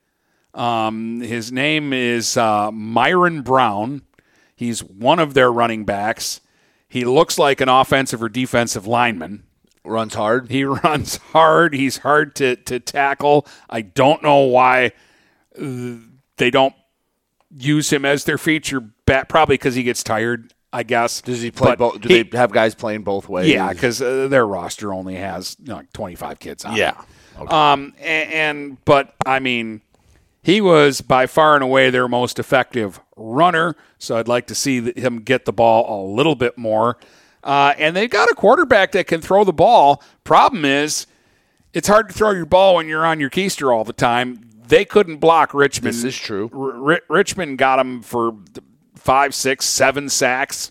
um, 0.55 1.21
his 1.21 1.51
name 1.53 1.93
is 1.93 2.37
uh, 2.37 2.71
myron 2.73 3.43
brown 3.43 4.03
he's 4.55 4.83
one 4.85 5.19
of 5.19 5.35
their 5.35 5.51
running 5.53 5.85
backs 5.85 6.41
he 6.89 7.05
looks 7.05 7.39
like 7.39 7.61
an 7.61 7.69
offensive 7.69 8.23
or 8.23 8.29
defensive 8.29 8.87
lineman 8.87 9.45
Runs 9.85 10.15
hard. 10.15 10.51
he 10.51 10.65
runs 10.85 11.17
hard 11.17 11.75
he's 11.75 11.99
hard 11.99 12.35
to, 12.37 12.57
to 12.57 12.79
tackle 12.81 13.47
i 13.71 13.81
don't 13.81 14.23
know 14.23 14.41
why 14.41 14.93
uh, 15.61 15.95
they 16.37 16.51
don't 16.51 16.75
use 17.57 17.93
him 17.93 18.05
as 18.05 18.25
their 18.25 18.39
feature 18.39 18.81
bat 19.07 19.29
probably 19.29 19.55
because 19.55 19.75
he 19.75 19.83
gets 19.83 20.03
tired 20.03 20.53
i 20.73 20.83
guess 20.83 21.21
Does 21.21 21.43
he 21.43 21.51
play 21.51 21.75
both? 21.77 22.01
Do 22.01 22.09
he- 22.09 22.23
they 22.23 22.37
have 22.39 22.53
guys 22.53 22.75
playing 22.75 23.03
both 23.03 23.29
ways? 23.29 23.49
yeah, 23.49 23.73
because 23.73 24.01
uh, 24.01 24.29
their 24.29 24.47
roster 24.47 24.93
only 24.95 25.17
has 25.17 25.57
you 25.61 25.67
know, 25.69 25.77
like 25.77 25.93
25 25.93 26.39
kids 26.39 26.65
on. 26.65 26.75
it. 26.75 26.79
Yeah. 26.79 26.95
Um, 27.39 27.93
and, 28.01 28.33
and 28.33 28.85
but 28.85 29.15
I 29.27 29.39
mean, 29.41 29.81
he 30.43 30.61
was 30.61 31.01
by 31.01 31.27
far 31.27 31.55
and 31.55 31.63
away 31.63 31.91
their 31.91 32.09
most 32.09 32.39
effective 32.39 33.01
runner. 33.17 33.77
So 33.99 34.17
I'd 34.17 34.29
like 34.29 34.47
to 34.49 34.55
see 34.55 34.93
him 34.93 35.21
get 35.21 35.45
the 35.45 35.53
ball 35.53 35.87
a 35.89 35.99
little 36.15 36.35
bit 36.35 36.59
more. 36.59 36.99
Uh, 37.45 37.75
and 37.79 37.97
they've 37.97 38.11
got 38.11 38.29
a 38.31 38.35
quarterback 38.35 38.93
that 38.93 39.07
can 39.07 39.21
throw 39.21 39.45
the 39.45 39.53
ball. 39.53 40.03
Problem 40.25 40.65
is, 40.65 41.07
it's 41.73 41.89
hard 41.89 42.09
to 42.09 42.15
throw 42.15 42.33
your 42.33 42.47
ball 42.47 42.77
when 42.77 42.89
you're 42.89 43.07
on 43.07 43.19
your 43.19 43.31
keister 43.31 43.75
all 43.75 43.85
the 43.85 43.93
time. 43.93 44.49
They 44.67 44.85
couldn't 44.85 45.17
block 45.17 45.55
Richmond. 45.55 45.95
This 45.95 46.05
is 46.05 46.17
true. 46.17 46.51
R- 46.53 46.81
Ri- 46.81 47.01
Richmond 47.09 47.59
got 47.59 47.79
him 47.79 48.03
for 48.03 48.37
five, 48.95 49.35
six, 49.35 49.65
seven 49.67 50.09
sacks. 50.09 50.71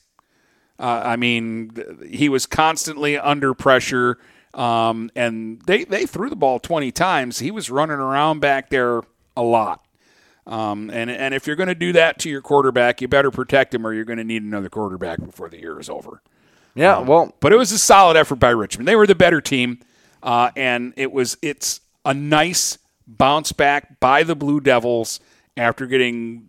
Uh, 0.79 1.01
I 1.05 1.15
mean, 1.15 1.71
he 2.09 2.29
was 2.29 2.45
constantly 2.45 3.17
under 3.17 3.53
pressure, 3.53 4.17
um, 4.53 5.11
and 5.15 5.61
they, 5.67 5.83
they 5.83 6.05
threw 6.05 6.29
the 6.29 6.35
ball 6.35 6.59
20 6.59 6.91
times. 6.91 7.39
He 7.39 7.51
was 7.51 7.69
running 7.69 7.97
around 7.97 8.39
back 8.39 8.69
there 8.69 9.01
a 9.35 9.41
lot. 9.41 9.85
Um, 10.47 10.89
and, 10.89 11.09
and 11.09 11.33
if 11.33 11.45
you're 11.45 11.55
going 11.55 11.69
to 11.69 11.75
do 11.75 11.93
that 11.93 12.19
to 12.19 12.29
your 12.29 12.41
quarterback, 12.41 13.01
you 13.01 13.07
better 13.07 13.31
protect 13.31 13.73
him 13.73 13.85
or 13.85 13.93
you're 13.93 14.05
going 14.05 14.17
to 14.17 14.23
need 14.23 14.43
another 14.43 14.69
quarterback 14.69 15.23
before 15.23 15.49
the 15.49 15.59
year 15.59 15.79
is 15.79 15.89
over. 15.89 16.21
Yeah. 16.73 16.99
Well, 16.99 17.35
But 17.39 17.53
it 17.53 17.57
was 17.57 17.71
a 17.71 17.77
solid 17.77 18.17
effort 18.17 18.37
by 18.37 18.49
Richmond. 18.49 18.87
They 18.87 18.95
were 18.95 19.07
the 19.07 19.15
better 19.15 19.41
team, 19.41 19.79
uh, 20.23 20.51
and 20.55 20.93
it 20.97 21.11
was 21.11 21.37
it's 21.41 21.81
a 22.05 22.13
nice 22.13 22.77
bounce 23.05 23.51
back 23.51 23.99
by 23.99 24.23
the 24.23 24.35
Blue 24.35 24.59
Devils 24.61 25.19
after 25.57 25.85
getting 25.85 26.47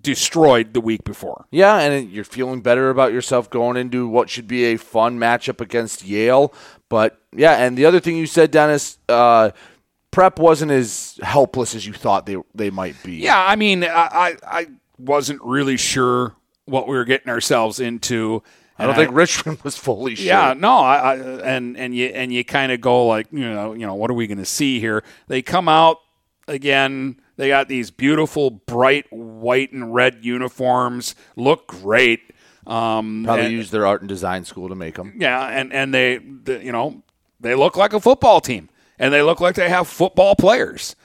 destroyed 0.00 0.74
the 0.74 0.80
week 0.80 1.04
before. 1.04 1.46
Yeah, 1.50 1.78
and 1.78 2.10
you're 2.10 2.24
feeling 2.24 2.60
better 2.60 2.90
about 2.90 3.12
yourself 3.12 3.50
going 3.50 3.76
into 3.76 4.08
what 4.08 4.30
should 4.30 4.48
be 4.48 4.64
a 4.66 4.76
fun 4.76 5.18
matchup 5.18 5.60
against 5.60 6.04
Yale. 6.04 6.52
But 6.88 7.20
yeah, 7.32 7.64
and 7.64 7.76
the 7.76 7.84
other 7.84 8.00
thing 8.00 8.16
you 8.16 8.26
said, 8.26 8.50
Dennis, 8.50 8.98
uh, 9.08 9.50
prep 10.14 10.38
wasn't 10.38 10.70
as 10.70 11.18
helpless 11.22 11.74
as 11.74 11.86
you 11.86 11.92
thought 11.92 12.24
they 12.26 12.36
they 12.54 12.70
might 12.70 12.96
be. 13.02 13.16
Yeah, 13.16 13.38
I 13.44 13.56
mean, 13.56 13.84
I 13.84 13.88
I, 13.88 14.36
I 14.60 14.66
wasn't 14.98 15.42
really 15.42 15.76
sure 15.76 16.34
what 16.66 16.88
we 16.88 16.96
were 16.96 17.04
getting 17.04 17.28
ourselves 17.28 17.80
into. 17.80 18.42
I 18.78 18.84
don't 18.86 18.90
And 18.94 19.06
think 19.06 19.16
Richmond 19.16 19.60
was 19.64 19.76
fully 19.76 20.14
sure. 20.14 20.26
Yeah, 20.26 20.54
no, 20.56 20.78
I, 20.78 20.96
I 20.96 21.14
and 21.42 21.76
and 21.76 21.94
you 21.94 22.06
and 22.06 22.32
you 22.32 22.44
kind 22.44 22.72
of 22.72 22.80
go 22.80 23.06
like, 23.06 23.26
you 23.30 23.48
know, 23.48 23.72
you 23.74 23.86
know, 23.86 23.94
what 23.94 24.10
are 24.10 24.14
we 24.14 24.26
going 24.26 24.38
to 24.38 24.44
see 24.44 24.80
here? 24.80 25.04
They 25.28 25.42
come 25.42 25.68
out 25.68 25.98
again. 26.48 27.20
They 27.36 27.48
got 27.48 27.68
these 27.68 27.90
beautiful, 27.90 28.50
bright 28.50 29.06
white 29.10 29.72
and 29.72 29.92
red 29.92 30.18
uniforms. 30.24 31.14
Look 31.36 31.66
great. 31.66 32.20
Um, 32.66 33.22
Probably 33.24 33.46
and- 33.46 33.52
used 33.54 33.72
their 33.72 33.86
art 33.86 34.00
and 34.02 34.08
design 34.08 34.44
school 34.44 34.68
to 34.68 34.74
make 34.74 34.94
them. 34.94 35.14
yeah, 35.18 35.46
and 35.48 35.72
and 35.72 35.92
they, 35.92 36.18
the, 36.18 36.62
you 36.64 36.72
know, 36.72 37.02
they 37.40 37.54
look 37.54 37.76
like 37.76 37.92
a 37.92 38.00
football 38.00 38.40
team, 38.40 38.68
and 38.98 39.12
they 39.12 39.22
look 39.22 39.40
like 39.40 39.54
they 39.54 39.68
have 39.68 39.88
football 39.88 40.34
players, 40.34 40.96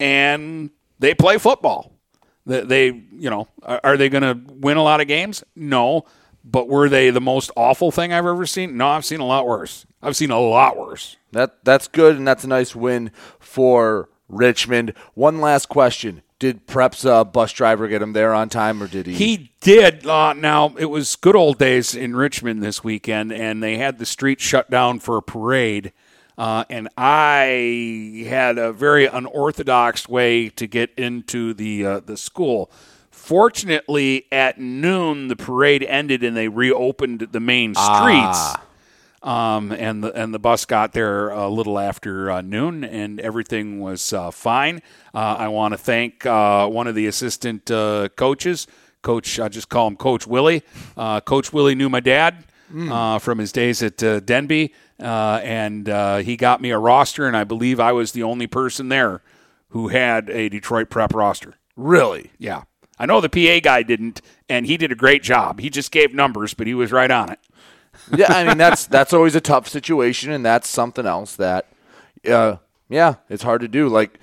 and 0.00 0.70
they 0.98 1.14
play 1.14 1.38
football. 1.38 1.92
They, 2.44 2.60
they 2.62 2.86
you 2.86 3.30
know, 3.30 3.48
are, 3.62 3.80
are 3.82 3.96
they 3.96 4.08
going 4.08 4.22
to 4.22 4.54
win 4.54 4.76
a 4.76 4.82
lot 4.82 5.00
of 5.00 5.08
games? 5.08 5.42
No, 5.54 6.04
but 6.44 6.68
were 6.68 6.88
they 6.88 7.10
the 7.10 7.20
most 7.20 7.50
awful 7.56 7.90
thing 7.90 8.12
I've 8.12 8.26
ever 8.26 8.46
seen? 8.46 8.76
No, 8.76 8.88
I've 8.88 9.04
seen 9.04 9.20
a 9.20 9.26
lot 9.26 9.46
worse. 9.46 9.84
I've 10.00 10.16
seen 10.16 10.30
a 10.30 10.38
lot 10.38 10.76
worse. 10.76 11.16
That 11.32 11.64
that's 11.64 11.88
good, 11.88 12.16
and 12.16 12.26
that's 12.26 12.44
a 12.44 12.48
nice 12.48 12.74
win 12.74 13.10
for 13.40 14.08
Richmond. 14.28 14.94
One 15.14 15.40
last 15.40 15.68
question: 15.68 16.22
Did 16.38 16.66
Prep's 16.68 17.04
uh, 17.04 17.24
bus 17.24 17.52
driver 17.52 17.88
get 17.88 18.00
him 18.00 18.12
there 18.12 18.32
on 18.32 18.48
time, 18.48 18.80
or 18.80 18.86
did 18.86 19.06
he? 19.06 19.14
He 19.14 19.52
did. 19.60 20.06
Uh, 20.06 20.32
now 20.34 20.74
it 20.78 20.86
was 20.86 21.16
good 21.16 21.34
old 21.34 21.58
days 21.58 21.96
in 21.96 22.14
Richmond 22.14 22.62
this 22.62 22.84
weekend, 22.84 23.32
and 23.32 23.60
they 23.60 23.76
had 23.76 23.98
the 23.98 24.06
street 24.06 24.40
shut 24.40 24.70
down 24.70 25.00
for 25.00 25.16
a 25.16 25.22
parade. 25.22 25.92
Uh, 26.38 26.64
and 26.68 26.88
I 26.96 28.26
had 28.28 28.58
a 28.58 28.72
very 28.72 29.06
unorthodox 29.06 30.08
way 30.08 30.48
to 30.50 30.66
get 30.66 30.90
into 30.96 31.54
the 31.54 31.86
uh, 31.86 32.00
the 32.00 32.16
school. 32.16 32.70
Fortunately, 33.10 34.26
at 34.30 34.60
noon 34.60 35.28
the 35.28 35.36
parade 35.36 35.82
ended 35.82 36.22
and 36.22 36.36
they 36.36 36.48
reopened 36.48 37.28
the 37.32 37.40
main 37.40 37.74
streets. 37.74 38.54
Um, 39.22 39.72
and 39.72 40.04
the 40.04 40.12
and 40.12 40.32
the 40.32 40.38
bus 40.38 40.66
got 40.66 40.92
there 40.92 41.30
a 41.30 41.48
little 41.48 41.78
after 41.80 42.30
uh, 42.30 42.42
noon, 42.42 42.84
and 42.84 43.18
everything 43.18 43.80
was 43.80 44.12
uh, 44.12 44.30
fine. 44.30 44.82
Uh, 45.12 45.36
I 45.38 45.48
want 45.48 45.72
to 45.72 45.78
thank 45.78 46.24
uh, 46.24 46.68
one 46.68 46.86
of 46.86 46.94
the 46.94 47.06
assistant 47.06 47.68
uh, 47.68 48.08
coaches, 48.14 48.68
Coach, 49.02 49.38
I 49.38 49.48
just 49.48 49.68
call 49.68 49.86
him 49.86 49.96
Coach 49.96 50.26
Willie. 50.26 50.62
Uh, 50.96 51.20
Coach 51.20 51.52
Willie 51.52 51.76
knew 51.76 51.88
my 51.88 52.00
dad 52.00 52.44
uh, 52.90 53.18
from 53.20 53.38
his 53.38 53.52
days 53.52 53.80
at 53.82 54.02
uh, 54.02 54.18
Denby, 54.18 54.74
uh, 55.00 55.40
and 55.42 55.88
uh, 55.88 56.18
he 56.18 56.36
got 56.36 56.60
me 56.60 56.70
a 56.70 56.78
roster, 56.78 57.26
and 57.26 57.36
I 57.36 57.44
believe 57.44 57.78
I 57.80 57.92
was 57.92 58.12
the 58.12 58.22
only 58.22 58.46
person 58.46 58.88
there 58.88 59.22
who 59.70 59.88
had 59.88 60.30
a 60.30 60.48
Detroit 60.48 60.88
Prep 60.90 61.14
roster. 61.14 61.54
Really? 61.76 62.30
Yeah. 62.38 62.62
I 62.98 63.06
know 63.06 63.20
the 63.20 63.28
PA 63.28 63.60
guy 63.62 63.82
didn't, 63.82 64.22
and 64.48 64.66
he 64.66 64.76
did 64.76 64.90
a 64.90 64.94
great 64.94 65.22
job. 65.22 65.60
He 65.60 65.68
just 65.68 65.90
gave 65.90 66.14
numbers, 66.14 66.54
but 66.54 66.66
he 66.66 66.74
was 66.74 66.92
right 66.92 67.10
on 67.10 67.30
it. 67.30 67.38
yeah, 68.14 68.32
I 68.32 68.44
mean 68.44 68.58
that's 68.58 68.86
that's 68.86 69.12
always 69.12 69.34
a 69.34 69.40
tough 69.40 69.68
situation, 69.68 70.30
and 70.32 70.44
that's 70.44 70.68
something 70.68 71.06
else 71.06 71.36
that, 71.36 71.66
uh, 72.26 72.56
yeah, 72.88 73.16
it's 73.28 73.42
hard 73.42 73.60
to 73.62 73.68
do. 73.68 73.88
Like 73.88 74.18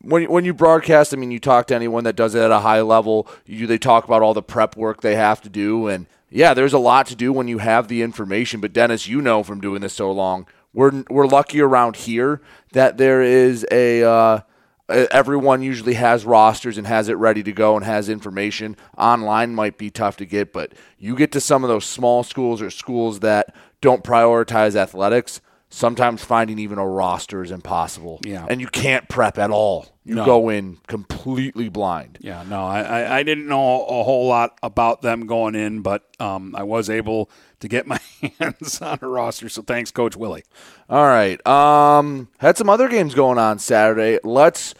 when 0.00 0.24
when 0.24 0.44
you 0.44 0.52
broadcast, 0.52 1.14
I 1.14 1.16
mean, 1.16 1.30
you 1.30 1.38
talk 1.38 1.66
to 1.68 1.74
anyone 1.74 2.04
that 2.04 2.16
does 2.16 2.34
it 2.34 2.42
at 2.42 2.50
a 2.50 2.60
high 2.60 2.80
level. 2.82 3.28
You 3.46 3.66
they 3.66 3.78
talk 3.78 4.04
about 4.04 4.22
all 4.22 4.34
the 4.34 4.42
prep 4.42 4.76
work 4.76 5.00
they 5.00 5.16
have 5.16 5.40
to 5.42 5.48
do, 5.48 5.86
and 5.86 6.06
yeah, 6.34 6.52
there's 6.52 6.72
a 6.72 6.78
lot 6.78 7.06
to 7.06 7.16
do 7.16 7.32
when 7.32 7.46
you 7.46 7.58
have 7.58 7.86
the 7.86 8.02
information. 8.02 8.60
But 8.60 8.72
Dennis, 8.72 9.06
you 9.06 9.22
know 9.22 9.44
from 9.44 9.60
doing 9.60 9.80
this 9.80 9.94
so 9.94 10.10
long, 10.10 10.48
we're 10.72 11.04
we're 11.08 11.28
lucky 11.28 11.60
around 11.60 11.96
here 11.96 12.42
that 12.72 12.98
there 12.98 13.22
is 13.22 13.64
a. 13.70 14.02
Uh, 14.02 14.40
everyone 14.88 15.62
usually 15.62 15.94
has 15.94 16.26
rosters 16.26 16.76
and 16.76 16.86
has 16.86 17.08
it 17.08 17.14
ready 17.14 17.42
to 17.42 17.52
go 17.52 17.76
and 17.76 17.86
has 17.86 18.08
information. 18.08 18.76
Online 18.98 19.54
might 19.54 19.78
be 19.78 19.90
tough 19.90 20.16
to 20.18 20.26
get, 20.26 20.52
but 20.52 20.72
you 20.98 21.16
get 21.16 21.32
to 21.32 21.40
some 21.40 21.64
of 21.64 21.68
those 21.68 21.86
small 21.86 22.22
schools 22.22 22.60
or 22.60 22.68
schools 22.68 23.20
that 23.20 23.54
don't 23.80 24.04
prioritize 24.04 24.76
athletics. 24.76 25.40
Sometimes 25.76 26.22
finding 26.22 26.60
even 26.60 26.78
a 26.78 26.86
roster 26.86 27.42
is 27.42 27.50
impossible. 27.50 28.20
Yeah. 28.24 28.46
And 28.48 28.60
you 28.60 28.68
can't 28.68 29.08
prep 29.08 29.38
at 29.38 29.50
all. 29.50 29.88
You 30.04 30.14
No. 30.14 30.24
go 30.24 30.48
in 30.48 30.78
completely 30.86 31.68
blind. 31.68 32.18
Yeah, 32.20 32.44
no, 32.48 32.64
I, 32.64 33.18
I, 33.18 33.22
didn't 33.24 33.48
know 33.48 33.84
a 33.84 34.04
whole 34.04 34.28
lot 34.28 34.56
about 34.62 35.02
them 35.02 35.26
going 35.26 35.56
in, 35.56 35.82
but 35.82 36.04
um, 36.20 36.54
I 36.54 36.62
was 36.62 36.88
able 36.88 37.28
to 37.58 37.66
get 37.66 37.88
my 37.88 37.98
hands 38.38 38.80
on 38.80 39.00
a 39.02 39.08
roster. 39.08 39.48
So 39.48 39.62
thanks, 39.62 39.90
Coach 39.90 40.14
Willie. 40.16 40.44
All 40.88 41.06
right. 41.06 41.44
Um, 41.44 42.28
had 42.38 42.56
some 42.56 42.70
other 42.70 42.86
games 42.86 43.12
going 43.16 43.38
on 43.38 43.58
Saturday. 43.58 44.20
Let's. 44.22 44.76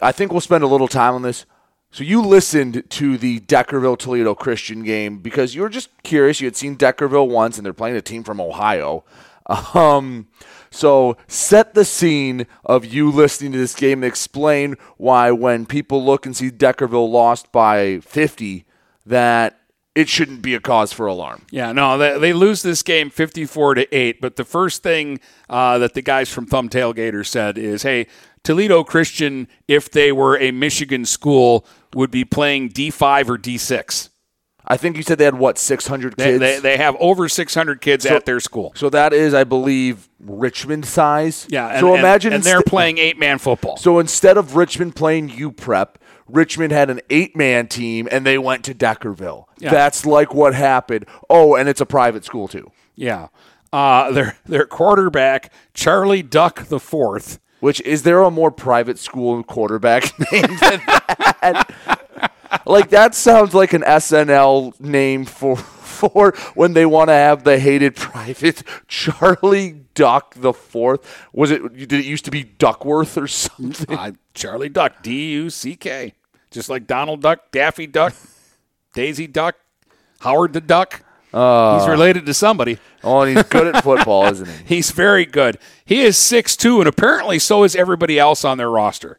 I 0.00 0.12
think 0.12 0.32
we'll 0.32 0.40
spend 0.40 0.64
a 0.64 0.68
little 0.68 0.88
time 0.88 1.12
on 1.12 1.20
this. 1.20 1.44
So 1.90 2.04
you 2.04 2.22
listened 2.22 2.84
to 2.88 3.18
the 3.18 3.40
Deckerville 3.40 3.98
Toledo 3.98 4.34
Christian 4.34 4.82
game 4.82 5.18
because 5.18 5.54
you 5.54 5.60
were 5.60 5.68
just 5.68 5.90
curious. 6.04 6.40
You 6.40 6.46
had 6.46 6.56
seen 6.56 6.78
Deckerville 6.78 7.28
once, 7.28 7.58
and 7.58 7.66
they're 7.66 7.74
playing 7.74 7.96
a 7.96 8.02
team 8.02 8.24
from 8.24 8.40
Ohio. 8.40 9.04
Um, 9.48 10.28
so 10.70 11.16
set 11.26 11.74
the 11.74 11.84
scene 11.84 12.46
of 12.64 12.84
you 12.84 13.10
listening 13.10 13.52
to 13.52 13.58
this 13.58 13.74
game 13.74 14.02
and 14.02 14.04
explain 14.04 14.76
why 14.96 15.30
when 15.30 15.66
people 15.66 16.04
look 16.04 16.26
and 16.26 16.36
see 16.36 16.50
Deckerville 16.50 17.10
lost 17.10 17.50
by 17.52 18.00
50, 18.00 18.64
that 19.06 19.58
it 19.94 20.08
shouldn't 20.08 20.42
be 20.42 20.54
a 20.54 20.60
cause 20.60 20.92
for 20.92 21.06
alarm. 21.06 21.42
Yeah, 21.50 21.72
no, 21.72 21.98
they, 21.98 22.18
they 22.18 22.32
lose 22.32 22.62
this 22.62 22.82
game 22.82 23.10
54 23.10 23.74
to 23.74 23.94
8. 23.96 24.20
But 24.20 24.36
the 24.36 24.44
first 24.44 24.82
thing 24.82 25.18
uh, 25.48 25.78
that 25.78 25.94
the 25.94 26.02
guys 26.02 26.28
from 26.28 26.46
Thumb 26.46 26.68
Tailgater 26.68 27.26
said 27.26 27.58
is 27.58 27.82
hey, 27.82 28.06
Toledo 28.44 28.84
Christian, 28.84 29.48
if 29.66 29.90
they 29.90 30.12
were 30.12 30.38
a 30.38 30.52
Michigan 30.52 31.04
school, 31.04 31.66
would 31.94 32.10
be 32.10 32.24
playing 32.24 32.70
D5 32.70 33.28
or 33.28 33.38
D6. 33.38 34.07
I 34.70 34.76
think 34.76 34.96
you 34.98 35.02
said 35.02 35.16
they 35.18 35.24
had 35.24 35.34
what 35.38 35.56
600 35.58 36.16
kids. 36.18 36.38
they, 36.40 36.60
they 36.60 36.76
have 36.76 36.94
over 37.00 37.26
600 37.28 37.80
kids 37.80 38.04
So- 38.06 38.14
at 38.14 38.26
their 38.26 38.38
school. 38.38 38.72
So 38.76 38.90
that 38.90 39.12
is, 39.14 39.32
I 39.32 39.44
believe, 39.44 40.08
Richmond 40.20 40.84
size. 40.84 41.46
Yeah, 41.48 41.68
and, 41.68 41.80
so 41.80 41.94
imagine 41.94 42.34
and, 42.34 42.42
they're 42.44 42.56
inst- 42.56 42.66
playing 42.68 42.98
eight 42.98 43.18
man 43.18 43.38
football. 43.38 43.78
So 43.78 43.98
instead 43.98 44.36
of 44.36 44.56
Richmond 44.56 44.94
playing 44.94 45.30
U 45.30 45.50
Prep, 45.50 45.98
Richmond 46.28 46.72
had 46.72 46.90
an 46.90 47.00
eight-man 47.08 47.68
team, 47.68 48.06
and 48.12 48.26
they 48.26 48.36
went 48.36 48.62
to 48.66 48.74
Deckerville. 48.74 49.46
Yeah. 49.58 49.70
That's 49.70 50.04
like 50.04 50.34
what 50.34 50.54
happened. 50.54 51.06
Oh, 51.30 51.54
and 51.56 51.66
it's 51.70 51.80
a 51.80 51.86
private 51.86 52.24
school 52.26 52.46
too, 52.48 52.70
Yeah. 52.94 53.28
Uh, 53.72 54.10
their 54.12 54.36
their 54.46 54.66
quarterback 54.66 55.50
Charlie 55.74 56.22
Duck 56.22 56.66
the 56.66 56.78
fourth. 56.80 57.38
which 57.60 57.80
is 57.82 58.02
there 58.02 58.22
a 58.22 58.30
more 58.30 58.50
private 58.50 58.98
school 58.98 59.42
quarterback 59.42 60.12
name 60.32 60.42
than 60.60 60.80
that? 60.86 62.30
Like 62.66 62.90
that 62.90 63.14
sounds 63.14 63.54
like 63.54 63.72
an 63.72 63.82
SNL 63.82 64.78
name 64.80 65.24
for 65.24 65.56
for 65.56 66.32
when 66.54 66.74
they 66.74 66.86
want 66.86 67.08
to 67.08 67.12
have 67.14 67.42
the 67.44 67.58
hated 67.58 67.96
private 67.96 68.62
Charlie 68.88 69.84
Duck 69.94 70.34
the 70.34 70.52
fourth. 70.52 71.26
Was 71.32 71.50
it? 71.50 71.74
Did 71.76 71.92
it 71.92 72.04
used 72.04 72.24
to 72.26 72.30
be 72.30 72.44
Duckworth 72.44 73.18
or 73.18 73.26
something? 73.26 73.96
Uh, 73.96 74.12
Charlie 74.34 74.68
Duck 74.68 75.02
D 75.02 75.32
U 75.32 75.50
C 75.50 75.74
K, 75.74 76.14
just 76.50 76.68
like 76.68 76.86
Donald 76.86 77.20
Duck, 77.22 77.50
Daffy 77.50 77.86
Duck, 77.88 78.14
Daisy 78.94 79.26
Duck, 79.26 79.56
Howard 80.20 80.52
the 80.52 80.60
Duck. 80.60 81.02
Uh, 81.34 81.78
He's 81.78 81.88
related 81.88 82.24
to 82.24 82.32
somebody. 82.32 82.78
Oh, 83.04 83.20
and 83.20 83.36
he's 83.36 83.46
good 83.48 83.74
at 83.74 83.84
football, 83.84 84.24
isn't 84.26 84.48
he? 84.48 84.76
He's 84.76 84.90
very 84.92 85.26
good. 85.26 85.58
He 85.84 86.00
is 86.00 86.16
six 86.16 86.56
two, 86.56 86.78
and 86.80 86.88
apparently 86.88 87.38
so 87.38 87.64
is 87.64 87.76
everybody 87.76 88.18
else 88.18 88.44
on 88.46 88.56
their 88.56 88.70
roster. 88.70 89.18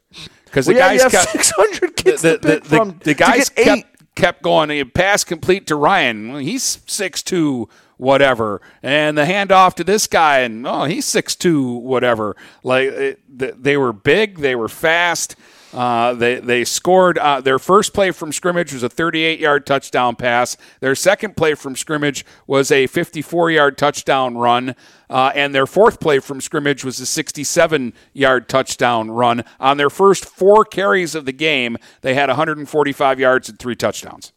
Because 0.50 0.66
the 0.66 0.74
Well, 0.74 0.94
yeah, 0.94 0.98
guys 0.98 1.12
kept 1.12 1.32
600 1.32 1.96
kids 1.96 2.22
the, 2.22 2.38
the, 2.38 2.60
the, 2.60 2.96
the 3.04 3.14
guys 3.14 3.50
kept 3.50 4.16
kept 4.16 4.42
going. 4.42 4.90
Pass 4.92 5.24
complete 5.24 5.68
to 5.68 5.76
Ryan. 5.76 6.40
He's 6.40 6.82
six 6.86 7.24
two, 7.24 7.70
whatever, 7.98 8.62
and 8.84 9.18
the 9.18 9.24
handoff 9.24 9.76
to 9.76 9.84
this 9.84 10.08
guy, 10.08 10.40
and 10.40 10.66
oh, 10.68 10.86
he's 10.86 11.06
six 11.06 11.36
two, 11.36 11.64
whatever. 11.64 12.36
Like 12.64 12.90
it, 12.90 13.64
they 13.64 13.78
were 13.78 13.94
big, 13.94 14.40
they 14.40 14.56
were 14.56 14.70
fast. 14.70 15.36
Uh, 15.74 16.14
they 16.14 16.40
they 16.40 16.66
scored 16.66 17.18
uh, 17.20 17.42
their 17.42 17.60
first 17.60 17.94
play 17.94 18.10
from 18.10 18.32
scrimmage 18.32 18.74
was 18.74 18.82
a 18.82 18.90
38 18.90 19.40
yard 19.40 19.66
touchdown 19.68 20.16
pass. 20.16 20.58
Their 20.80 20.96
second 20.96 21.38
play 21.38 21.54
from 21.54 21.76
scrimmage 21.76 22.26
was 22.48 22.72
a 22.72 22.88
54 22.88 23.52
yard 23.52 23.78
touchdown 23.78 24.36
run, 24.36 24.76
uh, 25.10 25.32
and 25.36 25.54
their 25.54 25.68
fourth 25.68 26.00
play 26.00 26.20
from 26.20 26.42
scrimmage 26.42 26.84
was 26.84 27.00
a 27.00 27.06
67 27.06 27.94
yard 28.14 28.50
touchdown 28.50 29.12
run. 29.12 29.44
On 29.60 29.78
their 29.78 29.92
first 29.92 30.26
four 30.26 30.66
carries 30.66 31.14
of 31.14 31.26
the 31.26 31.34
game, 31.34 31.78
they 32.02 32.16
had 32.16 32.30
145 32.30 33.20
yards 33.20 33.48
and 33.50 33.60
three 33.60 33.76
touchdowns. 33.76 34.34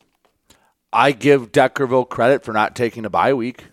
I 0.93 1.13
give 1.13 1.51
Deckerville 1.51 2.11
credit 2.11 2.45
for 2.45 2.53
not 2.53 2.77
taking 2.77 3.07
a 3.07 3.11
bye 3.11 3.33
week. 3.33 3.69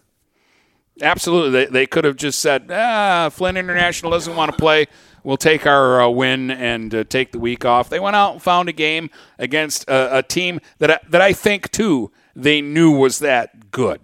Absolutely, 1.02 1.52
they, 1.52 1.65
they 1.65 1.86
could 1.86 2.06
have 2.06 2.15
just 2.15 2.39
said, 2.39 2.69
"Ah, 2.72 3.30
Flint 3.32 3.58
International 3.58 4.12
doesn't 4.12 4.36
want 4.36 4.52
to 4.52 4.58
play. 4.58 4.88
We'll 5.23 5.38
take 5.38 5.65
our 5.67 6.01
uh, 6.01 6.10
win 6.10 6.51
and 6.51 6.93
uh, 6.93 7.03
take 7.03 7.32
the 7.32 7.39
week 7.39 7.65
off." 7.65 7.89
They 7.89 7.99
went 7.99 8.15
out 8.15 8.34
and 8.34 8.41
found 8.41 8.69
a 8.69 8.73
game 8.73 9.10
against 9.38 9.88
a, 9.89 10.19
a 10.19 10.23
team 10.23 10.60
that 10.79 10.91
I, 10.91 10.99
that 11.10 11.21
I 11.21 11.34
think 11.34 11.71
too 11.71 12.12
they 12.36 12.62
knew 12.62 12.91
was 12.91 13.19
that 13.19 13.71
good. 13.71 14.01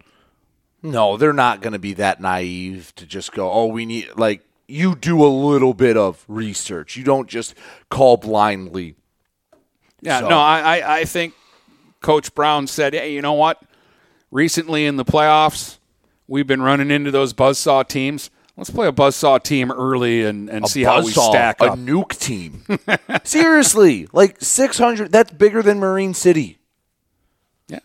No, 0.84 1.18
they're 1.18 1.34
not 1.34 1.62
going 1.62 1.74
to 1.74 1.80
be 1.80 1.94
that 1.94 2.22
naive 2.22 2.94
to 2.98 3.06
just 3.08 3.32
go, 3.32 3.50
oh, 3.52 3.66
we 3.66 3.88
need, 3.88 4.10
like, 4.18 4.46
you 4.68 4.94
do 4.96 5.26
a 5.26 5.28
little 5.28 5.74
bit 5.74 5.98
of 5.98 6.24
research. 6.28 6.96
You 6.96 7.04
don't 7.04 7.28
just 7.28 7.56
call 7.90 8.18
blindly. 8.18 8.96
Yeah, 10.02 10.20
So- 10.20 10.30
no, 10.30 10.38
I, 10.38 10.78
I, 10.78 10.98
I 11.00 11.06
think 11.06 11.34
Coach 12.02 12.36
Brown 12.36 12.68
said, 12.68 12.94
hey, 12.94 13.14
you 13.14 13.22
know 13.24 13.34
what? 13.34 13.64
Recently 14.30 14.86
in 14.86 14.98
the 14.98 15.06
playoffs, 15.06 15.80
we've 16.28 16.46
been 16.46 16.62
running 16.62 16.92
into 16.92 17.10
those 17.10 17.34
buzzsaw 17.34 17.88
teams. 17.88 18.30
Let's 18.58 18.70
play 18.70 18.88
a 18.88 18.94
buzzsaw 18.94 19.44
team 19.44 19.70
early 19.70 20.24
and, 20.24 20.50
and 20.50 20.68
see 20.68 20.84
how 20.84 21.04
we 21.04 21.12
stack 21.12 21.60
a 21.60 21.72
nuke 21.72 22.18
team. 22.18 22.64
Seriously, 23.26 24.08
like 24.14 24.38
600, 24.40 25.12
that's 25.12 25.32
bigger 25.34 25.62
than 25.62 25.80
Marine 25.80 26.14
City. 26.14 26.58
Yeah. 27.68 27.80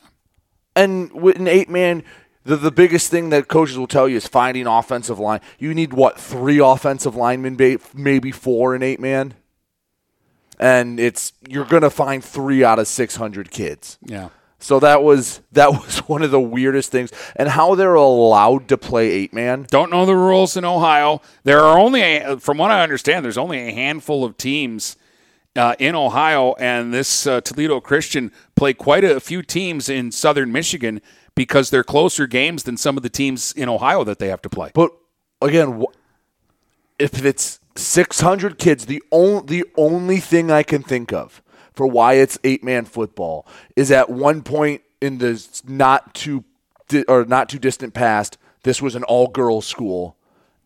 And 0.76 1.10
with 1.12 1.36
an 1.36 1.48
eight 1.48 1.68
man, 1.68 2.04
the, 2.44 2.56
the 2.56 2.70
biggest 2.70 3.10
thing 3.10 3.30
that 3.30 3.48
coaches 3.48 3.76
will 3.76 3.88
tell 3.88 4.08
you 4.08 4.16
is 4.16 4.28
finding 4.28 4.68
offensive 4.68 5.18
line. 5.18 5.40
You 5.58 5.74
need 5.74 5.92
what, 5.92 6.20
three 6.20 6.60
offensive 6.60 7.16
linemen, 7.16 7.56
maybe 7.92 8.30
four 8.30 8.74
in 8.76 8.82
eight 8.82 9.00
man? 9.00 9.34
And 10.58 11.00
it's 11.00 11.32
you're 11.48 11.64
gonna 11.64 11.90
find 11.90 12.22
three 12.22 12.62
out 12.62 12.78
of 12.78 12.86
six 12.86 13.16
hundred 13.16 13.50
kids. 13.50 13.98
Yeah. 14.02 14.28
So 14.60 14.78
that 14.80 15.02
was 15.02 15.40
that 15.52 15.70
was 15.70 15.98
one 16.00 16.22
of 16.22 16.30
the 16.30 16.40
weirdest 16.40 16.92
things, 16.92 17.10
and 17.36 17.48
how 17.48 17.74
they're 17.74 17.94
allowed 17.94 18.68
to 18.68 18.78
play 18.78 19.10
eight 19.10 19.32
man. 19.32 19.66
Don't 19.68 19.90
know 19.90 20.06
the 20.06 20.16
rules 20.16 20.56
in 20.56 20.64
Ohio. 20.64 21.20
There 21.44 21.60
are 21.60 21.78
only, 21.78 22.02
a, 22.02 22.38
from 22.38 22.58
what 22.58 22.70
I 22.70 22.82
understand, 22.82 23.24
there's 23.24 23.38
only 23.38 23.58
a 23.58 23.72
handful 23.72 24.24
of 24.24 24.36
teams 24.36 24.96
uh, 25.56 25.74
in 25.78 25.94
Ohio, 25.94 26.54
and 26.58 26.94
this 26.94 27.26
uh, 27.26 27.40
Toledo 27.40 27.80
Christian 27.80 28.30
play 28.54 28.72
quite 28.72 29.04
a 29.04 29.18
few 29.18 29.42
teams 29.42 29.88
in 29.88 30.12
Southern 30.12 30.52
Michigan 30.52 31.00
because 31.34 31.70
they're 31.70 31.84
closer 31.84 32.26
games 32.26 32.64
than 32.64 32.76
some 32.76 32.96
of 32.96 33.02
the 33.02 33.08
teams 33.08 33.52
in 33.52 33.68
Ohio 33.68 34.04
that 34.04 34.18
they 34.18 34.28
have 34.28 34.42
to 34.42 34.48
play. 34.48 34.70
But 34.74 34.90
again, 35.40 35.84
if 36.98 37.24
it's 37.24 37.60
600 37.76 38.58
kids, 38.58 38.86
the 38.86 39.02
only 39.10 39.62
the 39.62 39.64
only 39.76 40.18
thing 40.18 40.50
I 40.50 40.62
can 40.62 40.82
think 40.82 41.12
of 41.12 41.42
for 41.80 41.86
why 41.86 42.12
it's 42.12 42.38
eight 42.44 42.62
man 42.62 42.84
football 42.84 43.46
is 43.74 43.90
at 43.90 44.10
one 44.10 44.42
point 44.42 44.82
in 45.00 45.16
the 45.16 45.42
not 45.66 46.12
too 46.12 46.44
di- 46.88 47.04
or 47.04 47.24
not 47.24 47.48
too 47.48 47.58
distant 47.58 47.94
past, 47.94 48.36
this 48.64 48.82
was 48.82 48.94
an 48.94 49.02
all 49.04 49.28
girls 49.28 49.64
school, 49.64 50.14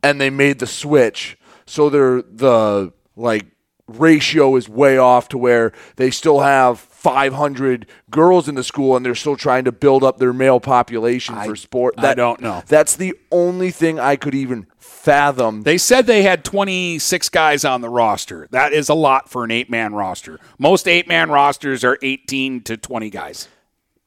and 0.03 0.21
they 0.21 0.29
made 0.29 0.59
the 0.59 0.67
switch, 0.67 1.39
so 1.67 1.89
they're 1.89 2.21
the 2.23 2.93
like 3.15 3.47
ratio 3.87 4.57
is 4.57 4.69
way 4.69 4.99
off 4.99 5.29
to 5.29 5.39
where 5.39 5.71
they 5.95 6.11
still 6.11 6.41
have 6.41 6.81
500 6.81 7.87
girls 8.11 8.49
in 8.49 8.57
the 8.57 8.65
school 8.65 8.97
and 8.97 9.07
they're 9.07 9.15
still 9.15 9.37
trying 9.37 9.65
to 9.65 9.73
build 9.73 10.03
up 10.03 10.19
their 10.19 10.33
male 10.33 10.59
population 10.59 11.37
for 11.45 11.55
sport. 11.55 11.95
I 11.99 12.15
don't 12.15 12.41
know. 12.41 12.65
That's 12.67 12.97
the 12.97 13.15
only 13.31 13.71
thing 13.71 14.01
I 14.01 14.17
could 14.17 14.35
even 14.35 14.67
fathom. 15.05 15.63
They 15.63 15.77
said 15.77 16.07
they 16.07 16.23
had 16.23 16.45
26 16.45 17.29
guys 17.29 17.65
on 17.65 17.83
the 17.83 17.91
roster. 17.91 18.49
That 18.51 18.73
is 18.73 18.89
a 18.89 18.95
lot 18.95 19.29
for 19.29 19.45
an 19.45 19.51
eight 19.51 19.69
man 19.69 19.95
roster. 19.95 20.41
Most 20.59 20.89
eight 20.89 21.07
man 21.07 21.31
rosters 21.31 21.85
are 21.85 21.99
18 22.01 22.63
to 22.63 22.79
20 22.79 23.11
guys. 23.11 23.49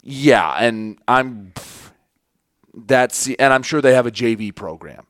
Yeah, 0.02 0.52
and 0.58 0.98
I'm 1.08 1.54
that's 2.74 3.30
and 3.30 3.54
I'm 3.54 3.64
sure 3.64 3.82
they 3.82 3.94
have 3.94 4.08
a 4.08 4.12
JV 4.12 4.54
program. 4.56 5.06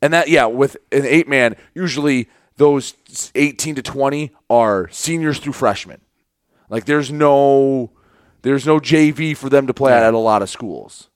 And 0.00 0.12
that 0.12 0.28
yeah, 0.28 0.46
with 0.46 0.76
an 0.92 1.04
eight 1.04 1.28
man, 1.28 1.56
usually 1.74 2.28
those 2.56 2.94
18 3.34 3.76
to 3.76 3.82
20 3.82 4.30
are 4.48 4.88
seniors 4.90 5.40
through 5.40 5.54
freshmen. 5.54 6.00
Like 6.68 6.84
there's 6.84 7.10
no 7.10 7.90
there's 8.42 8.66
no 8.66 8.78
JV 8.78 9.36
for 9.36 9.48
them 9.48 9.66
to 9.66 9.74
play 9.74 9.92
at 9.92 10.04
at 10.04 10.14
a 10.14 10.18
lot 10.18 10.42
of 10.42 10.50
schools. 10.50 11.08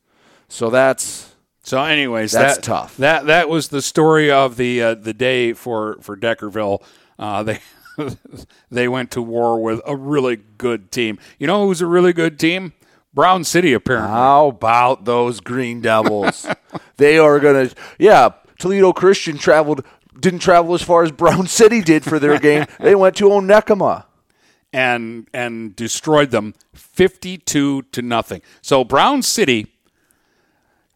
So 0.48 0.70
that's 0.70 1.35
So, 1.66 1.82
anyways, 1.82 2.30
That's 2.30 2.58
that, 2.58 2.62
tough. 2.62 2.96
That 2.98 3.26
that 3.26 3.48
was 3.48 3.68
the 3.68 3.82
story 3.82 4.30
of 4.30 4.56
the 4.56 4.80
uh, 4.80 4.94
the 4.94 5.12
day 5.12 5.52
for 5.52 5.96
for 6.00 6.16
Deckerville. 6.16 6.80
Uh, 7.18 7.42
they 7.42 7.58
they 8.70 8.86
went 8.86 9.10
to 9.10 9.20
war 9.20 9.60
with 9.60 9.80
a 9.84 9.96
really 9.96 10.36
good 10.36 10.92
team. 10.92 11.18
You 11.40 11.48
know 11.48 11.66
who's 11.66 11.80
a 11.80 11.86
really 11.86 12.12
good 12.12 12.38
team? 12.38 12.72
Brown 13.12 13.42
City, 13.42 13.72
apparently. 13.72 14.10
How 14.10 14.46
about 14.48 15.06
those 15.06 15.40
Green 15.40 15.80
Devils? 15.80 16.46
they 16.98 17.18
are 17.18 17.40
gonna, 17.40 17.70
yeah. 17.98 18.28
Toledo 18.60 18.92
Christian 18.92 19.36
traveled, 19.36 19.84
didn't 20.20 20.40
travel 20.40 20.72
as 20.74 20.82
far 20.82 21.02
as 21.02 21.10
Brown 21.10 21.46
City 21.48 21.80
did 21.82 22.04
for 22.04 22.20
their 22.20 22.38
game. 22.38 22.66
They 22.78 22.94
went 22.94 23.16
to 23.16 23.24
Onekama. 23.24 24.04
and 24.72 25.26
and 25.34 25.74
destroyed 25.74 26.30
them 26.30 26.54
52 26.74 27.82
to 27.82 28.02
nothing. 28.02 28.42
So 28.62 28.84
Brown 28.84 29.22
City 29.22 29.72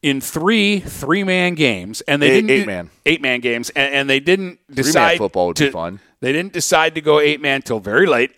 in 0.02 0.20
three 0.20 0.80
three 0.80 1.24
man 1.24 1.54
games 1.54 2.00
and 2.02 2.22
they 2.22 2.30
Eight- 2.30 2.34
didn't 2.46 2.50
eight 2.50 2.66
man. 2.66 2.90
eight 3.06 3.20
man 3.20 3.40
games 3.40 3.70
and, 3.70 3.94
and 3.94 4.10
they 4.10 4.20
didn't 4.20 4.58
decide 4.74 5.18
football 5.18 5.48
would 5.48 5.56
to, 5.56 5.66
be 5.66 5.70
fun. 5.70 6.00
They 6.20 6.32
didn't 6.32 6.52
decide 6.52 6.94
to 6.94 7.00
go 7.00 7.20
eight 7.20 7.40
man 7.40 7.62
till 7.62 7.80
very 7.80 8.06
late. 8.06 8.32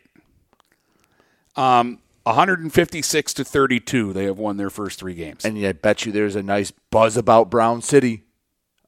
Um 1.56 1.98
156 2.24 3.34
to 3.34 3.44
32 3.44 4.12
they 4.12 4.24
have 4.24 4.38
won 4.38 4.56
their 4.56 4.70
first 4.70 5.00
3 5.00 5.14
games. 5.14 5.44
And 5.44 5.58
I 5.66 5.72
bet 5.72 6.06
you 6.06 6.12
there's 6.12 6.36
a 6.36 6.42
nice 6.42 6.70
buzz 6.90 7.16
about 7.16 7.50
Brown 7.50 7.82
City 7.82 8.22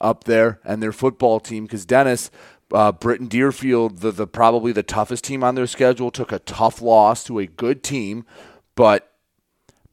up 0.01 0.25
there 0.25 0.61
and 0.65 0.83
their 0.83 0.93
football 0.93 1.41
team 1.41 1.65
because 1.65 1.85
Dennis, 1.85 2.31
uh, 2.73 2.93
Britton 2.93 3.27
Deerfield, 3.27 3.99
the, 3.99 4.13
the 4.13 4.27
probably 4.29 4.71
the 4.71 4.83
toughest 4.85 5.25
team 5.25 5.43
on 5.43 5.55
their 5.57 5.67
schedule, 5.67 6.11
took 6.13 6.31
a 6.31 6.39
tough 6.41 6.81
loss 6.81 7.25
to 7.25 7.39
a 7.41 7.47
good 7.47 7.83
team, 7.83 8.25
but 8.77 9.11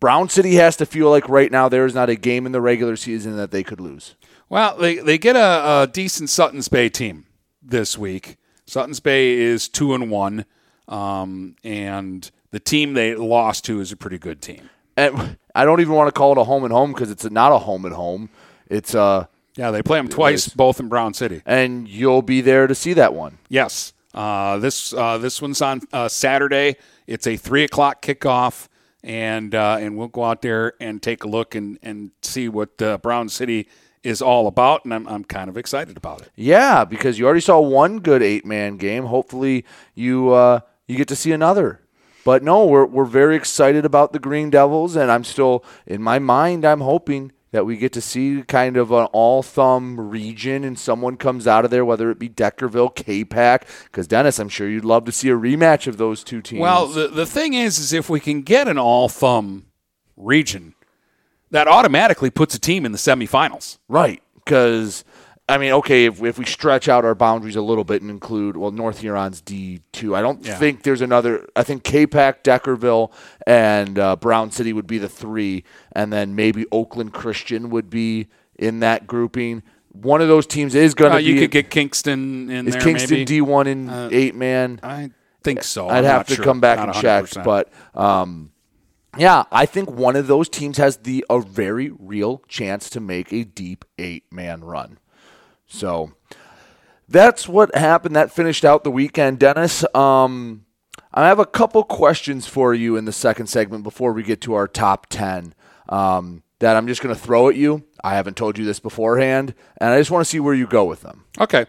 Brown 0.01 0.27
City 0.27 0.55
has 0.55 0.75
to 0.77 0.85
feel 0.85 1.09
like 1.09 1.29
right 1.29 1.51
now 1.51 1.69
there 1.69 1.85
is 1.85 1.95
not 1.95 2.09
a 2.09 2.15
game 2.15 2.45
in 2.45 2.51
the 2.51 2.59
regular 2.59 2.97
season 2.97 3.37
that 3.37 3.51
they 3.51 3.63
could 3.63 3.79
lose. 3.79 4.15
Well, 4.49 4.75
they 4.77 4.95
they 4.97 5.17
get 5.17 5.37
a, 5.37 5.83
a 5.83 5.87
decent 5.91 6.29
Sutton's 6.29 6.67
Bay 6.67 6.89
team 6.89 7.25
this 7.61 7.97
week. 7.97 8.37
Sutton's 8.65 8.99
Bay 8.99 9.33
is 9.37 9.69
two 9.69 9.93
and 9.93 10.09
one, 10.11 10.45
um, 10.89 11.55
and 11.63 12.29
the 12.51 12.59
team 12.59 12.93
they 12.95 13.15
lost 13.15 13.63
to 13.65 13.79
is 13.79 13.91
a 13.93 13.95
pretty 13.97 14.17
good 14.17 14.41
team. 14.41 14.69
And 14.97 15.37
I 15.55 15.63
don't 15.63 15.79
even 15.79 15.93
want 15.93 16.07
to 16.09 16.11
call 16.17 16.33
it 16.33 16.37
a 16.37 16.43
home 16.43 16.63
and 16.65 16.73
home 16.73 16.91
because 16.91 17.09
it's 17.11 17.23
not 17.29 17.51
a 17.53 17.59
home 17.59 17.85
and 17.85 17.95
home. 17.95 18.29
It's 18.67 18.93
uh, 18.93 19.25
Yeah, 19.55 19.71
they 19.71 19.81
play 19.81 19.99
them 19.99 20.09
twice, 20.09 20.49
both 20.49 20.79
in 20.79 20.89
Brown 20.89 21.13
City. 21.13 21.41
and 21.45 21.87
you'll 21.87 22.21
be 22.21 22.41
there 22.41 22.67
to 22.67 22.75
see 22.75 22.93
that 22.93 23.13
one. 23.13 23.37
Yes, 23.49 23.93
uh, 24.13 24.57
this 24.57 24.93
uh, 24.93 25.17
this 25.17 25.41
one's 25.41 25.61
on 25.61 25.81
uh, 25.93 26.07
Saturday. 26.09 26.75
It's 27.07 27.27
a 27.27 27.37
three 27.37 27.63
o'clock 27.63 28.01
kickoff, 28.01 28.67
and 29.03 29.55
uh, 29.55 29.77
and 29.79 29.97
we'll 29.97 30.07
go 30.07 30.23
out 30.23 30.41
there 30.41 30.73
and 30.79 31.01
take 31.01 31.23
a 31.23 31.27
look 31.27 31.55
and 31.55 31.77
and 31.81 32.11
see 32.21 32.49
what 32.49 32.81
uh, 32.81 32.97
Brown 32.97 33.29
City 33.29 33.67
is 34.03 34.21
all 34.21 34.47
about. 34.47 34.85
And 34.85 34.93
I'm 34.93 35.07
I'm 35.07 35.23
kind 35.23 35.49
of 35.49 35.57
excited 35.57 35.97
about 35.97 36.21
it. 36.21 36.29
Yeah, 36.35 36.85
because 36.85 37.19
you 37.19 37.25
already 37.25 37.41
saw 37.41 37.59
one 37.59 37.99
good 37.99 38.21
eight 38.21 38.45
man 38.45 38.77
game. 38.77 39.05
Hopefully 39.05 39.65
you 39.95 40.31
uh, 40.31 40.61
you 40.87 40.97
get 40.97 41.07
to 41.09 41.15
see 41.15 41.31
another. 41.31 41.81
But 42.23 42.43
no, 42.43 42.65
we're 42.65 42.85
we're 42.85 43.05
very 43.05 43.35
excited 43.35 43.85
about 43.85 44.13
the 44.13 44.19
Green 44.19 44.49
Devils, 44.49 44.95
and 44.95 45.11
I'm 45.11 45.23
still 45.23 45.63
in 45.87 46.01
my 46.01 46.19
mind. 46.19 46.65
I'm 46.65 46.81
hoping 46.81 47.31
that 47.51 47.65
we 47.65 47.75
get 47.75 47.91
to 47.93 48.01
see 48.01 48.43
kind 48.47 48.77
of 48.77 48.91
an 48.91 49.05
all 49.11 49.43
thumb 49.43 49.99
region, 49.99 50.63
and 50.63 50.79
someone 50.79 51.17
comes 51.17 51.47
out 51.47 51.65
of 51.65 51.71
there, 51.71 51.83
whether 51.83 52.09
it 52.09 52.17
be 52.17 52.29
Deckerville, 52.29 52.95
K-Pac. 52.95 53.67
Because 53.85 54.07
Dennis, 54.07 54.39
I'm 54.39 54.49
sure 54.49 54.69
you'd 54.69 54.85
love 54.85 55.05
to 55.05 55.11
see 55.11 55.29
a 55.29 55.35
rematch 55.35 55.87
of 55.87 55.97
those 55.97 56.23
two 56.23 56.41
teams. 56.41 56.61
Well, 56.61 56.87
the 56.87 57.07
the 57.07 57.25
thing 57.25 57.53
is, 57.53 57.77
is 57.77 57.93
if 57.93 58.09
we 58.09 58.19
can 58.19 58.41
get 58.41 58.67
an 58.67 58.77
all 58.77 59.09
thumb 59.09 59.65
region, 60.15 60.75
that 61.49 61.67
automatically 61.67 62.29
puts 62.29 62.55
a 62.55 62.59
team 62.59 62.85
in 62.85 62.93
the 62.93 62.97
semifinals. 62.97 63.77
Right, 63.89 64.23
because 64.35 65.03
I 65.51 65.57
mean, 65.57 65.71
okay, 65.73 66.05
if, 66.05 66.21
if 66.23 66.37
we 66.39 66.45
stretch 66.45 66.87
out 66.87 67.03
our 67.05 67.15
boundaries 67.15 67.55
a 67.55 67.61
little 67.61 67.83
bit 67.83 68.01
and 68.01 68.09
include 68.09 68.57
well, 68.57 68.71
North 68.71 68.99
Huron's 68.99 69.41
D 69.41 69.81
two, 69.91 70.15
I 70.15 70.21
don't 70.21 70.43
Yeah. 70.45 70.55
think 70.57 70.83
there's 70.83 71.01
another. 71.01 71.47
I 71.55 71.63
think 71.63 71.83
K-Pac, 71.83 72.43
Deckerville, 72.43 73.11
and 73.45 73.99
uh, 73.99 74.15
Brown 74.15 74.51
City 74.51 74.71
would 74.73 74.87
be 74.87 74.97
the 74.97 75.09
three, 75.09 75.63
and 75.91 76.11
then 76.13 76.35
maybe 76.35 76.65
Oakland 76.71 77.13
Christian 77.13 77.69
would 77.69 77.89
be 77.89 78.27
in 78.57 78.79
that 78.79 79.07
grouping. 79.07 79.63
One 79.91 80.21
of 80.21 80.27
those 80.29 80.47
teams 80.47 80.73
is 80.73 80.93
going 80.93 81.11
Uh, 81.11 81.17
to 81.17 81.21
you 81.23 81.33
be. 81.35 81.41
could 81.41 81.51
get 81.51 81.69
Kingston 81.69 82.49
in 82.49 82.67
is 82.67 82.73
there. 82.75 82.81
Kingston 82.81 83.09
maybe. 83.17 83.25
D 83.25 83.41
one 83.41 83.67
in 83.67 83.89
Uh, 83.89 84.07
eight 84.11 84.35
man? 84.35 84.79
I 84.81 85.09
think 85.43 85.63
so. 85.63 85.89
I'd 85.89 85.97
I'm 85.99 86.03
have 86.05 86.27
to 86.27 86.35
sure. 86.35 86.45
come 86.45 86.61
back 86.61 86.79
and 86.79 86.93
check, 86.93 87.25
100%. 87.25 87.43
but 87.43 87.69
um, 87.93 88.51
yeah, 89.17 89.43
I 89.51 89.65
think 89.65 89.91
one 89.91 90.15
of 90.15 90.27
those 90.27 90.47
teams 90.47 90.77
has 90.77 90.97
the 90.97 91.25
a 91.29 91.41
very 91.41 91.91
real 91.99 92.41
chance 92.47 92.89
to 92.91 93.01
make 93.01 93.33
a 93.33 93.43
deep 93.43 93.83
eight 93.97 94.23
man 94.31 94.63
run. 94.63 94.97
So 95.71 96.12
that's 97.07 97.47
what 97.47 97.73
happened. 97.75 98.15
That 98.15 98.31
finished 98.31 98.65
out 98.65 98.84
the 98.84 98.91
weekend, 98.91 99.39
Dennis. 99.39 99.84
Um, 99.95 100.65
I 101.13 101.27
have 101.27 101.39
a 101.39 101.45
couple 101.45 101.84
questions 101.84 102.45
for 102.45 102.73
you 102.73 102.97
in 102.97 103.05
the 103.05 103.12
second 103.12 103.47
segment 103.47 103.84
before 103.84 104.13
we 104.13 104.23
get 104.23 104.41
to 104.41 104.53
our 104.53 104.67
top 104.67 105.07
ten. 105.07 105.55
Um, 105.89 106.43
that 106.60 106.75
I'm 106.77 106.88
just 106.88 107.01
going 107.01 107.13
to 107.15 107.19
throw 107.19 107.49
at 107.49 107.55
you. 107.55 107.84
I 108.03 108.13
haven't 108.15 108.38
told 108.38 108.57
you 108.57 108.65
this 108.65 108.79
beforehand, 108.79 109.55
and 109.79 109.89
I 109.89 109.99
just 109.99 110.12
want 110.12 110.23
to 110.23 110.29
see 110.29 110.39
where 110.39 110.53
you 110.53 110.67
go 110.67 110.86
with 110.86 111.01
them. 111.01 111.25
okay. 111.39 111.65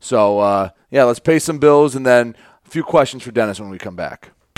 So 0.00 0.38
uh, 0.38 0.70
yeah, 0.90 1.04
let's 1.04 1.20
pay 1.20 1.38
some 1.38 1.58
bills 1.58 1.94
and 1.94 2.06
then 2.06 2.34
a 2.66 2.70
few 2.70 2.82
questions 2.82 3.22
for 3.22 3.32
Dennis 3.32 3.60
when 3.60 3.68
we 3.68 3.76
come 3.78 3.96
back. 3.96 4.30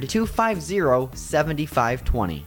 800 0.00 0.26
250 0.26 1.10
7520. 1.14 2.46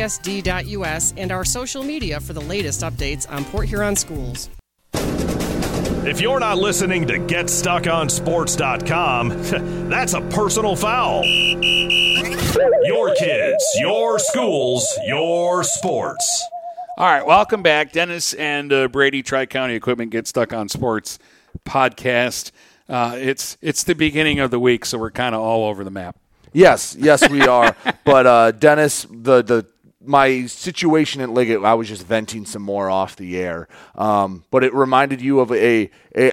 www.phasd.us 0.00 1.14
and 1.16 1.32
our 1.32 1.44
social 1.44 1.82
media 1.82 2.20
for 2.20 2.32
the 2.32 2.40
latest 2.40 2.82
updates 2.82 3.28
on 3.30 3.44
Port 3.46 3.68
Huron 3.68 3.96
schools. 3.96 4.48
If 6.02 6.18
you're 6.20 6.38
not 6.40 6.58
listening 6.58 7.06
to 7.08 7.18
GetStuckOnSports.com, 7.18 9.28
that's 9.90 10.14
a 10.14 10.22
personal 10.22 10.74
foul. 10.74 11.22
Your 12.84 13.14
kids, 13.16 13.62
your 13.78 14.18
schools, 14.18 14.98
your 15.04 15.62
sports. 15.62 16.48
All 16.96 17.06
right, 17.06 17.26
welcome 17.26 17.62
back. 17.62 17.92
Dennis 17.92 18.32
and 18.34 18.72
uh, 18.72 18.88
Brady, 18.88 19.22
Tri 19.22 19.46
County 19.46 19.74
Equipment 19.74 20.10
Get 20.10 20.26
Stuck 20.26 20.54
on 20.54 20.68
Sports 20.68 21.18
podcast. 21.64 22.50
Uh, 22.88 23.16
it's 23.18 23.56
it's 23.60 23.84
the 23.84 23.94
beginning 23.94 24.40
of 24.40 24.50
the 24.50 24.58
week, 24.58 24.84
so 24.84 24.98
we're 24.98 25.10
kind 25.10 25.34
of 25.34 25.40
all 25.40 25.68
over 25.68 25.84
the 25.84 25.90
map. 25.90 26.16
Yes, 26.52 26.96
yes, 26.98 27.28
we 27.30 27.42
are. 27.42 27.76
but 28.04 28.26
uh, 28.26 28.50
Dennis, 28.52 29.06
the 29.08 29.42
the 29.42 29.66
my 30.04 30.46
situation 30.46 31.20
at 31.20 31.30
Liggett, 31.30 31.62
I 31.64 31.74
was 31.74 31.88
just 31.88 32.06
venting 32.06 32.46
some 32.46 32.62
more 32.62 32.90
off 32.90 33.16
the 33.16 33.38
air. 33.38 33.68
Um, 33.94 34.44
but 34.50 34.64
it 34.64 34.74
reminded 34.74 35.20
you 35.20 35.40
of 35.40 35.50
a 35.52 35.90
a. 36.16 36.32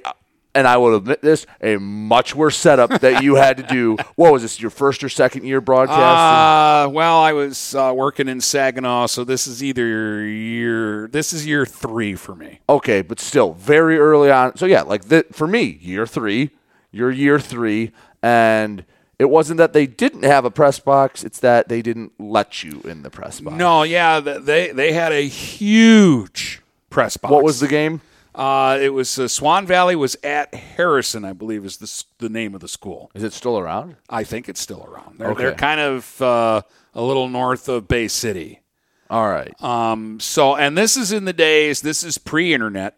And 0.55 0.67
I 0.67 0.77
will 0.77 0.95
admit 0.95 1.21
this, 1.21 1.45
a 1.61 1.77
much 1.77 2.33
worse 2.33 2.57
setup 2.57 3.01
that 3.01 3.21
you 3.21 3.35
had 3.35 3.57
to 3.57 3.63
do. 3.63 3.95
What 4.15 4.33
was 4.33 4.41
this, 4.41 4.59
your 4.59 4.71
first 4.71 5.03
or 5.03 5.09
second 5.09 5.45
year 5.45 5.61
broadcasting? 5.61 6.03
Uh, 6.03 6.91
well, 6.91 7.19
I 7.19 7.33
was 7.33 7.75
uh, 7.75 7.93
working 7.95 8.27
in 8.27 8.41
Saginaw, 8.41 9.05
so 9.05 9.23
this 9.23 9.45
is 9.45 9.63
either 9.63 10.25
year, 10.25 11.07
this 11.09 11.31
is 11.31 11.45
year 11.45 11.63
three 11.63 12.15
for 12.15 12.33
me. 12.33 12.61
Okay, 12.67 13.03
but 13.03 13.19
still 13.19 13.53
very 13.53 13.99
early 13.99 14.31
on. 14.31 14.57
So 14.57 14.65
yeah, 14.65 14.81
like 14.81 15.09
the, 15.09 15.27
for 15.31 15.45
me, 15.45 15.77
year 15.79 16.07
three, 16.07 16.49
you're 16.91 17.11
year 17.11 17.39
three, 17.39 17.91
and 18.23 18.83
it 19.19 19.29
wasn't 19.29 19.57
that 19.57 19.73
they 19.73 19.87
didn't 19.87 20.23
have 20.23 20.45
a 20.45 20.51
press 20.51 20.79
box; 20.79 21.23
it's 21.23 21.39
that 21.39 21.67
they 21.69 21.81
didn't 21.81 22.13
let 22.19 22.63
you 22.63 22.81
in 22.85 23.03
the 23.03 23.09
press 23.09 23.39
box. 23.39 23.55
No, 23.57 23.83
yeah, 23.83 24.19
they 24.19 24.71
they 24.71 24.93
had 24.93 25.11
a 25.11 25.27
huge 25.27 26.61
press 26.89 27.17
box. 27.17 27.31
What 27.31 27.43
was 27.43 27.59
the 27.59 27.67
game? 27.67 28.01
Uh, 28.35 28.77
it 28.79 28.89
was 28.89 29.17
uh, 29.17 29.27
Swan 29.27 29.65
Valley 29.65 29.95
was 29.95 30.15
at 30.23 30.53
Harrison, 30.53 31.25
I 31.25 31.33
believe, 31.33 31.65
is 31.65 31.77
the 31.77 32.03
the 32.19 32.29
name 32.29 32.53
of 32.53 32.61
the 32.61 32.67
school. 32.67 33.09
Is 33.15 33.23
it 33.23 33.33
still 33.33 33.57
around? 33.57 33.95
I 34.09 34.23
think 34.23 34.47
it's 34.47 34.61
still 34.61 34.85
around. 34.87 35.17
They're, 35.17 35.29
Okay. 35.31 35.43
they're 35.43 35.55
kind 35.55 35.79
of 35.79 36.21
uh, 36.21 36.61
a 36.93 37.01
little 37.01 37.27
north 37.29 37.67
of 37.67 37.87
Bay 37.87 38.07
City. 38.07 38.61
All 39.09 39.27
right. 39.27 39.59
Um, 39.63 40.19
so, 40.19 40.55
and 40.55 40.77
this 40.77 40.97
is 40.97 41.11
in 41.11 41.25
the 41.25 41.33
days. 41.33 41.81
This 41.81 42.03
is 42.03 42.17
pre-internet. 42.17 42.97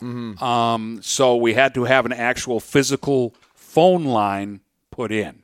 Mm-hmm. 0.00 0.42
Um, 0.42 1.00
so 1.02 1.36
we 1.36 1.54
had 1.54 1.74
to 1.74 1.84
have 1.84 2.06
an 2.06 2.12
actual 2.12 2.60
physical 2.60 3.34
phone 3.54 4.04
line 4.04 4.60
put 4.94 5.10
in. 5.10 5.42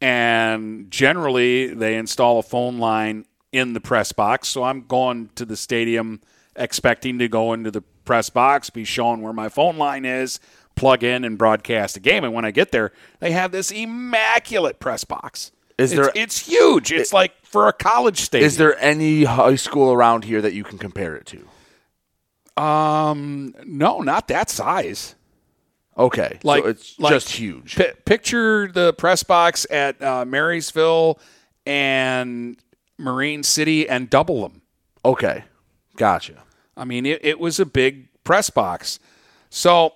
And 0.00 0.90
generally, 0.90 1.68
they 1.72 1.96
install 1.96 2.38
a 2.38 2.42
phone 2.42 2.78
line 2.78 3.24
in 3.52 3.72
the 3.72 3.80
press 3.80 4.12
box. 4.12 4.48
So 4.48 4.64
I'm 4.64 4.82
going 4.86 5.30
to 5.36 5.44
the 5.44 5.56
stadium 5.56 6.20
expecting 6.56 7.18
to 7.20 7.28
go 7.28 7.52
into 7.52 7.70
the 7.70 7.82
press 8.04 8.28
box, 8.30 8.70
be 8.70 8.84
shown 8.84 9.22
where 9.22 9.32
my 9.32 9.48
phone 9.48 9.76
line 9.78 10.04
is, 10.04 10.40
plug 10.74 11.02
in, 11.04 11.24
and 11.24 11.38
broadcast 11.38 11.96
a 11.96 12.00
game. 12.00 12.24
And 12.24 12.32
when 12.34 12.44
I 12.44 12.50
get 12.50 12.72
there, 12.72 12.92
they 13.20 13.30
have 13.32 13.52
this 13.52 13.70
immaculate 13.70 14.80
press 14.80 15.04
box. 15.04 15.52
Is 15.78 15.92
there- 15.92 16.10
It's 16.14 16.38
huge. 16.46 16.90
It's 16.92 17.12
like 17.12 17.32
for 17.44 17.68
a 17.68 17.72
college 17.72 18.20
stadium. 18.20 18.46
Is 18.46 18.56
there 18.56 18.76
any 18.80 19.24
high 19.24 19.54
school 19.54 19.92
around 19.92 20.24
here 20.24 20.42
that 20.42 20.52
you 20.54 20.64
can 20.64 20.78
compare 20.78 21.14
it 21.14 21.26
to? 21.26 22.62
Um, 22.62 23.54
no, 23.64 24.00
not 24.00 24.26
that 24.28 24.50
size. 24.50 25.14
Okay, 25.98 26.38
Like 26.44 26.62
so 26.62 26.68
it's 26.70 26.98
like, 26.98 27.12
just 27.12 27.30
huge. 27.30 27.74
pi- 27.76 27.92
picture 28.04 28.70
the 28.72 28.92
press 28.92 29.22
box 29.24 29.66
at 29.70 30.00
uh, 30.00 30.24
Marysville 30.24 31.18
and 31.66 32.56
Marine 32.98 33.42
City 33.42 33.88
and 33.88 34.08
double 34.08 34.42
them. 34.42 34.62
Okay, 35.04 35.44
gotcha. 35.96 36.44
I 36.76 36.84
mean, 36.84 37.04
it, 37.04 37.24
it 37.24 37.40
was 37.40 37.58
a 37.58 37.66
big 37.66 38.08
press 38.22 38.48
box. 38.50 39.00
So 39.50 39.92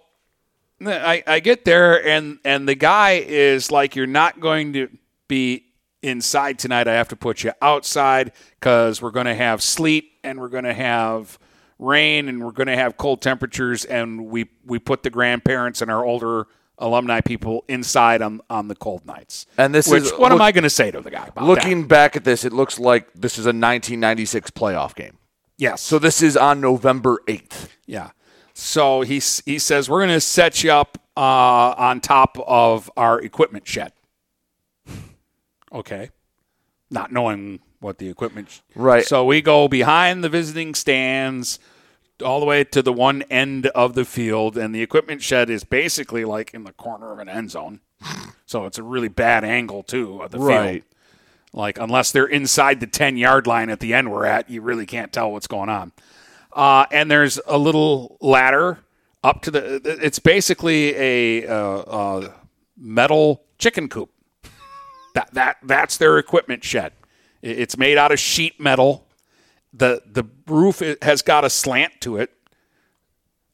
I, 0.84 1.22
I 1.26 1.40
get 1.40 1.64
there, 1.64 2.04
and, 2.04 2.38
and 2.44 2.68
the 2.68 2.74
guy 2.74 3.24
is 3.24 3.70
like, 3.70 3.94
You're 3.94 4.06
not 4.08 4.40
going 4.40 4.72
to 4.72 4.88
be 5.28 5.64
inside 6.02 6.58
tonight. 6.58 6.88
I 6.88 6.94
have 6.94 7.08
to 7.08 7.16
put 7.16 7.44
you 7.44 7.52
outside 7.62 8.32
because 8.58 9.00
we're 9.00 9.12
going 9.12 9.26
to 9.26 9.34
have 9.34 9.62
sleet 9.62 10.10
and 10.24 10.40
we're 10.40 10.48
going 10.48 10.64
to 10.64 10.74
have 10.74 11.38
rain 11.82 12.28
and 12.28 12.42
we're 12.44 12.52
going 12.52 12.68
to 12.68 12.76
have 12.76 12.96
cold 12.96 13.20
temperatures, 13.20 13.84
and 13.84 14.26
we 14.26 14.48
we 14.64 14.78
put 14.78 15.02
the 15.02 15.10
grandparents 15.10 15.82
and 15.82 15.90
our 15.90 16.04
older 16.04 16.46
alumni 16.78 17.20
people 17.20 17.64
inside 17.68 18.22
on 18.22 18.40
on 18.48 18.68
the 18.68 18.74
cold 18.74 19.04
nights. 19.06 19.46
And 19.58 19.74
this 19.74 19.88
Which, 19.88 20.04
is 20.04 20.12
what 20.12 20.32
am 20.32 20.40
I 20.40 20.52
going 20.52 20.64
to 20.64 20.70
say 20.70 20.90
to 20.90 21.00
the 21.00 21.10
guy? 21.10 21.26
About 21.26 21.44
Looking 21.44 21.82
that? 21.82 21.88
back 21.88 22.16
at 22.16 22.24
this, 22.24 22.44
it 22.44 22.52
looks 22.52 22.78
like 22.78 23.12
this 23.14 23.34
is 23.38 23.44
a 23.46 23.48
1996 23.48 24.50
playoff 24.52 24.94
game. 24.94 25.18
yes, 25.58 25.82
So 25.82 25.98
this 25.98 26.22
is 26.22 26.36
on 26.36 26.60
November 26.60 27.18
8th. 27.28 27.68
Yeah. 27.86 28.10
So 28.54 29.02
he 29.02 29.20
he 29.44 29.58
says 29.58 29.88
we're 29.88 30.00
going 30.00 30.14
to 30.14 30.20
set 30.20 30.62
you 30.64 30.72
up 30.72 30.98
uh, 31.16 31.20
on 31.76 32.00
top 32.00 32.38
of 32.46 32.90
our 32.96 33.20
equipment 33.20 33.66
shed. 33.66 33.92
Okay. 35.72 36.10
Not 36.90 37.12
knowing 37.12 37.60
what 37.80 37.96
the 37.96 38.08
equipment. 38.08 38.60
Right. 38.74 39.04
So 39.06 39.24
we 39.24 39.40
go 39.40 39.68
behind 39.68 40.22
the 40.22 40.28
visiting 40.28 40.74
stands 40.74 41.58
all 42.24 42.40
the 42.40 42.46
way 42.46 42.64
to 42.64 42.82
the 42.82 42.92
one 42.92 43.22
end 43.22 43.66
of 43.68 43.94
the 43.94 44.04
field 44.04 44.56
and 44.56 44.74
the 44.74 44.82
equipment 44.82 45.22
shed 45.22 45.50
is 45.50 45.64
basically 45.64 46.24
like 46.24 46.52
in 46.54 46.64
the 46.64 46.72
corner 46.72 47.12
of 47.12 47.18
an 47.18 47.28
end 47.28 47.50
zone. 47.50 47.80
So 48.44 48.66
it's 48.66 48.76
a 48.76 48.82
really 48.82 49.08
bad 49.08 49.44
angle 49.44 49.82
too 49.82 50.20
of 50.20 50.30
the 50.30 50.36
field. 50.36 50.50
Right. 50.50 50.84
Like 51.54 51.78
unless 51.78 52.12
they're 52.12 52.26
inside 52.26 52.80
the 52.80 52.86
10 52.86 53.16
yard 53.16 53.46
line 53.46 53.70
at 53.70 53.80
the 53.80 53.94
end 53.94 54.12
we're 54.12 54.26
at, 54.26 54.50
you 54.50 54.60
really 54.60 54.84
can't 54.84 55.10
tell 55.10 55.32
what's 55.32 55.46
going 55.46 55.70
on. 55.70 55.92
Uh, 56.52 56.84
and 56.90 57.10
there's 57.10 57.40
a 57.46 57.56
little 57.56 58.18
ladder 58.20 58.80
up 59.24 59.42
to 59.42 59.50
the. 59.50 59.80
It's 59.84 60.18
basically 60.18 60.94
a 60.96 61.46
uh, 61.46 61.78
uh, 61.78 62.32
metal 62.76 63.44
chicken 63.58 63.88
coop. 63.88 64.10
That 65.14 65.32
that 65.32 65.58
that's 65.62 65.96
their 65.96 66.18
equipment 66.18 66.64
shed. 66.64 66.92
It's 67.42 67.76
made 67.76 67.98
out 67.98 68.12
of 68.12 68.18
sheet 68.18 68.60
metal. 68.60 69.06
The 69.72 70.02
The 70.10 70.24
roof 70.46 70.82
has 71.02 71.22
got 71.22 71.44
a 71.44 71.50
slant 71.50 72.00
to 72.02 72.16
it. 72.18 72.30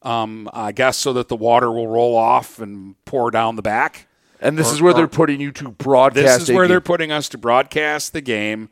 Um, 0.01 0.49
I 0.53 0.71
guess 0.71 0.97
so 0.97 1.11
that 1.13 1.27
the 1.27 1.35
water 1.35 1.69
will 1.71 1.87
roll 1.87 2.15
off 2.15 2.59
and 2.59 2.95
pour 3.05 3.31
down 3.31 3.55
the 3.57 3.61
back. 3.61 4.07
And 4.39 4.57
this 4.57 4.71
Or- 4.71 4.73
is 4.75 4.81
where 4.81 4.91
or- 4.91 4.95
they're 4.95 5.07
putting 5.09 5.41
you 5.41 5.51
to 5.53 5.69
broadcast. 5.69 6.39
This 6.39 6.49
is 6.49 6.55
where 6.55 6.63
game. 6.63 6.69
they're 6.69 6.81
putting 6.81 7.11
us 7.11 7.27
to 7.29 7.37
broadcast 7.37 8.13
the 8.13 8.21
game, 8.21 8.69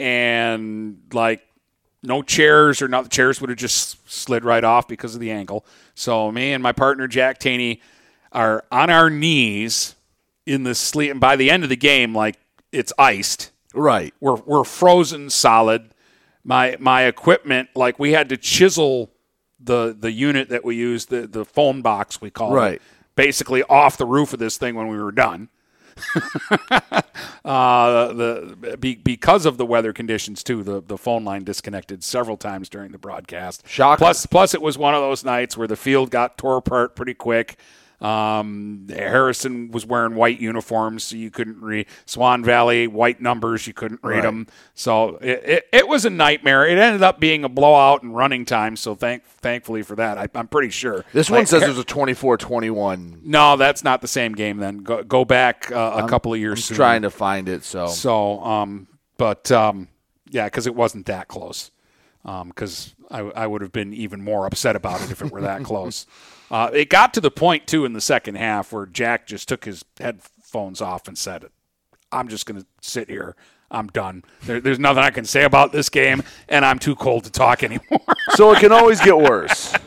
and 0.00 0.96
like 1.12 1.46
no 2.02 2.22
chairs 2.22 2.80
or 2.80 2.88
not. 2.88 3.04
The 3.04 3.10
chairs 3.10 3.40
would 3.40 3.50
have 3.50 3.58
just 3.58 3.98
slid 4.10 4.44
right 4.44 4.64
off 4.64 4.88
because 4.88 5.14
of 5.14 5.20
the 5.20 5.30
angle. 5.30 5.66
So 5.94 6.32
me 6.32 6.52
and 6.54 6.62
my 6.62 6.72
partner 6.72 7.06
Jack 7.06 7.38
Taney 7.38 7.80
are 8.32 8.64
on 8.72 8.88
our 8.88 9.10
knees 9.10 9.94
in 10.46 10.64
the 10.64 10.74
sleep, 10.74 11.10
and 11.10 11.20
by 11.20 11.36
the 11.36 11.50
end 11.50 11.62
of 11.64 11.68
the 11.68 11.76
game, 11.76 12.14
like 12.14 12.36
it's 12.72 12.92
iced. 12.98 13.50
Right. 13.74 14.14
We're 14.20 14.36
we're 14.36 14.64
frozen 14.64 15.28
solid. 15.28 15.90
My 16.44 16.76
my 16.80 17.04
equipment, 17.04 17.68
like 17.74 17.98
we 17.98 18.12
had 18.12 18.28
to 18.30 18.36
chisel 18.36 19.10
the 19.60 19.96
the 19.98 20.10
unit 20.10 20.48
that 20.48 20.64
we 20.64 20.74
used, 20.76 21.08
the 21.10 21.26
the 21.26 21.44
phone 21.44 21.82
box 21.82 22.20
we 22.20 22.30
call 22.30 22.52
Right. 22.52 22.74
it, 22.74 22.82
basically 23.14 23.62
off 23.64 23.96
the 23.96 24.06
roof 24.06 24.32
of 24.32 24.38
this 24.40 24.56
thing 24.56 24.74
when 24.74 24.88
we 24.88 24.98
were 24.98 25.12
done. 25.12 25.48
uh, 27.44 28.12
the 28.12 28.76
be, 28.80 28.94
because 28.96 29.46
of 29.46 29.56
the 29.58 29.66
weather 29.66 29.92
conditions 29.92 30.42
too, 30.42 30.62
the 30.62 30.80
the 30.82 30.96
phone 30.98 31.24
line 31.24 31.44
disconnected 31.44 32.02
several 32.02 32.36
times 32.36 32.68
during 32.68 32.92
the 32.92 32.98
broadcast. 32.98 33.62
Shocker. 33.68 33.98
Plus, 33.98 34.26
plus 34.26 34.54
it 34.54 34.62
was 34.62 34.78
one 34.78 34.94
of 34.94 35.00
those 35.00 35.24
nights 35.24 35.56
where 35.56 35.68
the 35.68 35.76
field 35.76 36.10
got 36.10 36.38
tore 36.38 36.56
apart 36.56 36.96
pretty 36.96 37.14
quick. 37.14 37.58
Um, 38.02 38.86
Harrison 38.90 39.70
was 39.70 39.86
wearing 39.86 40.16
white 40.16 40.40
uniforms, 40.40 41.04
so 41.04 41.14
you 41.16 41.30
couldn't 41.30 41.60
read 41.60 41.86
Swan 42.04 42.42
Valley 42.42 42.86
white 42.88 43.20
numbers. 43.20 43.66
You 43.66 43.72
couldn't 43.74 44.00
read 44.02 44.16
Right. 44.16 44.22
them. 44.24 44.48
So 44.74 45.18
it, 45.22 45.42
it, 45.44 45.68
it 45.72 45.88
was 45.88 46.04
a 46.04 46.10
nightmare. 46.10 46.66
It 46.66 46.78
ended 46.78 47.02
up 47.02 47.20
being 47.20 47.44
a 47.44 47.48
blowout 47.48 48.02
in 48.02 48.12
running 48.12 48.44
time. 48.44 48.74
So 48.76 48.94
thank 48.96 49.24
thankfully 49.24 49.82
for 49.82 49.94
that, 49.96 50.18
I, 50.18 50.26
I'm 50.34 50.48
pretty 50.48 50.70
sure. 50.70 51.04
This 51.12 51.30
one 51.30 51.40
Like, 51.40 51.48
says 51.48 51.60
there's 51.62 51.78
a 51.78 51.84
24-21. 51.84 53.22
no, 53.24 53.56
that's 53.56 53.84
not 53.84 54.00
the 54.00 54.08
same 54.08 54.34
game. 54.34 54.58
Then 54.58 54.78
go, 54.78 55.02
go 55.02 55.24
back 55.24 55.70
uh, 55.70 56.02
a 56.04 56.08
couple 56.08 56.32
of 56.34 56.40
years. 56.40 56.70
I'm 56.70 56.76
trying 56.76 57.02
to 57.02 57.10
find 57.10 57.48
it. 57.48 57.64
So 57.64 57.86
So, 57.86 58.40
um, 58.44 58.88
but 59.16 59.50
um, 59.52 59.88
yeah, 60.30 60.46
because 60.46 60.66
it 60.66 60.74
wasn't 60.74 61.06
that 61.06 61.28
close. 61.28 61.70
Because 62.24 62.94
I, 63.10 63.20
I 63.20 63.46
would 63.46 63.62
have 63.62 63.72
been 63.72 63.92
even 63.94 64.22
more 64.22 64.46
upset 64.46 64.76
about 64.76 65.02
it 65.02 65.10
if 65.10 65.22
it 65.22 65.30
were 65.32 65.40
that 65.42 65.64
close. 65.64 66.06
Uh, 66.52 66.70
it 66.74 66.90
got 66.90 67.14
to 67.14 67.20
the 67.20 67.30
point 67.30 67.66
too 67.66 67.84
in 67.86 67.94
the 67.94 68.00
second 68.00 68.34
half 68.36 68.72
where 68.72 68.84
Jack 68.86 69.26
just 69.26 69.48
took 69.48 69.64
his 69.64 69.84
headphones 69.98 70.80
off 70.82 71.08
and 71.08 71.16
said, 71.16 71.46
"I'm 72.12 72.28
just 72.28 72.44
going 72.46 72.60
to 72.60 72.66
sit 72.82 73.08
here. 73.08 73.34
I'm 73.70 73.86
done. 73.86 74.22
There, 74.42 74.60
there's 74.60 74.78
nothing 74.78 75.02
I 75.02 75.08
can 75.10 75.24
say 75.24 75.44
about 75.44 75.72
this 75.72 75.88
game, 75.88 76.22
and 76.50 76.62
I'm 76.64 76.78
too 76.78 76.94
cold 76.94 77.24
to 77.24 77.30
talk 77.30 77.62
anymore." 77.62 78.02
so 78.34 78.52
it 78.52 78.60
can 78.60 78.70
always 78.70 79.00
get 79.00 79.16
worse. 79.18 79.74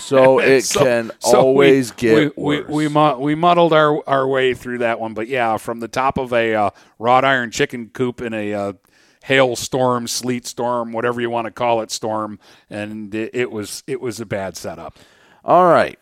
So 0.00 0.40
it 0.40 0.62
So- 0.62 0.80
can 0.84 1.10
so 1.20 1.38
we- 1.52 1.66
always 1.66 1.90
get 1.92 2.36
we, 2.36 2.58
worse. 2.58 2.68
We 2.68 2.86
we, 2.88 3.14
we 3.14 3.34
muddled 3.36 3.72
our, 3.72 4.02
our 4.08 4.26
way 4.26 4.52
through 4.54 4.78
that 4.78 4.98
one, 4.98 5.14
but 5.14 5.28
yeah, 5.28 5.56
from 5.56 5.78
the 5.78 5.86
top 5.88 6.18
of 6.18 6.32
a 6.32 6.54
uh, 6.54 6.70
wrought 6.98 7.24
iron 7.24 7.50
chicken 7.52 7.90
coop 7.92 8.20
in 8.20 8.34
a 8.34 8.52
uh, 8.52 8.72
hailstorm, 9.24 10.08
sleet 10.08 10.46
storm, 10.46 10.92
whatever 10.92 11.20
you 11.20 11.30
want 11.30 11.46
to 11.46 11.50
call 11.52 11.80
it, 11.80 11.90
storm, 11.92 12.38
and 12.68 13.14
it, 13.14 13.30
it 13.34 13.50
was 13.52 13.84
it 13.86 14.00
was 14.00 14.18
a 14.20 14.26
bad 14.26 14.56
setup. 14.56 14.98
All 15.46 15.66
right. 15.66 15.96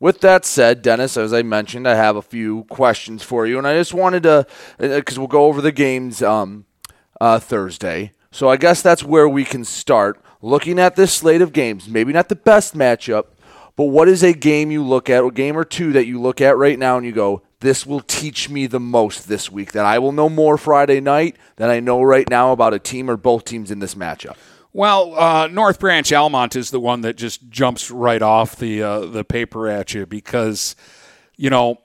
With 0.00 0.22
that 0.22 0.46
said, 0.46 0.80
Dennis, 0.80 1.18
as 1.18 1.34
I 1.34 1.42
mentioned, 1.42 1.86
I 1.86 1.94
have 1.94 2.16
a 2.16 2.22
few 2.22 2.64
questions 2.64 3.22
for 3.22 3.46
you, 3.46 3.58
and 3.58 3.66
I 3.66 3.74
just 3.74 3.92
wanted 3.92 4.22
to, 4.22 4.46
because 4.78 5.18
we'll 5.18 5.28
go 5.28 5.44
over 5.44 5.60
the 5.60 5.72
games 5.72 6.22
um, 6.22 6.64
uh, 7.20 7.38
Thursday. 7.38 8.12
So 8.30 8.48
I 8.48 8.56
guess 8.56 8.80
that's 8.80 9.04
where 9.04 9.28
we 9.28 9.44
can 9.44 9.66
start 9.66 10.24
looking 10.40 10.78
at 10.78 10.96
this 10.96 11.12
slate 11.12 11.42
of 11.42 11.52
games. 11.52 11.86
Maybe 11.86 12.14
not 12.14 12.30
the 12.30 12.36
best 12.36 12.74
matchup, 12.74 13.26
but 13.76 13.86
what 13.86 14.08
is 14.08 14.22
a 14.22 14.32
game 14.32 14.70
you 14.70 14.82
look 14.82 15.10
at, 15.10 15.22
a 15.22 15.30
game 15.30 15.58
or 15.58 15.64
two 15.64 15.92
that 15.92 16.06
you 16.06 16.18
look 16.18 16.40
at 16.40 16.56
right 16.56 16.78
now, 16.78 16.96
and 16.96 17.04
you 17.04 17.12
go, 17.12 17.42
"This 17.60 17.84
will 17.84 18.00
teach 18.00 18.48
me 18.48 18.66
the 18.66 18.80
most 18.80 19.28
this 19.28 19.52
week. 19.52 19.72
That 19.72 19.84
I 19.84 19.98
will 19.98 20.12
know 20.12 20.30
more 20.30 20.56
Friday 20.56 21.00
night 21.00 21.36
than 21.56 21.68
I 21.68 21.80
know 21.80 22.00
right 22.02 22.28
now 22.30 22.52
about 22.52 22.72
a 22.72 22.78
team 22.78 23.10
or 23.10 23.18
both 23.18 23.44
teams 23.44 23.70
in 23.70 23.80
this 23.80 23.94
matchup." 23.94 24.36
Well, 24.78 25.18
uh, 25.18 25.48
North 25.48 25.80
Branch 25.80 26.12
Almont 26.12 26.54
is 26.54 26.70
the 26.70 26.78
one 26.78 27.00
that 27.00 27.16
just 27.16 27.48
jumps 27.48 27.90
right 27.90 28.22
off 28.22 28.54
the 28.54 28.80
uh, 28.80 29.00
the 29.06 29.24
paper 29.24 29.66
at 29.66 29.92
you 29.92 30.06
because, 30.06 30.76
you 31.36 31.50
know, 31.50 31.80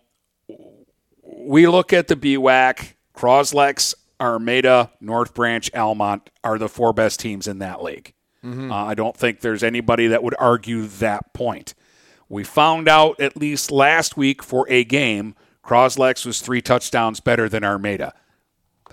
we 1.24 1.66
look 1.66 1.92
at 1.92 2.08
the 2.08 2.16
BWAC, 2.16 2.94
Croslex, 3.16 3.96
Armada, 4.22 4.92
North 5.02 5.34
Branch, 5.34 5.74
Almont 5.74 6.30
are 6.44 6.60
the 6.60 6.70
four 6.70 6.94
best 6.94 7.20
teams 7.20 7.48
in 7.48 7.58
that 7.58 7.82
league. 7.82 8.14
Uh, 8.70 8.86
I 8.86 8.94
don't 8.94 9.18
think 9.18 9.40
there's 9.40 9.64
anybody 9.64 10.06
that 10.06 10.22
would 10.22 10.36
argue 10.38 10.86
that 10.86 11.34
point. 11.34 11.74
We 12.30 12.44
found 12.44 12.88
out 12.88 13.20
at 13.20 13.36
least 13.36 13.72
last 13.72 14.18
week 14.18 14.44
for 14.44 14.70
a 14.70 14.84
game, 14.84 15.34
Croslex 15.66 16.28
was 16.28 16.42
three 16.42 16.62
touchdowns 16.62 17.22
better 17.22 17.50
than 17.50 17.64
Armada. 17.64 18.14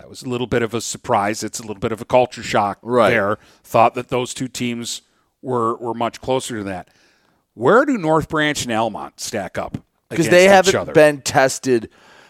That 0.01 0.09
was 0.09 0.23
a 0.23 0.29
little 0.31 0.47
bit 0.47 0.63
of 0.63 0.73
a 0.73 0.81
surprise. 0.81 1.43
It's 1.43 1.59
a 1.59 1.63
little 1.63 1.79
bit 1.79 1.93
of 1.93 2.01
a 2.01 2.07
culture 2.07 2.43
shock 2.43 2.79
Right. 2.81 3.11
there. 3.11 3.39
Thought 3.63 3.95
that 3.97 4.09
those 4.09 4.33
two 4.33 4.49
teams 4.49 5.03
were 5.43 5.77
were 5.77 5.93
much 5.93 6.23
closer 6.23 6.57
to 6.59 6.65
that. 6.65 6.89
Where 7.53 7.85
do 7.85 7.99
North 7.99 8.29
Branch 8.31 8.63
and 8.65 8.73
Almont 8.73 9.21
stack 9.21 9.59
up? 9.59 9.77
because 10.09 10.29
they 10.29 10.45
haven't 10.49 10.75
other? 10.75 10.93
been 10.93 11.21
tested. 11.21 11.89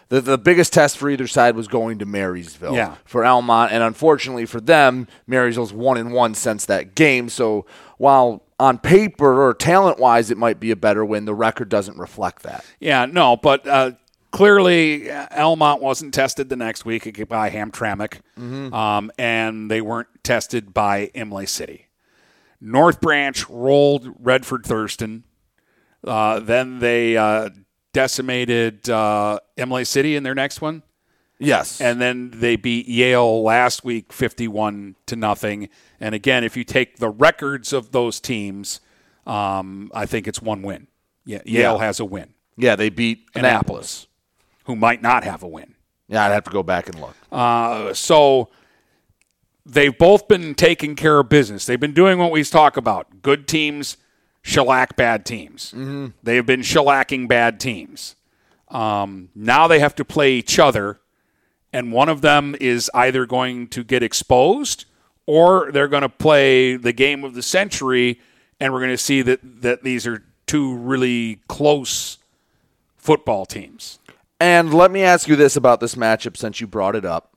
The, 0.09 0.19
the 0.21 0.37
biggest 0.37 0.73
test 0.73 0.97
for 0.97 1.09
either 1.09 1.25
side 1.25 1.55
was 1.55 1.67
going 1.69 1.97
to 1.99 2.05
Marysville 2.05 2.75
Yeah. 2.75 2.95
for 3.05 3.23
Almont, 3.25 3.71
and 3.71 3.81
unfortunately 3.81 4.45
for 4.45 4.59
them, 4.59 5.07
Marysville's 5.25 5.71
one 5.73 5.95
and 5.97 6.11
one 6.11 6.35
since 6.35 6.65
that 6.65 6.93
game. 6.93 7.29
So 7.29 7.65
while 7.97 8.43
on 8.59 8.77
paper 8.77 9.41
or 9.41 9.53
talent 9.53 9.97
wise 9.97 10.29
it 10.29 10.37
might 10.37 10.59
be 10.59 10.69
a 10.69 10.75
better 10.75 11.03
win, 11.05 11.23
the 11.25 11.33
record 11.33 11.69
doesn't 11.69 11.97
reflect 11.97 12.43
that. 12.43 12.63
Yeah, 12.81 13.05
no, 13.05 13.37
but 13.37 13.65
uh, 13.65 13.91
clearly 14.31 15.11
Almont 15.11 15.81
wasn't 15.81 16.13
tested 16.13 16.49
the 16.49 16.55
next 16.55 16.85
week 16.85 17.27
by 17.27 17.49
Hamtramck, 17.49 18.19
Mhm. 18.37 18.73
um, 18.73 19.11
and 19.17 19.69
they 19.69 19.81
weren't 19.81 20.07
tested 20.23 20.73
by 20.73 21.11
Imlay 21.13 21.45
City. 21.45 21.87
North 22.59 23.01
Branch 23.01 23.49
rolled 23.49 24.13
Redford 24.19 24.65
Thurston. 24.65 25.23
Uh, 26.05 26.39
then 26.39 26.79
they 26.79 27.17
uh, 27.17 27.49
decimated 27.93 28.89
uh, 28.89 29.39
Imlay 29.57 29.83
City 29.83 30.15
in 30.15 30.23
their 30.23 30.35
next 30.35 30.61
one. 30.61 30.83
Yes. 31.39 31.81
And 31.81 31.99
then 31.99 32.29
they 32.35 32.55
beat 32.55 32.87
Yale 32.87 33.41
last 33.41 33.83
week 33.83 34.13
51 34.13 34.95
to 35.07 35.15
nothing. 35.15 35.69
And 35.99 36.13
again, 36.13 36.43
if 36.43 36.55
you 36.55 36.63
take 36.63 36.97
the 36.97 37.09
records 37.09 37.73
of 37.73 37.91
those 37.91 38.19
teams, 38.19 38.79
um, 39.25 39.89
I 39.93 40.05
think 40.05 40.27
it's 40.27 40.39
one 40.41 40.61
win. 40.61 40.87
Yeah, 41.25 41.39
Yale 41.45 41.73
Yeah. 41.79 41.85
has 41.85 41.99
a 41.99 42.05
win. 42.05 42.35
Yeah, 42.57 42.75
they 42.75 42.89
beat 42.89 43.25
Annapolis, 43.33 44.05
who 44.65 44.75
might 44.75 45.01
not 45.01 45.23
have 45.23 45.43
a 45.43 45.47
win. 45.47 45.75
Yeah, 46.07 46.25
I'd 46.25 46.31
have 46.31 46.43
to 46.45 46.51
go 46.51 46.63
back 46.63 46.87
and 46.87 46.99
look. 46.99 47.15
Uh, 47.31 47.93
so 47.93 48.49
they've 49.65 49.97
both 49.97 50.27
been 50.27 50.55
taking 50.55 50.95
care 50.95 51.19
of 51.19 51.29
business. 51.29 51.65
They've 51.65 51.79
been 51.79 51.93
doing 51.93 52.19
what 52.19 52.31
we 52.31 52.43
talk 52.43 52.77
about. 52.77 53.21
Good 53.21 53.47
teams 53.47 53.97
shellac 54.43 54.95
bad 54.95 55.25
teams. 55.25 55.71
Mm-hmm. 55.71 56.07
They 56.23 56.35
have 56.35 56.45
been 56.45 56.61
shellacking 56.61 57.27
bad 57.27 57.59
teams. 57.59 58.15
Um, 58.69 59.29
now 59.35 59.67
they 59.67 59.79
have 59.79 59.95
to 59.95 60.05
play 60.05 60.33
each 60.33 60.57
other, 60.57 60.99
and 61.71 61.91
one 61.91 62.09
of 62.09 62.21
them 62.21 62.55
is 62.59 62.89
either 62.93 63.25
going 63.25 63.67
to 63.69 63.83
get 63.83 64.01
exposed 64.01 64.85
or 65.25 65.71
they're 65.71 65.87
going 65.87 66.01
to 66.01 66.09
play 66.09 66.75
the 66.75 66.93
game 66.93 67.23
of 67.23 67.35
the 67.35 67.43
century 67.43 68.19
and 68.61 68.71
we're 68.71 68.79
going 68.79 68.91
to 68.91 68.97
see 68.97 69.21
that 69.23 69.39
that 69.61 69.83
these 69.83 70.07
are 70.07 70.23
two 70.45 70.77
really 70.77 71.41
close 71.47 72.19
football 72.95 73.45
teams. 73.45 73.99
And 74.41 74.73
let 74.73 74.89
me 74.89 75.03
ask 75.03 75.27
you 75.27 75.35
this 75.35 75.55
about 75.55 75.81
this 75.81 75.93
matchup 75.93 76.35
since 76.35 76.59
you 76.59 76.65
brought 76.65 76.95
it 76.95 77.05
up. 77.05 77.31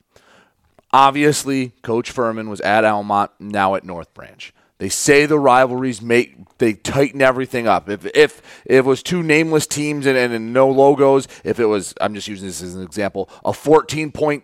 Obviously, 0.91 1.73
Coach 1.83 2.09
Furman 2.09 2.49
was 2.49 2.59
at 2.61 2.83
Almont, 2.83 3.29
now 3.39 3.75
at 3.75 3.83
North 3.83 4.11
Branch. 4.15 4.51
They 4.79 4.89
say 4.89 5.27
the 5.27 5.37
rivalries 5.37 6.01
make 6.01 6.57
they 6.57 6.73
tighten 6.73 7.21
everything 7.21 7.67
up. 7.67 7.89
If 7.89 8.07
if, 8.07 8.41
if 8.65 8.77
it 8.79 8.85
was 8.85 9.03
two 9.03 9.21
nameless 9.21 9.67
teams 9.67 10.07
and, 10.07 10.17
and, 10.17 10.33
and 10.33 10.51
no 10.51 10.67
logos, 10.67 11.27
if 11.43 11.59
it 11.59 11.67
was 11.67 11.93
I'm 12.01 12.15
just 12.15 12.27
using 12.27 12.47
this 12.47 12.63
as 12.63 12.73
an 12.73 12.81
example, 12.81 13.29
a 13.45 13.53
14 13.53 14.11
point 14.11 14.43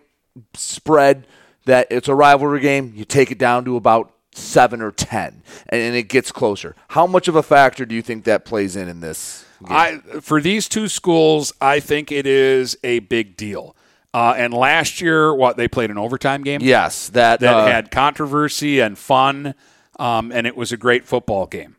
spread 0.54 1.26
that 1.64 1.88
it's 1.90 2.06
a 2.06 2.14
rivalry 2.14 2.60
game, 2.60 2.92
you 2.94 3.04
take 3.04 3.32
it 3.32 3.38
down 3.38 3.64
to 3.64 3.74
about 3.74 4.14
seven 4.36 4.80
or 4.80 4.92
ten, 4.92 5.42
and, 5.68 5.82
and 5.82 5.96
it 5.96 6.04
gets 6.04 6.30
closer. 6.30 6.76
How 6.90 7.08
much 7.08 7.26
of 7.26 7.34
a 7.34 7.42
factor 7.42 7.84
do 7.84 7.96
you 7.96 8.02
think 8.02 8.22
that 8.22 8.44
plays 8.44 8.76
in 8.76 8.88
in 8.88 9.00
this? 9.00 9.46
I 9.68 9.98
for 10.20 10.40
these 10.40 10.68
two 10.68 10.88
schools, 10.88 11.52
I 11.60 11.80
think 11.80 12.10
it 12.12 12.26
is 12.26 12.76
a 12.84 13.00
big 13.00 13.36
deal. 13.36 13.76
Uh, 14.14 14.34
and 14.36 14.52
last 14.52 15.00
year, 15.00 15.34
what 15.34 15.56
they 15.56 15.68
played 15.68 15.90
an 15.90 15.96
overtime 15.98 16.42
game. 16.42 16.60
Yes, 16.62 17.08
that 17.10 17.40
that 17.40 17.54
uh, 17.56 17.66
had 17.66 17.90
controversy 17.90 18.80
and 18.80 18.98
fun, 18.98 19.54
um, 19.98 20.30
and 20.32 20.46
it 20.46 20.56
was 20.56 20.70
a 20.72 20.76
great 20.76 21.04
football 21.06 21.46
game. 21.46 21.76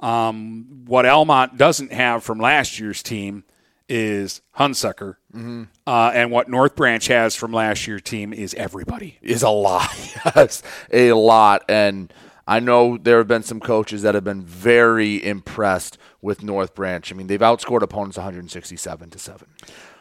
Um, 0.00 0.82
what 0.86 1.06
Almont 1.06 1.56
doesn't 1.56 1.92
have 1.92 2.22
from 2.22 2.38
last 2.38 2.78
year's 2.78 3.02
team 3.02 3.44
is 3.88 4.40
Hunsucker, 4.58 5.16
Mm-hmm. 5.34 5.64
uh, 5.86 6.10
and 6.14 6.30
what 6.30 6.48
North 6.48 6.74
Branch 6.76 7.06
has 7.08 7.36
from 7.36 7.52
last 7.52 7.86
year's 7.86 8.02
team 8.02 8.32
is 8.32 8.54
everybody. 8.54 9.18
is 9.22 9.42
a 9.42 9.50
lot. 9.50 9.88
yes, 10.36 10.62
a 10.92 11.12
lot. 11.12 11.62
And 11.68 12.12
I 12.48 12.58
know 12.60 12.96
there 12.96 13.18
have 13.18 13.28
been 13.28 13.42
some 13.42 13.60
coaches 13.60 14.02
that 14.02 14.14
have 14.14 14.24
been 14.24 14.42
very 14.42 15.22
impressed 15.24 15.98
with 16.26 16.42
North 16.42 16.74
Branch. 16.74 17.10
I 17.10 17.14
mean, 17.14 17.28
they've 17.28 17.40
outscored 17.40 17.82
opponents 17.82 18.18
167 18.18 19.10
to 19.10 19.18
7. 19.18 19.48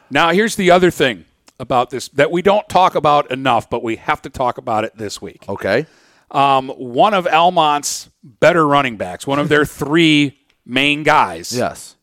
Now, 0.09 0.31
here's 0.31 0.55
the 0.55 0.71
other 0.71 0.91
thing 0.91 1.25
about 1.59 1.91
this 1.91 2.09
that 2.09 2.31
we 2.31 2.41
don't 2.41 2.67
talk 2.67 2.95
about 2.95 3.31
enough, 3.31 3.69
but 3.69 3.83
we 3.83 3.95
have 3.97 4.21
to 4.23 4.29
talk 4.29 4.57
about 4.57 4.83
it 4.83 4.97
this 4.97 5.21
week. 5.21 5.47
Okay. 5.47 5.85
Um, 6.31 6.69
one 6.69 7.13
of 7.13 7.27
Almont's 7.27 8.09
better 8.23 8.67
running 8.67 8.97
backs, 8.97 9.25
one 9.27 9.39
of 9.39 9.47
their 9.47 9.63
three 9.81 10.39
main 10.65 11.03
guys, 11.03 11.55
Yes. 11.55 11.95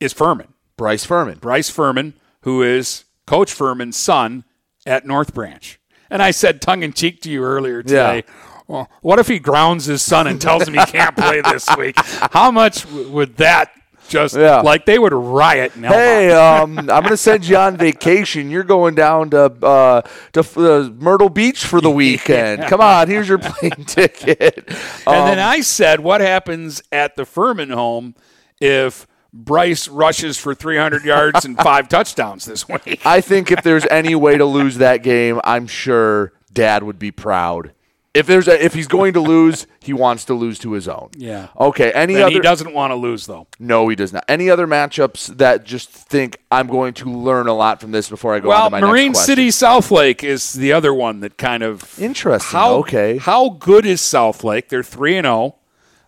is 0.00 0.12
Furman. 0.12 0.52
Bryce 0.76 1.04
Furman. 1.04 1.38
Bryce 1.38 1.70
Furman, 1.70 2.14
who 2.42 2.62
is 2.62 3.04
Coach 3.26 3.52
Furman's 3.52 3.96
son 3.96 4.44
at 4.84 5.06
North 5.06 5.32
Branch. 5.32 5.78
And 6.10 6.22
I 6.22 6.32
said 6.32 6.60
tongue 6.60 6.82
in 6.82 6.92
cheek 6.92 7.20
to 7.22 7.30
you 7.30 7.44
earlier 7.44 7.82
today. 7.82 8.24
Well, 8.68 8.88
what 9.00 9.18
if 9.18 9.26
he 9.28 9.38
grounds 9.40 9.86
his 9.86 10.02
son 10.02 10.26
and 10.26 10.40
tells 10.40 10.68
him 10.68 10.74
he 10.74 10.80
can't 10.86 11.16
play 11.16 11.40
this 11.40 11.66
week? 11.76 11.96
How 12.32 12.50
much 12.50 12.84
w- 12.84 13.10
would 13.10 13.36
that 13.38 13.72
just 14.08 14.36
Yeah. 14.36 14.60
like 14.60 14.84
they 14.86 14.98
would 14.98 15.12
riot 15.12 15.74
in 15.74 15.84
Almont? 15.86 16.00
Hey, 16.00 16.30
um, 16.32 16.78
I'm 16.78 16.86
going 16.86 17.04
to 17.08 17.16
send 17.16 17.46
you 17.46 17.56
on 17.56 17.76
vacation. 17.78 18.50
You're 18.50 18.64
going 18.64 18.94
down 18.94 19.30
to 19.30 19.44
uh, 19.44 20.02
to 20.34 20.40
uh, 20.40 20.90
Myrtle 20.98 21.28
Beach 21.30 21.64
for 21.64 21.80
the 21.80 21.90
weekend. 22.02 22.62
Come 22.64 22.80
on, 22.82 23.08
here's 23.08 23.28
your 23.28 23.38
plane 23.42 23.84
ticket. 23.86 24.64
And 25.06 25.28
then 25.28 25.38
Um, 25.38 25.48
I 25.48 25.60
said, 25.62 26.00
what 26.00 26.20
happens 26.20 26.82
at 26.92 27.16
the 27.16 27.24
Furman 27.24 27.70
home 27.70 28.14
if 28.60 29.06
Bryce 29.32 29.88
rushes 29.88 30.38
for 30.38 30.54
300 30.54 31.04
yards 31.04 31.44
and 31.44 31.56
five 31.58 31.88
touchdowns 31.88 32.44
this 32.44 32.68
week? 32.68 33.00
I 33.06 33.20
think 33.22 33.50
if 33.50 33.62
there's 33.62 33.86
any 33.90 34.14
way 34.14 34.36
to 34.38 34.44
lose 34.44 34.76
that 34.78 35.02
game, 35.02 35.40
I'm 35.44 35.66
sure 35.66 36.32
Dad 36.52 36.82
would 36.82 36.98
be 36.98 37.10
proud. 37.10 37.72
If 38.18 38.26
there's 38.26 38.48
a, 38.48 38.64
if 38.64 38.74
he's 38.74 38.88
going 38.88 39.12
to 39.12 39.20
lose, 39.20 39.66
he 39.80 39.92
wants 39.92 40.24
to 40.24 40.34
lose 40.34 40.58
to 40.60 40.72
his 40.72 40.88
own. 40.88 41.10
Yeah. 41.16 41.48
Okay. 41.58 41.92
Any 41.92 42.14
And 42.14 42.24
other? 42.24 42.32
he 42.32 42.40
doesn't 42.40 42.74
want 42.74 42.90
to 42.90 42.96
lose, 42.96 43.26
though. 43.26 43.46
No, 43.58 43.88
he 43.88 43.94
does 43.96 44.12
not. 44.12 44.24
Any 44.26 44.50
other 44.50 44.66
matchups 44.66 45.36
that 45.38 45.64
just 45.64 45.88
think 45.90 46.38
I'm 46.50 46.66
going 46.66 46.94
to 46.94 47.10
learn 47.10 47.46
a 47.46 47.54
lot 47.54 47.80
from 47.80 47.92
this 47.92 48.08
before 48.08 48.34
I 48.34 48.40
go 48.40 48.50
on 48.50 48.64
to 48.64 48.70
my 48.70 48.80
Marine 48.80 49.12
next 49.12 49.20
question? 49.26 49.36
City 49.36 49.48
Southlake 49.50 50.24
is 50.24 50.52
the 50.54 50.72
other 50.72 50.92
one 50.92 51.20
that 51.20 51.38
kind 51.38 51.62
of 51.62 51.98
Interesting. 52.00 52.58
How 52.58 52.74
okay. 52.78 53.18
How 53.18 53.50
good 53.50 53.86
is 53.86 54.00
Southlake? 54.00 54.68
They're 54.68 54.82
three 54.82 55.16
and 55.16 55.24
zero. 55.24 55.54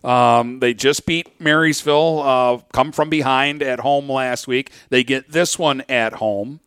Um, 0.03 0.59
they 0.59 0.73
just 0.73 1.05
beat 1.05 1.39
Marysville. 1.39 2.19
Uh, 2.21 2.57
come 2.73 2.91
from 2.91 3.09
behind 3.09 3.61
at 3.61 3.79
home 3.79 4.09
last 4.11 4.47
week. 4.47 4.71
They 4.89 5.03
get 5.03 5.31
this 5.31 5.59
one 5.59 5.83
at 5.87 6.13
home. 6.13 6.59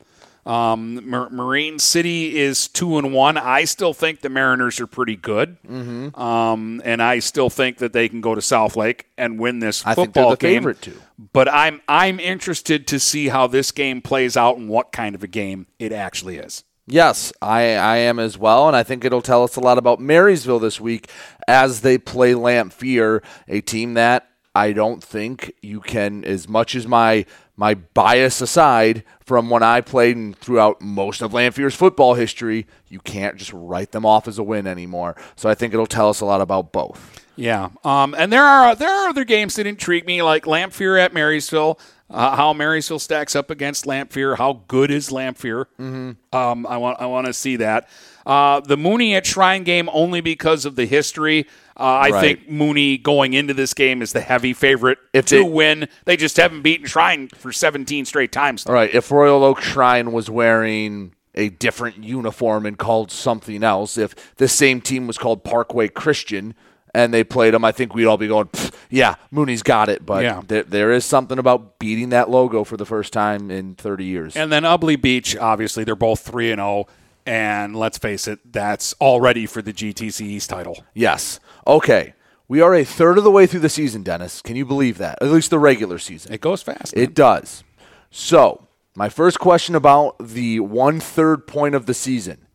Um, 0.46 1.08
Mar- 1.08 1.30
Marine 1.30 1.78
City 1.78 2.38
is 2.38 2.68
two 2.68 2.98
and 2.98 3.12
one. 3.12 3.36
I 3.38 3.64
still 3.64 3.94
think 3.94 4.20
the 4.20 4.28
Mariners 4.28 4.78
are 4.80 4.86
pretty 4.86 5.16
good, 5.16 5.56
Mhm. 5.66 6.16
um, 6.18 6.82
and 6.84 7.02
I 7.02 7.18
still 7.20 7.48
think 7.50 7.78
that 7.78 7.92
they 7.92 8.08
can 8.08 8.20
go 8.20 8.34
to 8.34 8.40
Southlake 8.40 9.02
and 9.16 9.38
win 9.38 9.60
this 9.60 9.84
I 9.86 9.94
football 9.94 10.30
the 10.30 10.36
game. 10.36 10.56
favorite 10.60 10.82
too. 10.82 10.96
But 11.32 11.48
I'm 11.52 11.80
I'm 11.88 12.20
interested 12.20 12.86
to 12.88 13.00
see 13.00 13.28
how 13.28 13.46
this 13.46 13.70
game 13.72 14.02
plays 14.02 14.36
out 14.36 14.58
and 14.58 14.68
what 14.68 14.92
kind 14.92 15.14
of 15.14 15.22
a 15.22 15.28
game 15.28 15.66
it 15.78 15.92
actually 15.92 16.36
is. 16.36 16.64
Yes, 16.86 17.32
I, 17.40 17.60
I 17.76 17.96
am 17.96 18.18
as 18.18 18.36
well, 18.36 18.68
and 18.68 18.76
I 18.76 18.82
think 18.82 19.06
it'll 19.06 19.22
tell 19.22 19.42
us 19.44 19.56
a 19.56 19.60
lot 19.60 19.78
about 19.78 20.00
Marysville 20.00 20.58
this 20.58 20.78
week 20.78 21.08
as 21.48 21.80
they 21.80 21.96
play 21.96 22.34
Lamphere, 22.34 23.22
a 23.48 23.62
team 23.62 23.94
that 23.94 24.26
I 24.54 24.72
don't 24.72 25.02
think 25.02 25.52
you 25.62 25.80
can, 25.80 26.24
as 26.26 26.46
much 26.46 26.74
as 26.74 26.86
my 26.86 27.24
my 27.56 27.74
bias 27.74 28.40
aside 28.40 29.04
from 29.20 29.48
when 29.48 29.62
I 29.62 29.80
played 29.80 30.16
and 30.16 30.36
throughout 30.36 30.80
most 30.80 31.22
of 31.22 31.32
Lamphere's 31.32 31.74
football 31.74 32.14
history, 32.14 32.66
you 32.88 33.00
can't 33.00 33.36
just 33.36 33.52
write 33.52 33.92
them 33.92 34.04
off 34.04 34.26
as 34.28 34.38
a 34.38 34.42
win 34.42 34.66
anymore. 34.66 35.16
So 35.36 35.48
I 35.48 35.54
think 35.54 35.72
it'll 35.72 35.86
tell 35.86 36.08
us 36.08 36.20
a 36.20 36.24
lot 36.24 36.40
about 36.40 36.72
both. 36.72 37.24
Yeah, 37.36 37.70
um, 37.82 38.14
and 38.16 38.32
there 38.32 38.44
are 38.44 38.76
there 38.76 38.88
are 38.88 39.08
other 39.08 39.24
games 39.24 39.56
that 39.56 39.66
intrigue 39.66 40.06
me, 40.06 40.22
like 40.22 40.44
Lamphere 40.44 41.00
at 41.00 41.12
Marysville. 41.12 41.78
Uh, 42.10 42.36
how 42.36 42.52
Marysville 42.52 42.98
stacks 43.00 43.34
up 43.34 43.50
against 43.50 43.86
Lamphere. 43.86 44.36
How 44.36 44.62
good 44.68 44.90
is 44.90 45.08
Lamphere? 45.08 45.64
Mm-hmm. 45.80 46.36
Um, 46.36 46.66
I 46.66 46.76
want 46.76 47.00
I 47.00 47.06
want 47.06 47.26
to 47.26 47.32
see 47.32 47.56
that. 47.56 47.88
Uh, 48.24 48.60
the 48.60 48.76
Mooney 48.76 49.16
at 49.16 49.26
Shrine 49.26 49.64
game 49.64 49.88
only 49.92 50.20
because 50.20 50.64
of 50.64 50.76
the 50.76 50.86
history. 50.86 51.46
Uh, 51.76 51.82
I 51.82 52.10
Right. 52.10 52.20
think 52.20 52.48
Mooney 52.50 52.98
going 52.98 53.32
into 53.32 53.52
this 53.54 53.74
game 53.74 54.00
is 54.00 54.12
the 54.12 54.20
heavy 54.20 54.52
favorite 54.52 54.98
If 55.12 55.26
to 55.26 55.36
they- 55.36 55.42
win. 55.42 55.88
They 56.04 56.16
just 56.16 56.36
haven't 56.36 56.62
beaten 56.62 56.86
Shrine 56.86 57.28
for 57.36 57.50
17 57.52 58.04
straight 58.04 58.30
times. 58.30 58.64
All 58.66 58.74
right, 58.74 58.94
if 58.94 59.10
Royal 59.10 59.42
Oak 59.42 59.60
Shrine 59.60 60.12
was 60.12 60.30
wearing 60.30 61.12
a 61.34 61.48
different 61.48 62.04
uniform 62.04 62.64
and 62.64 62.78
called 62.78 63.10
something 63.10 63.64
else, 63.64 63.98
if 63.98 64.14
the 64.36 64.46
same 64.46 64.80
team 64.80 65.08
was 65.08 65.18
called 65.18 65.42
Parkway 65.42 65.88
Christian 65.88 66.54
and 66.94 67.12
they 67.12 67.24
played 67.24 67.54
them, 67.54 67.64
I 67.64 67.72
think 67.72 67.92
we'd 67.92 68.06
all 68.06 68.16
be 68.16 68.28
going, 68.28 68.48
yeah, 68.88 69.16
Mooney's 69.32 69.64
got 69.64 69.88
it. 69.88 70.06
But 70.06 70.22
Yeah. 70.22 70.42
there, 70.46 70.62
there 70.62 70.92
is 70.92 71.04
something 71.04 71.40
about 71.40 71.80
beating 71.80 72.10
that 72.10 72.30
logo 72.30 72.62
for 72.62 72.76
the 72.76 72.86
first 72.86 73.12
time 73.12 73.50
in 73.50 73.74
30 73.74 74.04
years. 74.04 74.36
And 74.36 74.52
then 74.52 74.62
Ubly 74.62 74.94
Beach, 75.02 75.36
obviously, 75.36 75.82
they're 75.82 75.96
both 75.96 76.20
3 76.20 76.52
and 76.52 76.60
0. 76.60 76.86
And 77.26 77.74
let's 77.74 77.96
face 77.96 78.28
it, 78.28 78.38
that's 78.52 78.94
already 79.00 79.46
for 79.46 79.62
the 79.62 79.72
GTC 79.72 80.24
East 80.26 80.50
title. 80.50 80.84
yes. 80.94 81.40
Okay. 81.66 82.14
We 82.46 82.60
are 82.60 82.74
a 82.74 82.84
third 82.84 83.16
of 83.16 83.24
the 83.24 83.30
way 83.30 83.46
through 83.46 83.60
the 83.60 83.68
season, 83.68 84.02
Dennis. 84.02 84.42
Can 84.42 84.54
you 84.54 84.66
believe 84.66 84.98
that? 84.98 85.18
At 85.22 85.30
least 85.30 85.50
the 85.50 85.58
regular 85.58 85.98
season. 85.98 86.32
It 86.32 86.42
goes 86.42 86.62
fast. 86.62 86.94
It 86.94 87.14
does. 87.14 87.64
So, 88.10 88.68
my 88.94 89.08
first 89.08 89.40
question 89.40 89.74
about 89.74 90.16
the 90.18 90.60
one 90.60 91.00
third 91.00 91.46
point 91.46 91.74
of 91.74 91.86
the 91.86 91.94
season. 91.94 92.46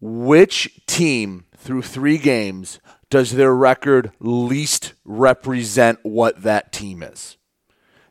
Which 0.00 0.80
team 0.86 1.44
through 1.56 1.82
three 1.82 2.18
games 2.18 2.80
does 3.10 3.32
their 3.32 3.54
record 3.54 4.12
least 4.18 4.94
represent 5.04 5.98
what 6.02 6.42
that 6.42 6.72
team 6.72 7.02
is? 7.02 7.36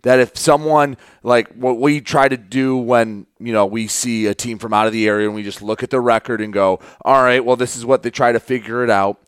That 0.04 0.20
if 0.20 0.38
someone 0.38 0.98
like 1.24 1.52
what 1.56 1.80
we 1.80 2.00
try 2.00 2.28
to 2.28 2.38
do 2.38 2.78
when 2.78 3.26
you 3.40 3.52
know 3.52 3.66
we 3.66 3.88
see 3.88 4.28
a 4.28 4.36
team 4.36 4.60
from 4.60 4.74
out 4.74 4.86
of 4.86 4.94
the 4.94 5.08
area 5.08 5.28
and 5.28 5.36
we 5.36 5.42
just 5.44 5.64
look 5.64 5.82
at 5.82 5.90
the 5.90 6.00
record 6.00 6.42
and 6.42 6.54
go, 6.54 6.80
all 7.04 7.24
right, 7.24 7.44
well 7.44 7.56
this 7.56 7.76
is 7.76 7.86
what 7.86 8.04
they 8.04 8.12
try 8.12 8.32
to 8.32 8.40
figure 8.40 8.84
it 8.84 8.90
out. 8.90 9.20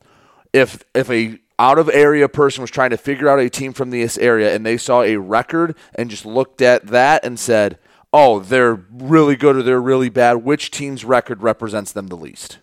If 0.52 0.84
if 0.94 1.10
a 1.10 1.38
out 1.58 1.78
of 1.78 1.88
area 1.88 2.28
person 2.28 2.62
was 2.62 2.70
trying 2.70 2.90
to 2.90 2.96
figure 2.96 3.28
out 3.28 3.40
a 3.40 3.50
team 3.50 3.72
from 3.72 3.90
this 3.90 4.16
area 4.18 4.54
and 4.54 4.64
they 4.64 4.76
saw 4.76 5.02
a 5.02 5.16
record 5.16 5.76
and 5.94 6.08
just 6.08 6.24
looked 6.24 6.62
at 6.62 6.86
that 6.86 7.24
and 7.24 7.38
said, 7.38 7.78
oh, 8.12 8.38
they're 8.38 8.74
really 8.92 9.36
good 9.36 9.56
or 9.56 9.62
they're 9.62 9.80
really 9.80 10.08
bad, 10.08 10.34
which 10.36 10.70
team's 10.70 11.04
record 11.04 11.42
represents 11.42 11.92
them 11.92 12.06
the 12.06 12.16
least? 12.16 12.58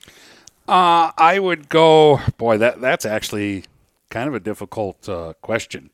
Uh, 0.68 1.12
I 1.18 1.40
would 1.40 1.70
go. 1.70 2.20
Boy, 2.38 2.58
that 2.58 2.82
that's 2.82 3.06
actually 3.06 3.66
kind 4.10 4.28
of 4.28 4.34
a 4.34 4.40
difficult 4.40 5.08
uh, 5.08 5.34
question 5.42 5.92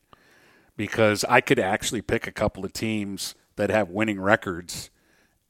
because 0.77 1.25
I 1.27 1.41
could 1.41 1.59
actually 1.59 2.01
pick 2.01 2.25
a 2.25 2.31
couple 2.31 2.63
of 2.63 2.71
teams 2.71 3.35
that 3.57 3.69
have 3.69 3.89
winning 3.89 4.19
records 4.19 4.89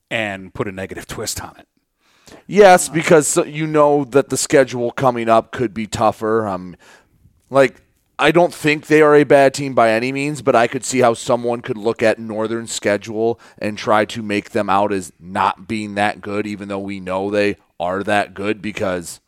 and 0.09 0.53
put 0.53 0.67
a 0.67 0.71
negative 0.71 1.07
twist 1.07 1.43
on 1.43 1.55
it. 1.57 1.67
Yes, 2.47 2.89
because 2.89 3.38
you 3.38 3.67
know 3.67 4.03
that 4.05 4.29
the 4.29 4.38
schedule 4.38 4.91
coming 4.91 5.29
up 5.29 5.51
could 5.51 5.73
be 5.73 5.88
tougher. 5.88 6.47
Um, 6.47 6.75
like 7.49 7.82
I 8.19 8.32
don't 8.32 8.53
think 8.53 8.86
they 8.86 9.01
are 9.01 9.15
a 9.15 9.23
bad 9.23 9.53
team 9.53 9.73
by 9.73 9.91
any 9.91 10.11
means, 10.11 10.41
but 10.41 10.55
I 10.55 10.67
could 10.67 10.86
see 10.86 10.99
how 10.99 11.15
someone 11.15 11.61
could 11.61 11.77
look 11.77 12.03
at 12.03 12.19
Northern 12.19 12.67
schedule 12.67 13.39
and 13.57 13.77
try 13.77 14.05
to 14.05 14.21
make 14.21 14.51
them 14.51 14.69
out 14.69 14.93
as 14.93 15.11
not 15.19 15.67
being 15.67 15.95
that 15.95 16.21
good, 16.21 16.45
even 16.45 16.67
though 16.67 16.79
we 16.79 16.99
know 16.99 17.32
they 17.32 17.57
are 17.79 18.03
that 18.03 18.34
good 18.36 18.61
because 18.61 19.21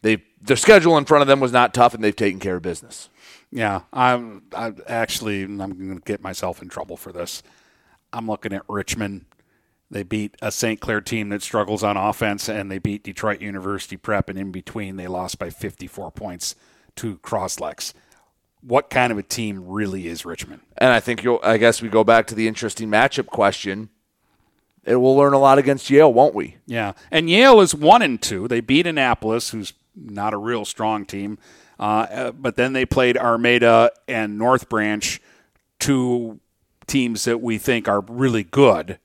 they 0.00 0.22
their 0.40 0.56
schedule 0.56 0.96
in 0.96 1.04
front 1.04 1.22
of 1.22 1.28
them 1.28 1.40
was 1.40 1.52
not 1.52 1.74
tough, 1.74 1.94
and 1.94 2.02
they've 2.02 2.16
taken 2.16 2.40
care 2.40 2.56
of 2.56 2.62
business. 2.62 3.10
Yeah, 3.50 3.82
I'm. 3.92 4.44
I 4.56 4.72
actually, 4.86 5.42
I'm 5.42 5.58
going 5.58 5.96
to 5.98 6.02
get 6.04 6.22
myself 6.22 6.62
in 6.62 6.70
trouble 6.70 6.96
for 6.96 7.12
this. 7.12 7.42
I'm 8.12 8.26
looking 8.26 8.54
at 8.54 8.62
Richmond. 8.66 9.26
They 9.92 10.02
beat 10.02 10.38
a 10.40 10.50
St. 10.50 10.80
Clair 10.80 11.02
team 11.02 11.28
that 11.28 11.42
struggles 11.42 11.84
on 11.84 11.98
offense, 11.98 12.48
and 12.48 12.70
they 12.70 12.78
beat 12.78 13.04
Detroit 13.04 13.42
University 13.42 13.98
Prep, 13.98 14.30
and 14.30 14.38
in 14.38 14.50
between, 14.50 14.96
they 14.96 15.06
lost 15.06 15.38
by 15.38 15.50
54 15.50 16.10
points 16.12 16.54
to 16.96 17.18
Crosslex. 17.18 17.92
What 18.62 18.88
kind 18.88 19.12
of 19.12 19.18
a 19.18 19.22
team 19.22 19.68
really 19.68 20.08
is 20.08 20.24
Richmond? 20.24 20.62
And 20.78 20.94
I 20.94 21.00
think 21.00 21.22
you'll. 21.22 21.40
I 21.42 21.58
guess 21.58 21.82
we 21.82 21.90
go 21.90 22.04
back 22.04 22.26
to 22.28 22.34
the 22.34 22.48
interesting 22.48 22.88
matchup 22.88 23.26
question. 23.26 23.90
It 24.82 24.96
will 24.96 25.14
learn 25.14 25.34
a 25.34 25.38
lot 25.38 25.58
against 25.58 25.90
Yale, 25.90 26.12
won't 26.12 26.34
we? 26.34 26.56
Yeah, 26.64 26.94
and 27.10 27.28
Yale 27.28 27.60
is 27.60 27.74
one 27.74 28.00
and 28.00 28.20
two. 28.20 28.48
They 28.48 28.60
beat 28.60 28.86
Annapolis, 28.86 29.50
who's 29.50 29.74
not 29.94 30.32
a 30.32 30.38
real 30.38 30.64
strong 30.64 31.04
team, 31.04 31.38
uh, 31.78 32.32
but 32.32 32.56
then 32.56 32.72
they 32.72 32.86
played 32.86 33.18
Armada 33.18 33.90
and 34.08 34.38
North 34.38 34.70
Branch, 34.70 35.20
two 35.78 36.40
teams 36.86 37.24
that 37.24 37.42
we 37.42 37.58
think 37.58 37.88
are 37.88 38.00
really 38.00 38.42
good, 38.42 38.98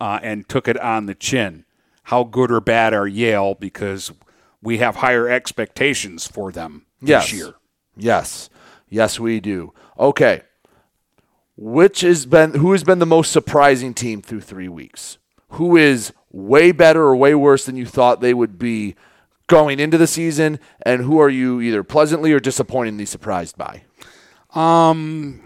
uh, 0.00 0.18
and 0.22 0.48
took 0.48 0.66
it 0.66 0.78
on 0.80 1.06
the 1.06 1.14
chin. 1.14 1.64
How 2.04 2.24
good 2.24 2.50
or 2.50 2.60
bad 2.60 2.94
are 2.94 3.06
Yale? 3.06 3.54
Because 3.54 4.10
we 4.62 4.78
have 4.78 4.96
higher 4.96 5.28
expectations 5.28 6.26
for 6.26 6.50
them 6.50 6.86
yes. 7.00 7.24
this 7.24 7.32
year. 7.34 7.54
Yes, 7.96 8.50
yes, 8.88 9.20
we 9.20 9.40
do. 9.40 9.72
Okay, 9.98 10.42
which 11.56 12.00
has 12.00 12.26
been 12.26 12.54
who 12.54 12.72
has 12.72 12.82
been 12.82 12.98
the 12.98 13.06
most 13.06 13.30
surprising 13.30 13.94
team 13.94 14.22
through 14.22 14.40
three 14.40 14.68
weeks? 14.68 15.18
Who 15.50 15.76
is 15.76 16.12
way 16.32 16.72
better 16.72 17.02
or 17.02 17.16
way 17.16 17.34
worse 17.34 17.66
than 17.66 17.76
you 17.76 17.86
thought 17.86 18.20
they 18.20 18.34
would 18.34 18.58
be 18.58 18.94
going 19.46 19.80
into 19.80 19.98
the 19.98 20.06
season, 20.06 20.60
and 20.82 21.02
who 21.02 21.18
are 21.18 21.28
you 21.28 21.60
either 21.60 21.82
pleasantly 21.82 22.32
or 22.32 22.40
disappointingly 22.40 23.04
surprised 23.04 23.58
by? 23.58 23.82
Um, 24.54 25.44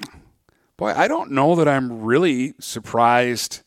boy, 0.76 0.92
I 0.94 1.08
don't 1.08 1.30
know 1.30 1.56
that 1.56 1.66
I'm 1.66 2.02
really 2.02 2.54
surprised 2.60 3.62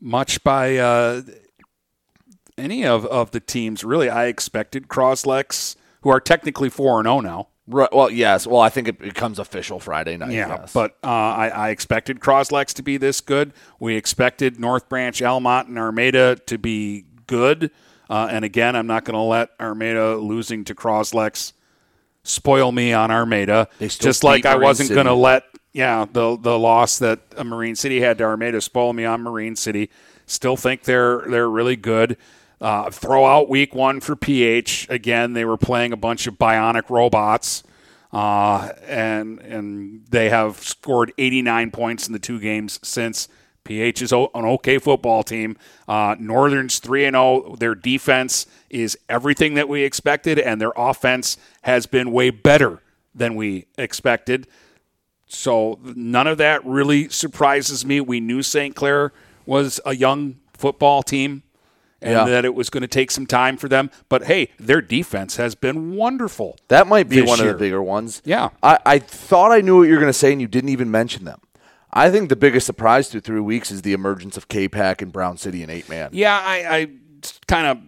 much 0.00 0.42
by 0.42 0.76
uh, 0.76 1.22
any 2.56 2.84
of, 2.84 3.06
of 3.06 3.30
the 3.30 3.40
teams. 3.40 3.84
Really, 3.84 4.08
I 4.08 4.26
expected 4.26 4.88
Crosslex, 4.88 5.76
who 6.02 6.10
are 6.10 6.20
technically 6.20 6.68
four 6.70 6.98
and 6.98 7.06
zero 7.06 7.20
now. 7.20 7.48
Right. 7.66 7.92
Well, 7.92 8.10
yes. 8.10 8.46
Well, 8.46 8.60
I 8.60 8.68
think 8.68 8.88
it 8.88 8.98
becomes 8.98 9.38
official 9.38 9.78
Friday 9.78 10.16
night. 10.16 10.32
Yeah, 10.32 10.48
yes. 10.48 10.72
but 10.72 10.96
uh, 11.04 11.06
I, 11.06 11.48
I 11.48 11.68
expected 11.70 12.18
Crosslex 12.18 12.74
to 12.74 12.82
be 12.82 12.96
this 12.96 13.20
good. 13.20 13.52
We 13.78 13.94
expected 13.94 14.58
North 14.58 14.88
Branch, 14.88 15.22
Almont, 15.22 15.68
and 15.68 15.78
Armada 15.78 16.36
to 16.46 16.58
be 16.58 17.04
good. 17.26 17.70
Uh, 18.08 18.26
and 18.28 18.44
again, 18.44 18.74
I'm 18.74 18.88
not 18.88 19.04
going 19.04 19.14
to 19.14 19.20
let 19.20 19.50
Armada 19.60 20.16
losing 20.16 20.64
to 20.64 20.74
Crosslex 20.74 21.52
spoil 22.24 22.72
me 22.72 22.92
on 22.92 23.12
Armada. 23.12 23.68
Just 23.78 24.24
like 24.24 24.46
I 24.46 24.56
wasn't 24.56 24.90
going 24.90 25.06
to 25.06 25.14
let 25.14 25.44
yeah 25.72 26.06
the 26.10 26.36
the 26.36 26.58
loss 26.58 26.98
that 26.98 27.44
Marine 27.44 27.76
City 27.76 28.00
had 28.00 28.18
to 28.18 28.24
Armada 28.24 28.60
spoil 28.60 28.92
me 28.92 29.04
on 29.04 29.22
Marine 29.22 29.56
City. 29.56 29.90
Still 30.26 30.56
think 30.56 30.84
they're 30.84 31.22
they're 31.28 31.50
really 31.50 31.76
good. 31.76 32.16
Uh, 32.60 32.90
throw 32.90 33.24
out 33.24 33.48
week 33.48 33.74
one 33.74 34.00
for 34.00 34.14
PH 34.14 34.86
again. 34.90 35.32
They 35.32 35.46
were 35.46 35.56
playing 35.56 35.92
a 35.92 35.96
bunch 35.96 36.26
of 36.26 36.34
bionic 36.34 36.90
robots, 36.90 37.62
uh, 38.12 38.70
and 38.86 39.40
and 39.40 40.04
they 40.10 40.28
have 40.28 40.58
scored 40.58 41.12
89 41.16 41.70
points 41.70 42.06
in 42.06 42.12
the 42.12 42.18
two 42.18 42.38
games 42.38 42.78
since. 42.82 43.28
PH 43.62 44.02
is 44.02 44.10
an 44.12 44.28
okay 44.34 44.78
football 44.78 45.22
team. 45.22 45.56
Uh, 45.86 46.16
Northern's 46.18 46.78
three 46.78 47.04
and 47.04 47.14
zero. 47.14 47.56
Their 47.58 47.74
defense 47.74 48.46
is 48.70 48.98
everything 49.08 49.54
that 49.54 49.68
we 49.68 49.82
expected, 49.82 50.38
and 50.38 50.60
their 50.60 50.72
offense 50.76 51.36
has 51.62 51.86
been 51.86 52.10
way 52.10 52.30
better 52.30 52.80
than 53.14 53.36
we 53.36 53.66
expected. 53.76 54.46
So 55.32 55.78
none 55.82 56.26
of 56.26 56.38
that 56.38 56.64
really 56.66 57.08
surprises 57.08 57.84
me. 57.86 58.00
We 58.00 58.20
knew 58.20 58.42
St. 58.42 58.74
Clair 58.74 59.12
was 59.46 59.80
a 59.86 59.94
young 59.94 60.36
football 60.54 61.02
team 61.02 61.42
and 62.02 62.12
Yeah. 62.12 62.24
that 62.24 62.44
it 62.44 62.54
was 62.54 62.70
going 62.70 62.82
to 62.82 62.88
take 62.88 63.10
some 63.10 63.26
time 63.26 63.56
for 63.56 63.68
them. 63.68 63.90
But 64.08 64.24
hey, 64.24 64.48
their 64.58 64.80
defense 64.80 65.36
has 65.36 65.54
been 65.54 65.94
wonderful. 65.94 66.58
That 66.68 66.86
might 66.86 67.08
be 67.08 67.20
one 67.22 67.38
year. 67.38 67.50
of 67.50 67.58
the 67.58 67.64
bigger 67.64 67.82
ones. 67.82 68.22
Yeah. 68.24 68.50
I, 68.62 68.78
I 68.84 68.98
thought 68.98 69.52
I 69.52 69.60
knew 69.60 69.78
what 69.78 69.82
you 69.88 69.94
were 69.94 70.00
going 70.00 70.12
to 70.12 70.18
say, 70.18 70.32
and 70.32 70.40
you 70.40 70.48
didn't 70.48 70.70
even 70.70 70.90
mention 70.90 71.24
them. 71.24 71.40
I 71.92 72.10
think 72.10 72.28
the 72.28 72.36
biggest 72.36 72.66
surprise 72.66 73.08
through 73.08 73.20
three 73.22 73.40
weeks 73.40 73.70
is 73.70 73.82
the 73.82 73.92
emergence 73.92 74.36
of 74.36 74.48
K-Pack 74.48 75.02
and 75.02 75.12
Brown 75.12 75.36
City 75.36 75.62
and 75.62 75.70
eight 75.70 75.88
man. 75.88 76.10
Yeah, 76.12 76.36
I, 76.38 76.76
I 76.76 76.86
kind 77.48 77.66
of 77.66 77.78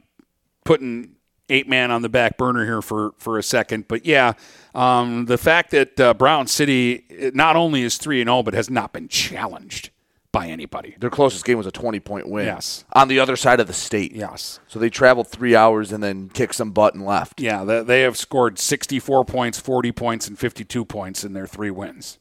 putting 0.64 1.16
eight 1.52 1.68
man 1.68 1.90
on 1.90 2.02
the 2.02 2.08
back 2.08 2.36
burner 2.36 2.64
here 2.64 2.82
for, 2.82 3.12
for 3.18 3.38
a 3.38 3.42
second, 3.42 3.86
but 3.88 4.06
yeah, 4.06 4.32
um, 4.74 5.26
the 5.26 5.38
fact 5.38 5.70
that 5.72 6.00
uh, 6.00 6.14
Brown 6.14 6.46
City 6.46 7.04
not 7.34 7.56
only 7.56 7.82
is 7.82 7.98
three 7.98 8.20
and 8.20 8.28
zero, 8.28 8.42
but 8.42 8.54
has 8.54 8.70
not 8.70 8.92
been 8.92 9.08
challenged 9.08 9.90
by 10.32 10.46
anybody. 10.48 10.96
Their 10.98 11.10
closest 11.10 11.44
game 11.44 11.58
was 11.58 11.66
a 11.66 11.70
20 11.70 12.00
point 12.00 12.28
win. 12.28 12.46
Yes. 12.46 12.84
On 12.94 13.06
the 13.08 13.20
other 13.20 13.36
side 13.36 13.60
of 13.60 13.66
the 13.66 13.74
state. 13.74 14.12
Yes. 14.12 14.60
So 14.66 14.78
they 14.78 14.88
traveled 14.88 15.28
three 15.28 15.54
hours 15.54 15.92
and 15.92 16.02
then 16.02 16.30
kicked 16.30 16.54
some 16.54 16.70
butt 16.70 16.94
and 16.94 17.04
left. 17.04 17.40
Yeah, 17.40 17.64
they, 17.64 17.82
they 17.82 18.00
have 18.00 18.16
scored 18.16 18.58
64 18.58 19.26
points, 19.26 19.60
40 19.60 19.92
points, 19.92 20.26
and 20.26 20.38
52 20.38 20.86
points 20.86 21.22
in 21.22 21.34
their 21.34 21.46
three 21.46 21.70
wins, 21.70 22.18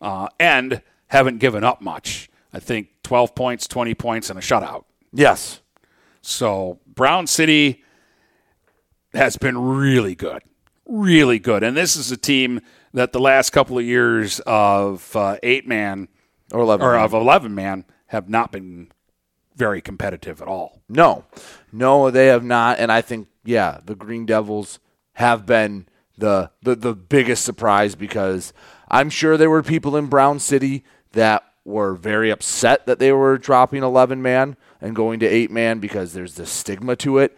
uh, 0.00 0.28
and 0.40 0.80
haven't 1.08 1.38
given 1.38 1.62
up 1.62 1.82
much. 1.82 2.30
I 2.54 2.58
think 2.58 2.88
12 3.02 3.34
points, 3.34 3.68
20 3.68 3.94
points, 3.94 4.30
and 4.30 4.38
a 4.38 4.42
shutout. 4.42 4.84
Yes. 5.12 5.60
So 6.22 6.80
Brown 6.86 7.26
City 7.26 7.84
has 9.16 9.36
been 9.36 9.58
really 9.58 10.14
good, 10.14 10.42
really 10.86 11.38
good, 11.38 11.62
and 11.62 11.76
this 11.76 11.96
is 11.96 12.10
a 12.10 12.16
team 12.16 12.60
that 12.92 13.12
the 13.12 13.20
last 13.20 13.50
couple 13.50 13.78
of 13.78 13.84
years 13.84 14.40
of 14.46 15.14
uh, 15.16 15.36
eight 15.42 15.66
man 15.66 16.08
or 16.52 16.60
eleven 16.60 16.86
or 16.86 16.92
man. 16.92 17.04
of 17.04 17.12
eleven 17.12 17.54
man 17.54 17.84
have 18.06 18.28
not 18.28 18.52
been 18.52 18.90
very 19.56 19.80
competitive 19.80 20.40
at 20.40 20.48
all. 20.48 20.82
No, 20.88 21.24
no, 21.72 22.10
they 22.10 22.26
have 22.26 22.44
not. 22.44 22.78
And 22.78 22.92
I 22.92 23.00
think, 23.00 23.28
yeah, 23.44 23.80
the 23.84 23.94
Green 23.94 24.26
Devils 24.26 24.78
have 25.14 25.46
been 25.46 25.86
the 26.16 26.50
the, 26.62 26.74
the 26.74 26.94
biggest 26.94 27.44
surprise 27.44 27.94
because 27.94 28.52
I'm 28.88 29.10
sure 29.10 29.36
there 29.36 29.50
were 29.50 29.62
people 29.62 29.96
in 29.96 30.06
Brown 30.06 30.38
City 30.38 30.84
that 31.12 31.42
were 31.64 31.94
very 31.94 32.30
upset 32.30 32.86
that 32.86 33.00
they 33.00 33.10
were 33.10 33.36
dropping 33.36 33.82
11 33.82 34.22
man 34.22 34.56
and 34.80 34.94
going 34.94 35.18
to 35.18 35.26
eight 35.26 35.50
man 35.50 35.80
because 35.80 36.12
there's 36.12 36.36
this 36.36 36.50
stigma 36.50 36.94
to 36.94 37.18
it. 37.18 37.36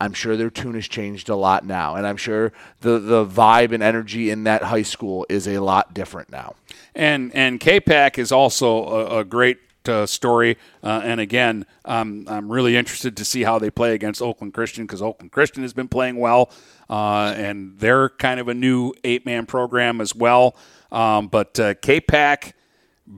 I'm 0.00 0.12
sure 0.12 0.36
their 0.36 0.50
tune 0.50 0.74
has 0.74 0.86
changed 0.86 1.28
a 1.28 1.36
lot 1.36 1.64
now, 1.64 1.94
and 1.94 2.06
I'm 2.06 2.16
sure 2.16 2.52
the 2.80 2.98
the 2.98 3.24
vibe 3.24 3.72
and 3.72 3.82
energy 3.82 4.30
in 4.30 4.44
that 4.44 4.62
high 4.62 4.82
school 4.82 5.26
is 5.28 5.48
a 5.48 5.58
lot 5.58 5.94
different 5.94 6.30
now. 6.30 6.54
And 6.94 7.34
and 7.34 7.58
K-Pac 7.60 8.18
is 8.18 8.30
also 8.30 8.84
a, 8.84 9.18
a 9.20 9.24
great 9.24 9.58
uh, 9.88 10.06
story. 10.06 10.58
Uh, 10.82 11.00
and 11.04 11.20
again, 11.20 11.66
um, 11.84 12.26
I'm 12.28 12.50
really 12.50 12.76
interested 12.76 13.16
to 13.16 13.24
see 13.24 13.42
how 13.42 13.58
they 13.58 13.70
play 13.70 13.94
against 13.94 14.20
Oakland 14.20 14.54
Christian 14.54 14.84
because 14.84 15.02
Oakland 15.02 15.32
Christian 15.32 15.62
has 15.62 15.72
been 15.72 15.88
playing 15.88 16.16
well, 16.16 16.50
uh, 16.90 17.32
and 17.36 17.78
they're 17.78 18.10
kind 18.10 18.40
of 18.40 18.48
a 18.48 18.54
new 18.54 18.92
eight 19.04 19.24
man 19.24 19.46
program 19.46 20.00
as 20.00 20.14
well. 20.14 20.56
Um, 20.92 21.28
but 21.28 21.58
uh, 21.58 21.74
K-Pac 21.74 22.54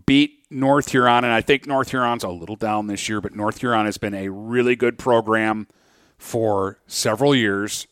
beat 0.06 0.44
North 0.50 0.90
Huron, 0.90 1.24
and 1.24 1.32
I 1.32 1.40
think 1.40 1.66
North 1.66 1.90
Huron's 1.90 2.24
a 2.24 2.28
little 2.28 2.56
down 2.56 2.86
this 2.86 3.08
year, 3.08 3.20
but 3.20 3.34
North 3.34 3.60
Huron 3.60 3.86
has 3.86 3.98
been 3.98 4.14
a 4.14 4.28
really 4.28 4.76
good 4.76 4.98
program 4.98 5.66
for 6.18 6.78
several 6.86 7.34
years. 7.34 7.86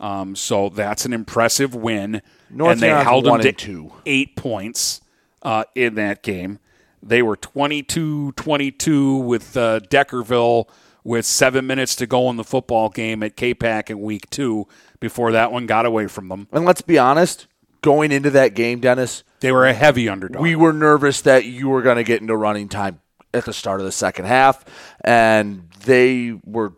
Um, 0.00 0.36
so 0.36 0.68
that's 0.68 1.04
an 1.04 1.12
impressive 1.12 1.74
win. 1.74 2.22
North 2.50 2.72
and 2.72 2.80
they 2.80 2.88
Huron's 2.88 3.04
held 3.04 3.24
them 3.24 3.40
to 3.40 3.52
two. 3.52 3.92
eight 4.06 4.36
points 4.36 5.00
uh, 5.42 5.64
in 5.74 5.94
that 5.96 6.22
game. 6.22 6.58
They 7.02 7.22
were 7.22 7.36
22 7.36 8.32
22 8.32 9.16
with 9.16 9.56
uh, 9.56 9.80
Deckerville 9.80 10.68
with 11.04 11.24
seven 11.24 11.66
minutes 11.66 11.94
to 11.96 12.06
go 12.06 12.28
in 12.30 12.36
the 12.36 12.44
football 12.44 12.88
game 12.90 13.22
at 13.22 13.36
K-Pac 13.36 13.88
in 13.90 14.00
week 14.00 14.28
two 14.30 14.66
before 15.00 15.32
that 15.32 15.50
one 15.52 15.66
got 15.66 15.86
away 15.86 16.06
from 16.06 16.28
them. 16.28 16.48
And 16.52 16.64
let's 16.64 16.82
be 16.82 16.98
honest, 16.98 17.46
going 17.82 18.12
into 18.12 18.30
that 18.30 18.54
game, 18.54 18.80
Dennis, 18.80 19.22
They 19.40 19.52
were 19.52 19.64
a 19.66 19.72
heavy 19.72 20.08
underdog. 20.08 20.42
we 20.42 20.54
were 20.56 20.72
nervous 20.72 21.20
that 21.22 21.44
you 21.44 21.68
were 21.68 21.82
going 21.82 21.96
to 21.96 22.04
get 22.04 22.20
into 22.20 22.36
running 22.36 22.68
time 22.68 23.00
at 23.32 23.44
the 23.44 23.52
start 23.52 23.80
of 23.80 23.86
the 23.86 23.92
second 23.92 24.24
half, 24.26 24.64
and 25.02 25.68
they 25.84 26.38
were. 26.44 26.72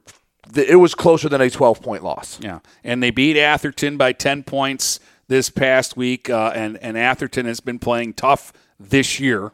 It 0.56 0.76
was 0.76 0.94
closer 0.94 1.28
than 1.28 1.40
a 1.40 1.50
12 1.50 1.82
point 1.82 2.02
loss. 2.02 2.38
Yeah, 2.40 2.60
and 2.84 3.02
they 3.02 3.10
beat 3.10 3.36
Atherton 3.36 3.96
by 3.96 4.12
ten 4.12 4.42
points 4.42 5.00
this 5.28 5.50
past 5.50 5.96
week, 5.96 6.28
uh, 6.30 6.52
and 6.54 6.76
and 6.78 6.96
Atherton 6.98 7.46
has 7.46 7.60
been 7.60 7.78
playing 7.78 8.14
tough 8.14 8.52
this 8.78 9.20
year 9.20 9.52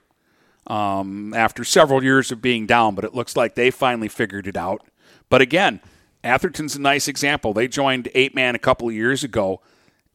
um, 0.66 1.34
after 1.34 1.64
several 1.64 2.02
years 2.02 2.32
of 2.32 2.40
being 2.40 2.66
down, 2.66 2.94
but 2.94 3.04
it 3.04 3.14
looks 3.14 3.36
like 3.36 3.54
they 3.54 3.70
finally 3.70 4.08
figured 4.08 4.46
it 4.46 4.56
out. 4.56 4.86
But 5.28 5.40
again, 5.40 5.80
Atherton's 6.24 6.76
a 6.76 6.80
nice 6.80 7.08
example. 7.08 7.52
They 7.52 7.68
joined 7.68 8.08
eight 8.14 8.34
man 8.34 8.54
a 8.54 8.58
couple 8.58 8.88
of 8.88 8.94
years 8.94 9.24
ago, 9.24 9.60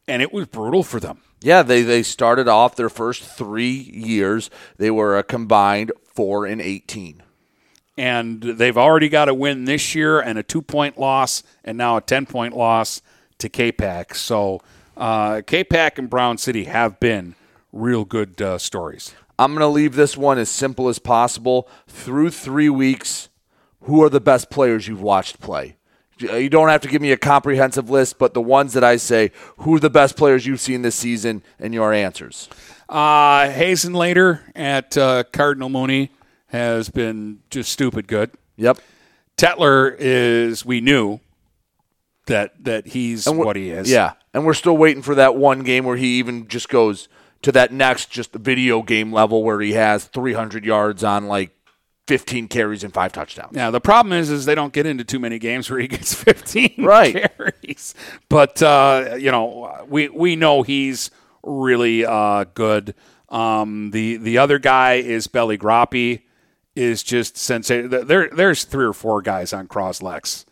and 0.07 0.21
it 0.21 0.33
was 0.33 0.47
brutal 0.47 0.83
for 0.83 0.99
them. 0.99 1.21
Yeah, 1.41 1.63
they, 1.63 1.81
they 1.81 2.03
started 2.03 2.47
off 2.47 2.75
their 2.75 2.89
first 2.89 3.23
three 3.23 3.71
years. 3.71 4.49
They 4.77 4.91
were 4.91 5.17
a 5.17 5.23
combined 5.23 5.91
4 6.13 6.45
and 6.45 6.61
18. 6.61 7.23
And 7.97 8.41
they've 8.41 8.77
already 8.77 9.09
got 9.09 9.29
a 9.29 9.33
win 9.33 9.65
this 9.65 9.93
year 9.95 10.19
and 10.19 10.39
a 10.39 10.43
two 10.43 10.61
point 10.61 10.97
loss 10.97 11.43
and 11.63 11.77
now 11.77 11.97
a 11.97 12.01
10 12.01 12.25
point 12.25 12.55
loss 12.55 13.01
to 13.39 13.49
K-Pack. 13.49 14.15
So 14.15 14.61
uh, 14.95 15.41
K-Pack 15.45 15.97
and 15.97 16.09
Brown 16.09 16.37
City 16.37 16.65
have 16.65 16.99
been 16.99 17.35
real 17.71 18.05
good 18.05 18.41
uh, 18.41 18.57
stories. 18.57 19.13
I'm 19.37 19.51
going 19.51 19.61
to 19.61 19.67
leave 19.67 19.95
this 19.95 20.15
one 20.15 20.37
as 20.37 20.49
simple 20.49 20.87
as 20.87 20.99
possible. 20.99 21.67
Through 21.87 22.29
three 22.29 22.69
weeks, 22.69 23.29
who 23.81 24.03
are 24.03 24.09
the 24.09 24.19
best 24.19 24.49
players 24.49 24.87
you've 24.87 25.01
watched 25.01 25.39
play? 25.39 25.77
You 26.19 26.49
don't 26.49 26.69
have 26.69 26.81
to 26.81 26.87
give 26.87 27.01
me 27.01 27.11
a 27.11 27.17
comprehensive 27.17 27.89
list, 27.89 28.19
but 28.19 28.35
the 28.35 28.41
ones 28.41 28.73
that 28.73 28.83
I 28.83 28.97
say, 28.97 29.31
who 29.57 29.75
are 29.75 29.79
the 29.79 29.89
best 29.89 30.15
players 30.15 30.45
you've 30.45 30.59
seen 30.59 30.83
this 30.83 30.95
season, 30.95 31.41
and 31.57 31.73
your 31.73 31.91
answers. 31.91 32.47
Uh, 32.87 33.49
Hazen 33.49 33.93
later 33.93 34.41
at 34.55 34.95
uh, 34.95 35.23
Cardinal 35.31 35.69
Mooney 35.69 36.11
has 36.51 36.89
been 36.89 37.39
just 37.49 37.71
stupid 37.71 38.07
good. 38.07 38.31
Yep. 38.57 38.77
Tetler 39.37 39.95
is 39.97 40.65
we 40.65 40.81
knew 40.81 41.19
that 42.27 42.63
that 42.63 42.87
he's 42.87 43.25
what 43.27 43.55
he 43.55 43.71
is. 43.71 43.89
Yeah, 43.89 44.13
and 44.33 44.45
we're 44.45 44.53
still 44.53 44.77
waiting 44.77 45.01
for 45.01 45.15
that 45.15 45.35
one 45.35 45.63
game 45.63 45.83
where 45.85 45.97
he 45.97 46.19
even 46.19 46.47
just 46.47 46.69
goes 46.69 47.07
to 47.41 47.51
that 47.53 47.71
next 47.73 48.11
just 48.11 48.33
video 48.33 48.81
game 48.83 49.11
level 49.11 49.43
where 49.43 49.59
he 49.61 49.73
has 49.73 50.05
300 50.05 50.63
yards 50.63 51.03
on 51.03 51.27
like 51.27 51.49
15 52.07 52.47
carries 52.47 52.83
and 52.83 52.93
five 52.93 53.11
touchdowns. 53.13 53.55
Yeah, 53.55 53.71
the 53.71 53.81
problem 53.81 54.13
is, 54.13 54.29
is 54.29 54.45
they 54.45 54.53
don't 54.53 54.73
get 54.73 54.85
into 54.85 55.03
too 55.03 55.17
many 55.19 55.39
games 55.39 55.69
where 55.71 55.79
he 55.79 55.87
gets 55.87 56.13
15 56.23 56.75
Right. 56.79 57.13
carries. 57.35 57.95
But 58.29 58.61
uh, 58.61 59.15
you 59.17 59.31
know, 59.31 59.85
we 59.89 60.09
we 60.09 60.35
know 60.35 60.61
he's 60.61 61.09
really 61.41 62.05
uh, 62.05 62.43
good. 62.53 62.93
Um, 63.29 63.89
the 63.91 64.17
the 64.17 64.37
other 64.37 64.59
guy 64.59 64.95
is 64.95 65.25
Belly 65.27 65.57
Groppy, 65.57 66.21
is 66.75 67.03
just 67.03 67.37
sensational. 67.37 68.05
There 68.05 68.29
there's 68.29 68.63
three 68.63 68.85
or 68.85 68.93
four 68.93 69.21
guys 69.21 69.53
on 69.53 69.67
Cross 69.67 70.01
Lex 70.01 70.45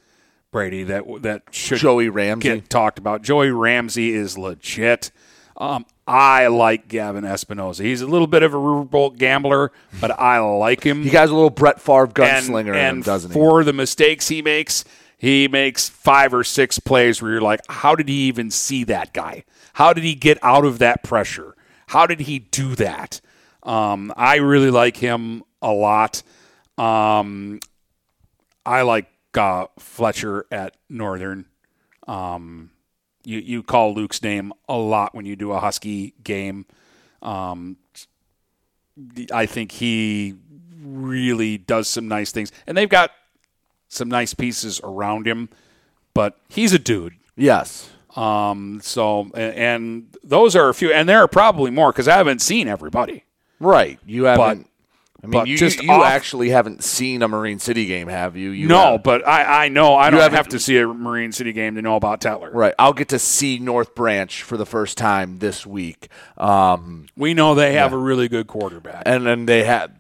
Brady 0.52 0.84
that 0.84 1.04
that 1.22 1.44
should 1.52 1.80
Joey 1.80 2.10
Ramsey. 2.10 2.50
get 2.50 2.70
talked 2.70 3.00
about. 3.00 3.22
Joey 3.22 3.52
Ramsey 3.52 4.14
is 4.14 4.38
legit. 4.38 5.12
Um, 5.58 5.86
I 6.08 6.48
like 6.48 6.88
Gavin 6.88 7.26
Espinosa. 7.26 7.84
He's 7.84 8.02
a 8.02 8.08
little 8.08 8.28
bit 8.28 8.44
of 8.44 8.54
a 8.54 8.58
riverboat 8.58 9.18
gambler, 9.18 9.72
but 10.00 10.18
I 10.18 10.40
like 10.40 10.84
him 10.84 11.04
He 11.04 11.10
has 11.10 11.30
a 11.30 11.34
little 11.34 11.50
Brett 11.50 11.82
Favre 11.82 12.08
gunslinger 12.08 12.74
and, 12.74 12.78
in 12.78 12.96
him, 12.98 13.02
doesn't 13.02 13.32
he? 13.32 13.34
for 13.34 13.64
the 13.66 13.74
mistakes 13.74 14.30
he 14.30 14.42
makes, 14.42 14.86
he 15.18 15.50
makes 15.50 15.90
five 15.90 16.34
or 16.34 16.46
six 16.46 16.80
plays 16.80 17.22
where 17.22 17.32
you're 17.32 17.42
like, 17.42 17.60
how 17.68 17.94
did 17.94 18.08
he 18.08 18.22
even 18.28 18.50
see 18.50 18.86
that 18.86 19.14
guy? 19.14 19.44
How 19.74 19.92
did 19.92 20.06
he 20.06 20.16
get 20.16 20.38
out 20.42 20.64
of 20.64 20.80
that 20.80 21.04
pressure? 21.04 21.56
How 21.88 22.08
did 22.08 22.22
he 22.22 22.40
do 22.40 22.76
that? 22.76 23.20
Um, 23.62 24.14
I 24.16 24.38
really 24.38 24.72
like 24.72 24.98
him 24.98 25.44
a 25.62 25.72
lot. 25.72 26.24
Um, 26.78 27.60
I 28.66 28.82
like 28.84 29.08
uh, 29.36 29.68
Fletcher 29.78 30.46
at 30.52 30.76
Northern. 30.90 31.46
Um, 32.08 32.72
you 33.24 33.40
you 33.40 33.64
call 33.64 33.94
Luke's 33.94 34.22
name 34.24 34.54
a 34.68 34.78
lot 34.78 35.14
when 35.14 35.26
you 35.26 35.36
do 35.36 35.52
a 35.52 35.60
Husky 35.60 36.14
game. 36.24 36.66
Um, 37.22 37.78
I 39.32 39.46
think 39.46 39.72
he 39.72 40.36
really 40.82 41.58
does 41.58 41.88
some 41.88 42.08
nice 42.08 42.32
things, 42.32 42.52
and 42.66 42.78
they've 42.78 42.90
got 42.90 43.12
some 43.88 44.10
nice 44.10 44.34
pieces 44.34 44.80
around 44.84 45.28
him. 45.28 45.50
But 46.14 46.38
he's 46.50 46.74
a 46.74 46.80
dude. 46.80 47.14
Yes. 47.36 47.90
Um. 48.16 48.80
So, 48.82 49.30
and 49.36 50.08
those 50.24 50.56
are 50.56 50.70
a 50.70 50.74
few, 50.74 50.92
and 50.92 51.08
there 51.08 51.20
are 51.20 51.28
probably 51.28 51.72
more 51.72 51.92
because 51.92 52.08
I 52.08 52.18
haven't 52.18 52.40
seen 52.40 52.68
everybody. 52.68 53.26
Right. 53.60 54.00
You 54.06 54.24
haven't. 54.24 54.69
I 55.22 55.28
mean, 55.28 55.32
but 55.32 55.48
you, 55.48 55.58
just 55.58 55.84
you 55.84 55.92
off- 55.92 56.06
actually 56.06 56.50
haven't 56.50 56.84
seen 56.84 57.22
a 57.22 57.28
Marine 57.28 57.60
City 57.60 57.86
game, 57.86 58.08
have 58.08 58.38
you? 58.38 58.52
you 58.52 58.68
no, 58.68 58.94
have. 58.94 59.04
but 59.04 59.28
I 59.28 59.66
I 59.66 59.68
know 59.70 59.96
I 59.96 60.10
don't 60.10 60.20
haven't- 60.22 60.52
to 60.52 60.60
see 60.60 60.78
a 60.78 60.88
Marine 60.88 61.32
City 61.34 61.52
game 61.52 61.76
to 61.76 61.82
know 61.82 61.96
about 61.98 62.22
Tetler. 62.22 62.50
Right. 62.54 62.74
I'll 62.80 62.94
get 62.94 63.10
to 63.10 63.20
see 63.20 63.60
North 63.60 63.96
Branch 63.96 64.42
for 64.44 64.56
the 64.56 64.66
first 64.66 64.98
time 64.98 65.40
this 65.40 65.66
week. 65.66 66.08
Um, 66.38 67.08
We 67.18 67.34
know 67.34 67.54
they 67.56 67.74
have 67.74 67.92
a 67.94 67.98
really 67.98 68.30
good 68.30 68.48
quarterback. 68.48 69.04
and 69.06 69.26
then 69.26 69.46
they 69.46 69.64
have 69.66 69.92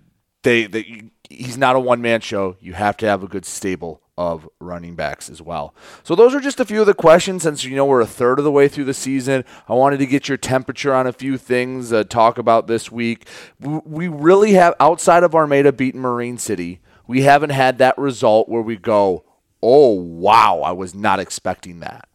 they, 0.43 0.67
they 0.67 1.03
he's 1.29 1.57
not 1.57 1.75
a 1.75 1.79
one 1.79 2.01
man 2.01 2.21
show. 2.21 2.55
You 2.61 2.73
have 2.73 2.95
to 2.97 3.05
have 3.05 3.21
a 3.23 3.27
good 3.27 3.45
stable 3.45 4.01
of 4.19 4.49
running 4.59 4.95
backs 4.95 5.29
as 5.29 5.41
well. 5.41 5.73
So 6.03 6.13
those 6.13 6.35
are 6.35 6.41
just 6.41 6.59
a 6.59 6.65
few 6.65 6.81
of 6.81 6.85
the 6.87 6.93
questions. 6.93 7.43
Since 7.43 7.63
you 7.63 7.73
know 7.77 7.85
we're 7.85 8.01
a 8.01 8.05
third 8.05 8.37
of 8.37 8.43
the 8.43 8.51
way 8.51 8.67
through 8.67 8.83
the 8.83 8.93
season, 8.93 9.45
I 9.69 9.73
wanted 9.73 9.99
to 9.99 10.05
get 10.05 10.27
your 10.27 10.37
temperature 10.37 10.93
on 10.93 11.07
a 11.07 11.13
few 11.13 11.37
things. 11.37 11.93
Uh, 11.93 12.03
talk 12.03 12.37
about 12.37 12.67
this 12.67 12.91
week. 12.91 13.25
We 13.61 14.09
really 14.09 14.51
have 14.53 14.75
outside 14.77 15.23
of 15.23 15.33
Armada 15.33 15.71
beating 15.71 16.01
Marine 16.01 16.37
City. 16.37 16.81
We 17.07 17.21
haven't 17.21 17.51
had 17.51 17.77
that 17.77 17.97
result 17.97 18.49
where 18.49 18.61
we 18.61 18.75
go, 18.75 19.23
oh 19.63 19.93
wow, 19.93 20.59
I 20.65 20.73
was 20.73 20.93
not 20.93 21.21
expecting 21.21 21.79
that. 21.79 22.09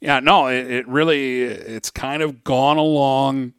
Yeah, 0.00 0.18
no, 0.20 0.46
it, 0.46 0.70
it 0.70 0.88
really 0.88 1.42
it's 1.42 1.90
kind 1.90 2.22
of 2.22 2.42
gone 2.42 2.78
along 2.78 3.52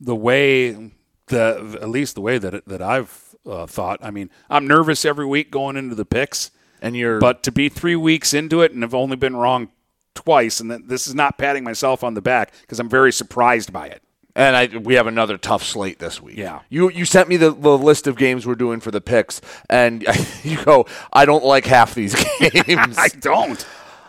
the 0.00 0.14
way 0.14 0.92
the 1.26 1.78
at 1.82 1.88
least 1.88 2.14
the 2.14 2.20
way 2.20 2.38
that 2.38 2.64
that 2.64 2.80
I've 2.80 3.34
uh, 3.44 3.66
thought. 3.66 3.98
I 4.02 4.12
mean, 4.12 4.30
I'm 4.48 4.68
nervous 4.68 5.04
every 5.04 5.26
week 5.26 5.50
going 5.50 5.76
into 5.76 5.96
the 5.96 6.04
picks, 6.04 6.52
And 6.80 6.96
you're 6.96 7.18
but 7.18 7.42
to 7.44 7.52
be 7.52 7.68
three 7.68 7.96
weeks 7.96 8.34
into 8.34 8.60
it 8.62 8.72
and 8.72 8.82
have 8.82 8.94
only 8.94 9.16
been 9.16 9.36
wrong 9.36 9.68
twice, 10.14 10.60
and 10.60 10.70
this 10.88 11.06
is 11.06 11.14
not 11.14 11.38
patting 11.38 11.64
myself 11.64 12.02
on 12.02 12.14
the 12.14 12.20
back 12.22 12.52
because 12.62 12.80
I'm 12.80 12.88
very 12.88 13.12
surprised 13.12 13.72
by 13.72 13.86
it. 13.86 14.02
And 14.34 14.56
I, 14.56 14.66
we 14.78 14.94
have 14.94 15.08
another 15.08 15.36
tough 15.36 15.64
slate 15.64 15.98
this 15.98 16.22
week. 16.22 16.36
Yeah. 16.36 16.60
You 16.68 16.90
you 16.90 17.04
sent 17.04 17.28
me 17.28 17.36
the, 17.36 17.50
the 17.50 17.76
list 17.76 18.06
of 18.06 18.16
games 18.16 18.46
we're 18.46 18.54
doing 18.54 18.78
for 18.78 18.90
the 18.92 19.00
picks, 19.00 19.40
and 19.68 20.06
you 20.44 20.62
go, 20.64 20.86
I 21.12 21.24
don't 21.24 21.44
like 21.44 21.66
half 21.66 21.94
these 21.94 22.14
games. 22.38 22.98
I 22.98 23.08
don't. 23.08 23.66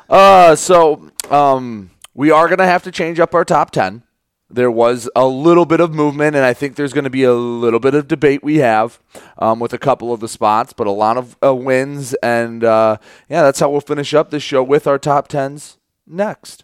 uh, 0.09 0.55
so 0.55 1.09
um, 1.31 1.89
we 2.13 2.31
are 2.31 2.47
going 2.47 2.59
to 2.59 2.65
have 2.65 2.83
to 2.83 2.91
change 2.91 3.19
up 3.19 3.33
our 3.33 3.45
top 3.45 3.71
10. 3.71 4.03
There 4.49 4.71
was 4.71 5.09
a 5.15 5.27
little 5.27 5.65
bit 5.65 5.79
of 5.79 5.93
movement, 5.93 6.35
and 6.35 6.43
I 6.43 6.53
think 6.53 6.75
there's 6.75 6.93
going 6.93 7.03
to 7.03 7.09
be 7.09 7.23
a 7.23 7.33
little 7.33 7.79
bit 7.79 7.93
of 7.93 8.07
debate 8.07 8.43
we 8.43 8.57
have 8.57 8.99
um, 9.37 9.59
with 9.59 9.73
a 9.73 9.77
couple 9.77 10.11
of 10.11 10.19
the 10.19 10.27
spots, 10.27 10.73
but 10.73 10.87
a 10.87 10.91
lot 10.91 11.17
of 11.17 11.37
uh, 11.43 11.53
wins. 11.53 12.15
And 12.15 12.63
uh, 12.63 12.97
yeah, 13.29 13.43
that's 13.43 13.59
how 13.59 13.69
we'll 13.69 13.81
finish 13.81 14.13
up 14.13 14.31
this 14.31 14.43
show 14.43 14.63
with 14.63 14.87
our 14.87 14.97
top 14.97 15.27
10s 15.27 15.77
next. 16.07 16.63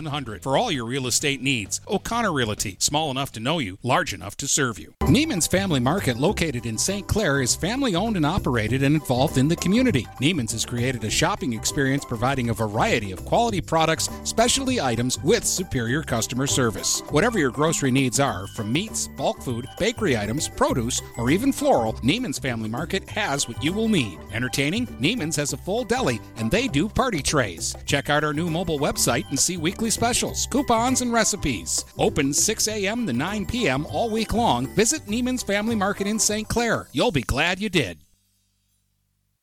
8700 0.01 0.41
for 0.43 0.57
all 0.57 0.71
your 0.71 0.85
real 0.85 1.07
estate 1.07 1.41
needs. 1.41 1.81
O'Connor 1.87 2.33
Realty, 2.33 2.75
small 2.79 3.11
enough 3.11 3.31
to 3.33 3.39
know 3.39 3.59
you, 3.59 3.77
large 3.83 4.13
enough 4.13 4.35
to 4.37 4.47
serve 4.47 4.79
you. 4.79 4.93
Neiman's 5.01 5.47
Family 5.47 5.79
Market, 5.79 6.17
located 6.17 6.65
in 6.65 6.77
St. 6.77 7.07
Clair, 7.07 7.41
is 7.41 7.55
family 7.55 7.95
owned 7.95 8.17
and 8.17 8.25
operated 8.25 8.83
and 8.83 8.95
involved 8.95 9.37
in 9.37 9.47
the 9.47 9.55
community. 9.55 10.07
Neiman's 10.21 10.53
has 10.53 10.65
created 10.65 11.03
a 11.03 11.09
shopping 11.09 11.53
experience 11.53 12.05
providing 12.05 12.49
a 12.49 12.53
variety 12.53 13.11
of 13.11 13.25
quality 13.25 13.61
products, 13.61 14.09
specialty 14.23 14.81
items 14.81 15.21
with 15.23 15.45
superior 15.45 16.01
customer 16.01 16.47
service. 16.47 17.01
Whatever 17.09 17.39
your 17.39 17.51
grocery 17.51 17.91
needs 17.91 18.19
are, 18.19 18.47
from 18.47 18.71
meats, 18.71 19.07
bulk 19.07 19.41
food, 19.41 19.67
bakery 19.77 20.17
items, 20.17 20.47
produce, 20.47 21.01
or 21.17 21.29
even 21.29 21.51
floral, 21.51 21.93
Neiman's 21.93 22.39
Family 22.39 22.69
Market 22.69 23.07
has 23.09 23.47
what 23.47 23.63
you 23.63 23.73
will 23.73 23.89
need. 23.89 24.17
Entertaining? 24.33 24.87
Neiman's 24.87 25.35
has 25.35 25.53
a 25.53 25.57
full 25.57 25.83
deli 25.83 26.19
and 26.37 26.49
they 26.49 26.67
do 26.67 26.89
party 26.89 27.21
trays. 27.21 27.75
Check 27.85 28.09
out 28.09 28.23
our 28.23 28.33
new 28.33 28.49
mobile 28.49 28.79
website 28.79 29.29
and 29.29 29.39
see 29.39 29.57
weekly 29.57 29.90
specials, 29.91 30.47
coupons, 30.47 31.01
and 31.01 31.13
recipes. 31.13 31.85
Open 31.97 32.33
6 32.33 32.67
a.m. 32.67 33.05
to 33.05 33.13
9 33.13 33.45
p.m. 33.45 33.85
all 33.87 34.09
week 34.09 34.33
long. 34.33 34.67
Visit 34.75 35.05
Neiman's 35.05 35.43
Family 35.43 35.75
Market 35.75 36.07
in 36.07 36.17
St. 36.17 36.47
Clair. 36.47 36.87
You'll 36.91 37.11
be 37.11 37.21
glad 37.21 37.59
you 37.59 37.69
did. 37.69 37.99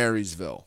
Marysville. 0.00 0.66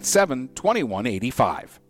987 0.00 0.48
2185. 0.54 1.80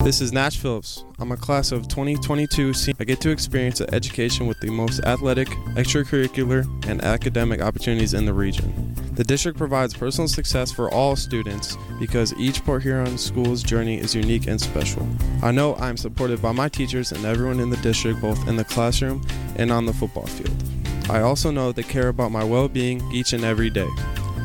This 0.00 0.20
is 0.20 0.30
Nash 0.34 0.58
Phillips. 0.58 1.06
I'm 1.18 1.32
a 1.32 1.38
class 1.38 1.72
of 1.72 1.88
2022. 1.88 2.74
se- 2.74 2.92
I 3.00 3.04
get 3.04 3.22
to 3.22 3.30
experience 3.30 3.80
an 3.80 3.94
education 3.94 4.46
with 4.46 4.60
the 4.60 4.68
most 4.70 5.00
athletic, 5.04 5.48
extracurricular, 5.78 6.66
and 6.86 7.02
academic 7.02 7.62
opportunities 7.62 8.12
in 8.12 8.26
the 8.26 8.34
region. 8.34 8.94
The 9.14 9.24
district 9.24 9.56
provides 9.56 9.94
personal 9.94 10.28
success 10.28 10.70
for 10.70 10.90
all 10.90 11.16
students 11.16 11.78
because 11.98 12.34
each 12.34 12.62
Port 12.62 12.82
Huron 12.82 13.16
school's 13.16 13.62
journey 13.62 13.98
is 13.98 14.14
unique 14.14 14.46
and 14.46 14.60
special. 14.60 15.08
I 15.42 15.50
know 15.50 15.76
I'm 15.76 15.96
supported 15.96 16.42
by 16.42 16.52
my 16.52 16.68
teachers 16.68 17.10
and 17.12 17.24
everyone 17.24 17.58
in 17.58 17.70
the 17.70 17.78
district, 17.78 18.20
both 18.20 18.46
in 18.46 18.56
the 18.56 18.64
classroom 18.64 19.26
and 19.56 19.72
on 19.72 19.86
the 19.86 19.94
football 19.94 20.26
field. 20.26 20.62
I 21.08 21.22
also 21.22 21.50
know 21.50 21.72
they 21.72 21.84
care 21.84 22.08
about 22.08 22.32
my 22.32 22.44
well 22.44 22.68
being 22.68 23.00
each 23.12 23.32
and 23.32 23.44
every 23.44 23.70
day. 23.70 23.88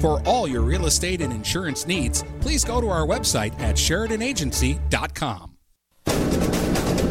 For 0.00 0.20
all 0.26 0.48
your 0.48 0.62
real 0.62 0.86
estate 0.86 1.20
and 1.20 1.32
insurance 1.32 1.86
needs, 1.86 2.24
please 2.40 2.64
go 2.64 2.80
to 2.80 2.88
our 2.88 3.06
website 3.06 3.52
at 3.60 3.76
SheridanAgency.com. 3.76 5.50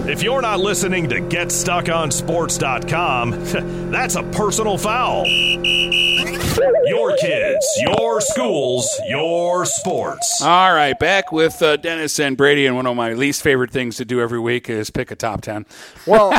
If 0.03 0.23
you're 0.23 0.41
not 0.41 0.59
listening 0.59 1.07
to 1.09 1.21
GetStuckOnSports.com, 1.21 3.31
that's 3.91 4.15
a 4.15 4.23
personal 4.23 4.75
foul. 4.77 5.25
Your 6.85 7.15
kids, 7.17 7.65
your 7.81 8.19
schools, 8.19 8.89
your 9.07 9.63
sports. 9.65 10.41
All 10.41 10.73
right, 10.73 10.97
back 10.99 11.31
with 11.31 11.61
uh, 11.61 11.77
Dennis 11.77 12.19
and 12.19 12.35
Brady, 12.35 12.65
and 12.65 12.75
one 12.75 12.87
of 12.87 12.95
my 12.95 13.13
least 13.13 13.43
favorite 13.43 13.69
things 13.71 13.97
to 13.97 14.05
do 14.05 14.19
every 14.19 14.39
week 14.39 14.69
is 14.69 14.89
pick 14.89 15.11
a 15.11 15.15
top 15.15 15.41
ten. 15.41 15.65
Well, 16.07 16.37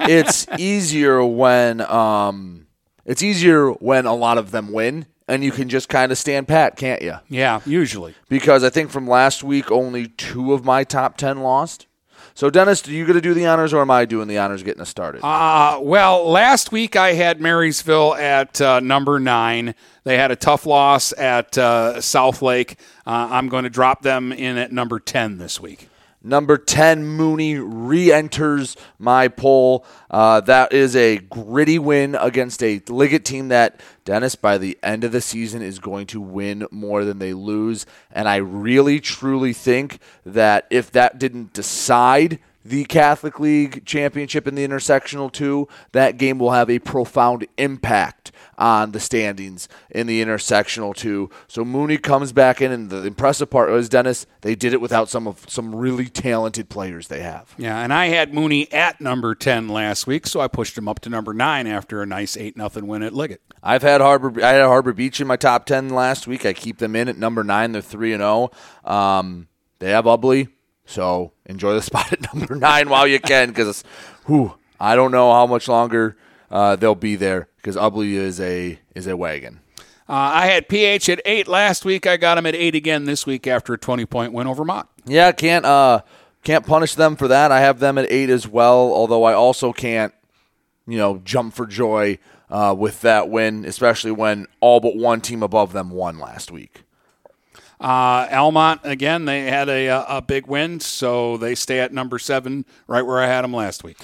it's 0.00 0.46
easier 0.58 1.22
when 1.24 1.80
um, 1.82 2.66
it's 3.04 3.22
easier 3.22 3.70
when 3.72 4.06
a 4.06 4.14
lot 4.14 4.38
of 4.38 4.52
them 4.52 4.72
win, 4.72 5.06
and 5.28 5.42
you 5.44 5.52
can 5.52 5.68
just 5.68 5.88
kind 5.88 6.12
of 6.12 6.18
stand 6.18 6.48
pat, 6.48 6.76
can't 6.76 7.02
you? 7.02 7.16
Yeah, 7.28 7.60
usually. 7.64 8.14
Because 8.28 8.64
I 8.64 8.70
think 8.70 8.90
from 8.90 9.06
last 9.06 9.42
week, 9.42 9.70
only 9.70 10.08
two 10.08 10.52
of 10.52 10.64
my 10.64 10.84
top 10.84 11.16
ten 11.16 11.40
lost. 11.40 11.86
So, 12.34 12.48
Dennis, 12.48 12.86
are 12.88 12.92
you 12.92 13.04
going 13.04 13.16
to 13.16 13.20
do 13.20 13.34
the 13.34 13.46
honors, 13.46 13.74
or 13.74 13.82
am 13.82 13.90
I 13.90 14.06
doing 14.06 14.26
the 14.26 14.38
honors 14.38 14.62
getting 14.62 14.80
us 14.80 14.88
started? 14.88 15.22
Uh, 15.22 15.78
well, 15.82 16.26
last 16.26 16.72
week 16.72 16.96
I 16.96 17.12
had 17.12 17.40
Marysville 17.42 18.14
at 18.14 18.58
uh, 18.60 18.80
number 18.80 19.20
nine. 19.20 19.74
They 20.04 20.16
had 20.16 20.30
a 20.30 20.36
tough 20.36 20.64
loss 20.64 21.12
at 21.18 21.58
uh, 21.58 22.00
South 22.00 22.40
Lake. 22.40 22.78
Uh, 23.06 23.28
I'm 23.30 23.48
going 23.48 23.64
to 23.64 23.70
drop 23.70 24.00
them 24.02 24.32
in 24.32 24.56
at 24.56 24.72
number 24.72 24.98
10 24.98 25.36
this 25.38 25.60
week. 25.60 25.88
Number 26.24 26.56
10, 26.56 27.04
Mooney 27.04 27.56
re 27.56 28.12
enters 28.12 28.76
my 28.98 29.26
poll. 29.28 29.84
Uh, 30.10 30.40
that 30.42 30.72
is 30.72 30.94
a 30.94 31.18
gritty 31.18 31.78
win 31.78 32.14
against 32.14 32.62
a 32.62 32.80
Liggett 32.88 33.24
team 33.24 33.48
that, 33.48 33.80
Dennis, 34.04 34.36
by 34.36 34.58
the 34.58 34.78
end 34.82 35.02
of 35.02 35.10
the 35.12 35.20
season 35.20 35.62
is 35.62 35.80
going 35.80 36.06
to 36.08 36.20
win 36.20 36.66
more 36.70 37.04
than 37.04 37.18
they 37.18 37.34
lose. 37.34 37.86
And 38.12 38.28
I 38.28 38.36
really, 38.36 39.00
truly 39.00 39.52
think 39.52 39.98
that 40.24 40.66
if 40.70 40.92
that 40.92 41.18
didn't 41.18 41.52
decide 41.52 42.38
the 42.64 42.84
Catholic 42.84 43.40
League 43.40 43.84
championship 43.84 44.46
in 44.46 44.54
the 44.54 44.66
intersectional 44.66 45.30
two, 45.30 45.68
that 45.92 46.18
game 46.18 46.38
will 46.38 46.52
have 46.52 46.70
a 46.70 46.78
profound 46.78 47.46
impact 47.56 48.32
on 48.58 48.92
the 48.92 49.00
standings 49.00 49.68
in 49.90 50.06
the 50.06 50.24
intersectional 50.24 50.94
two. 50.94 51.30
So 51.48 51.64
Mooney 51.64 51.98
comes 51.98 52.32
back 52.32 52.60
in, 52.60 52.70
and 52.70 52.90
the 52.90 53.04
impressive 53.04 53.50
part 53.50 53.70
was 53.70 53.88
Dennis. 53.88 54.26
They 54.42 54.54
did 54.54 54.72
it 54.72 54.80
without 54.80 55.08
some 55.08 55.26
of 55.26 55.44
some 55.48 55.74
really 55.74 56.06
talented 56.06 56.68
players 56.68 57.08
they 57.08 57.22
have. 57.22 57.54
Yeah, 57.58 57.78
and 57.80 57.92
I 57.92 58.06
had 58.06 58.32
Mooney 58.32 58.72
at 58.72 59.00
number 59.00 59.34
10 59.34 59.68
last 59.68 60.06
week, 60.06 60.26
so 60.26 60.40
I 60.40 60.48
pushed 60.48 60.76
him 60.78 60.88
up 60.88 61.00
to 61.00 61.10
number 61.10 61.34
nine 61.34 61.66
after 61.66 62.02
a 62.02 62.06
nice 62.06 62.36
8 62.36 62.56
nothing 62.56 62.86
win 62.86 63.02
at 63.02 63.12
Liggett. 63.12 63.40
I've 63.62 63.82
had 63.82 64.00
Harbor. 64.00 64.44
I 64.44 64.50
had 64.50 64.66
Harbor 64.66 64.92
Beach 64.92 65.20
in 65.20 65.26
my 65.26 65.36
top 65.36 65.66
ten 65.66 65.88
last 65.88 66.26
week. 66.26 66.44
I 66.44 66.52
keep 66.52 66.78
them 66.78 66.96
in 66.96 67.08
at 67.08 67.16
number 67.16 67.44
nine. 67.44 67.72
They're 67.72 67.82
three 67.82 68.12
and 68.12 68.20
zero. 68.20 68.50
Um, 68.84 69.48
they 69.78 69.90
have 69.90 70.04
Ubly, 70.04 70.48
so 70.84 71.32
enjoy 71.46 71.74
the 71.74 71.82
spot 71.82 72.12
at 72.12 72.34
number 72.34 72.54
nine 72.54 72.88
while 72.88 73.06
you 73.06 73.20
can, 73.20 73.48
because 73.48 73.84
whew, 74.26 74.54
I 74.80 74.96
don't 74.96 75.12
know 75.12 75.32
how 75.32 75.46
much 75.46 75.68
longer 75.68 76.16
uh, 76.50 76.76
they'll 76.76 76.94
be 76.94 77.16
there 77.16 77.48
because 77.56 77.76
Ubly 77.76 78.12
is 78.12 78.40
a 78.40 78.78
is 78.94 79.06
a 79.06 79.16
wagon. 79.16 79.60
Uh, 80.08 80.12
I 80.34 80.46
had 80.46 80.68
PH 80.68 81.08
at 81.08 81.22
eight 81.24 81.48
last 81.48 81.84
week. 81.84 82.06
I 82.06 82.16
got 82.16 82.36
him 82.36 82.44
at 82.46 82.54
eight 82.54 82.74
again 82.74 83.04
this 83.04 83.24
week 83.24 83.46
after 83.46 83.72
a 83.72 83.78
20 83.78 84.04
point 84.06 84.32
win 84.32 84.46
over 84.46 84.64
Mott. 84.64 84.88
Yeah, 85.06 85.32
can't 85.32 85.64
uh 85.64 86.02
can't 86.44 86.66
punish 86.66 86.94
them 86.94 87.16
for 87.16 87.28
that. 87.28 87.52
I 87.52 87.60
have 87.60 87.78
them 87.78 87.98
at 87.98 88.10
eight 88.10 88.28
as 88.28 88.46
well. 88.48 88.92
Although 88.92 89.24
I 89.24 89.32
also 89.32 89.72
can't, 89.72 90.12
you 90.86 90.98
know, 90.98 91.18
jump 91.24 91.54
for 91.54 91.66
joy 91.66 92.18
uh, 92.50 92.74
with 92.76 93.00
that 93.02 93.30
win, 93.30 93.64
especially 93.64 94.10
when 94.10 94.46
all 94.60 94.80
but 94.80 94.96
one 94.96 95.20
team 95.20 95.42
above 95.42 95.72
them 95.72 95.90
won 95.90 96.18
last 96.18 96.50
week. 96.50 96.82
Uh, 97.82 98.28
Almont 98.30 98.80
again, 98.84 99.24
they 99.24 99.42
had 99.42 99.68
a, 99.68 100.16
a 100.16 100.22
big 100.22 100.46
win, 100.46 100.78
so 100.78 101.36
they 101.36 101.56
stay 101.56 101.80
at 101.80 101.92
number 101.92 102.18
seven, 102.18 102.64
right 102.86 103.02
where 103.02 103.20
I 103.20 103.26
had 103.26 103.42
them 103.42 103.52
last 103.52 103.82
week. 103.82 103.98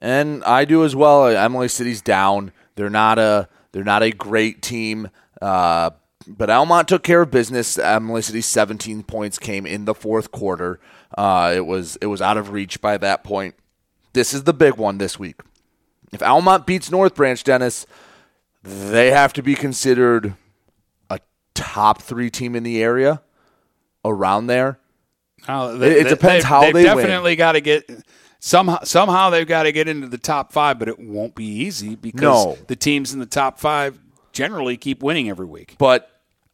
And 0.00 0.44
I 0.44 0.64
do 0.64 0.84
as 0.84 0.94
well. 0.94 1.26
Imlay 1.26 1.68
City's 1.68 2.00
down. 2.00 2.52
They're 2.76 2.88
not 2.90 3.18
a 3.18 3.48
they're 3.72 3.84
not 3.84 4.02
a 4.02 4.12
great 4.12 4.62
team. 4.62 5.10
Uh, 5.42 5.90
but 6.28 6.50
Almont 6.50 6.88
took 6.88 7.02
care 7.02 7.22
of 7.22 7.30
business. 7.30 7.78
Imlay 7.78 8.22
City's 8.22 8.46
17 8.46 9.02
points 9.02 9.38
came 9.38 9.66
in 9.66 9.86
the 9.86 9.94
fourth 9.94 10.30
quarter. 10.30 10.78
Uh, 11.16 11.52
it 11.56 11.66
was 11.66 11.96
it 11.96 12.06
was 12.06 12.22
out 12.22 12.36
of 12.36 12.52
reach 12.52 12.80
by 12.80 12.96
that 12.98 13.24
point. 13.24 13.56
This 14.12 14.32
is 14.32 14.44
the 14.44 14.54
big 14.54 14.74
one 14.74 14.98
this 14.98 15.18
week. 15.18 15.40
If 16.12 16.22
Almont 16.22 16.64
beats 16.64 16.90
North 16.90 17.16
Branch, 17.16 17.42
Dennis, 17.42 17.86
they 18.62 19.10
have 19.10 19.32
to 19.32 19.42
be 19.42 19.54
considered 19.54 20.34
top 21.56 22.02
three 22.02 22.30
team 22.30 22.54
in 22.54 22.62
the 22.62 22.82
area. 22.82 23.22
Around 24.04 24.46
there, 24.46 24.78
Now, 25.48 25.70
It- 25.70 25.82
it 25.82 26.08
depends 26.08 26.20
they've- 26.22 26.44
how 26.44 26.70
they 26.72 26.82
definitely 26.84 27.34
got 27.36 27.52
to 27.52 27.60
get 27.60 27.88
somehow. 28.40 28.78
Somehow 28.84 29.30
they've 29.30 29.46
got 29.46 29.64
to 29.64 29.72
get 29.72 29.86
into 29.88 30.06
the 30.08 30.18
top 30.18 30.52
five, 30.52 30.78
but 30.78 30.88
it 30.88 30.98
won't 31.00 31.34
be 31.34 31.44
easy 31.44 31.94
because 31.96 32.20
No. 32.46 32.58
the 32.68 32.76
teams 32.76 33.12
in 33.12 33.18
the 33.20 33.26
top 33.26 33.58
five 33.58 33.98
generally 34.32 34.76
keep 34.76 35.02
winning 35.02 35.28
every 35.28 35.46
week. 35.46 35.74
but 35.78 36.10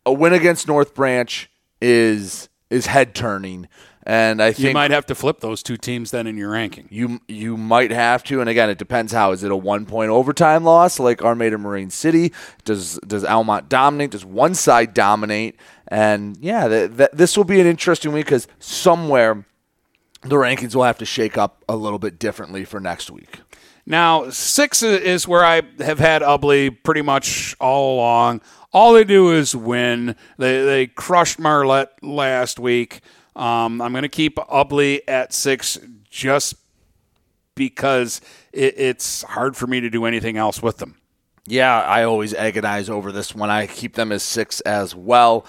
a 0.07 0.12
win 0.12 0.32
against 0.32 0.66
North 0.66 0.94
Branch 0.94 1.50
is 1.80 2.48
is 2.70 2.86
head 2.86 3.14
turning. 3.14 3.68
And 4.05 4.42
I 4.42 4.53
think 4.53 4.68
you 4.68 4.74
might 4.74 4.90
have 4.90 5.07
to 5.07 5.14
flip 5.14 5.40
those 5.40 5.62
two 5.62 5.76
teams 5.76 6.11
then 6.11 6.26
in 6.26 6.36
your 6.36 6.50
ranking. 6.50 6.88
You 6.90 7.20
you 7.28 7.57
might 7.57 7.92
have 7.92 8.24
to, 8.24 8.40
and 8.40 8.48
again, 8.48 8.68
it 8.68 8.78
depends 8.78 9.12
how. 9.12 9.30
Is 9.30 9.44
it 9.44 9.53
a 9.53 9.57
one 9.57 9.86
point 9.86 10.11
overtime 10.11 10.64
loss 10.64 10.98
like 10.98 11.22
Armada 11.22 11.57
Marine 11.57 11.90
City? 11.90 12.32
Does 12.64 12.98
does 13.07 13.24
Almont 13.24 13.68
dominate? 13.68 14.11
Does 14.11 14.24
one 14.24 14.55
side 14.55 14.92
dominate? 14.92 15.57
And 15.86 16.36
yeah, 16.40 16.66
th- 16.66 16.96
th- 16.96 17.11
this 17.12 17.36
will 17.36 17.44
be 17.44 17.61
an 17.61 17.66
interesting 17.66 18.12
week 18.12 18.26
because 18.26 18.48
somewhere 18.59 19.44
the 20.22 20.36
rankings 20.36 20.74
will 20.74 20.84
have 20.84 20.98
to 20.98 21.05
shake 21.05 21.38
up 21.38 21.64
a 21.68 21.76
little 21.76 21.98
bit 21.98 22.18
differently 22.18 22.64
for 22.64 22.80
next 22.80 23.11
week. 23.11 23.40
Now, 23.84 24.30
six 24.30 24.82
is 24.82 25.26
where 25.26 25.44
I 25.44 25.62
have 25.78 25.98
had 25.98 26.22
Ubly 26.22 26.76
pretty 26.82 27.03
much 27.03 27.57
all 27.61 27.96
along. 27.96 28.40
All 28.72 28.92
they 28.92 29.05
do 29.05 29.32
is 29.32 29.55
win. 29.55 30.16
They 30.38 30.64
they 30.64 30.86
crushed 30.88 31.38
Marlette 31.38 31.92
last 32.03 32.59
week. 32.59 33.00
Um, 33.34 33.80
I'm 33.80 33.92
going 33.92 34.02
to 34.02 34.08
keep 34.08 34.36
Ubly 34.36 35.00
at 35.08 35.32
six 35.32 35.78
just 36.10 36.54
because 37.54 38.20
it, 38.52 38.74
it's 38.78 39.22
hard 39.22 39.56
for 39.56 39.66
me 39.66 39.80
to 39.80 39.90
do 39.90 40.04
anything 40.04 40.36
else 40.36 40.62
with 40.62 40.78
them. 40.78 40.96
Yeah, 41.46 41.80
I 41.80 42.04
always 42.04 42.34
agonize 42.34 42.88
over 42.88 43.10
this 43.10 43.34
one. 43.34 43.50
I 43.50 43.66
keep 43.66 43.94
them 43.94 44.12
as 44.12 44.22
six 44.22 44.60
as 44.60 44.94
well. 44.94 45.44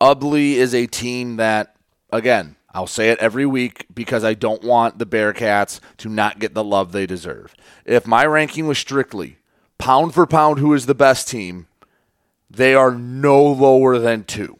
Ubly 0.00 0.54
is 0.54 0.74
a 0.74 0.86
team 0.86 1.36
that, 1.36 1.74
again, 2.12 2.56
I'll 2.74 2.86
say 2.86 3.10
it 3.10 3.18
every 3.18 3.46
week 3.46 3.86
because 3.92 4.24
I 4.24 4.34
don't 4.34 4.62
want 4.62 4.98
the 4.98 5.06
Bearcats 5.06 5.80
to 5.98 6.08
not 6.08 6.38
get 6.38 6.54
the 6.54 6.64
love 6.64 6.92
they 6.92 7.06
deserve. 7.06 7.54
If 7.84 8.06
my 8.06 8.24
ranking 8.24 8.66
was 8.66 8.78
strictly 8.78 9.38
pound 9.78 10.14
for 10.14 10.26
pound 10.26 10.58
who 10.58 10.72
is 10.74 10.86
the 10.86 10.94
best 10.94 11.28
team, 11.28 11.66
they 12.48 12.74
are 12.74 12.92
no 12.92 13.44
lower 13.44 13.98
than 13.98 14.24
two. 14.24 14.58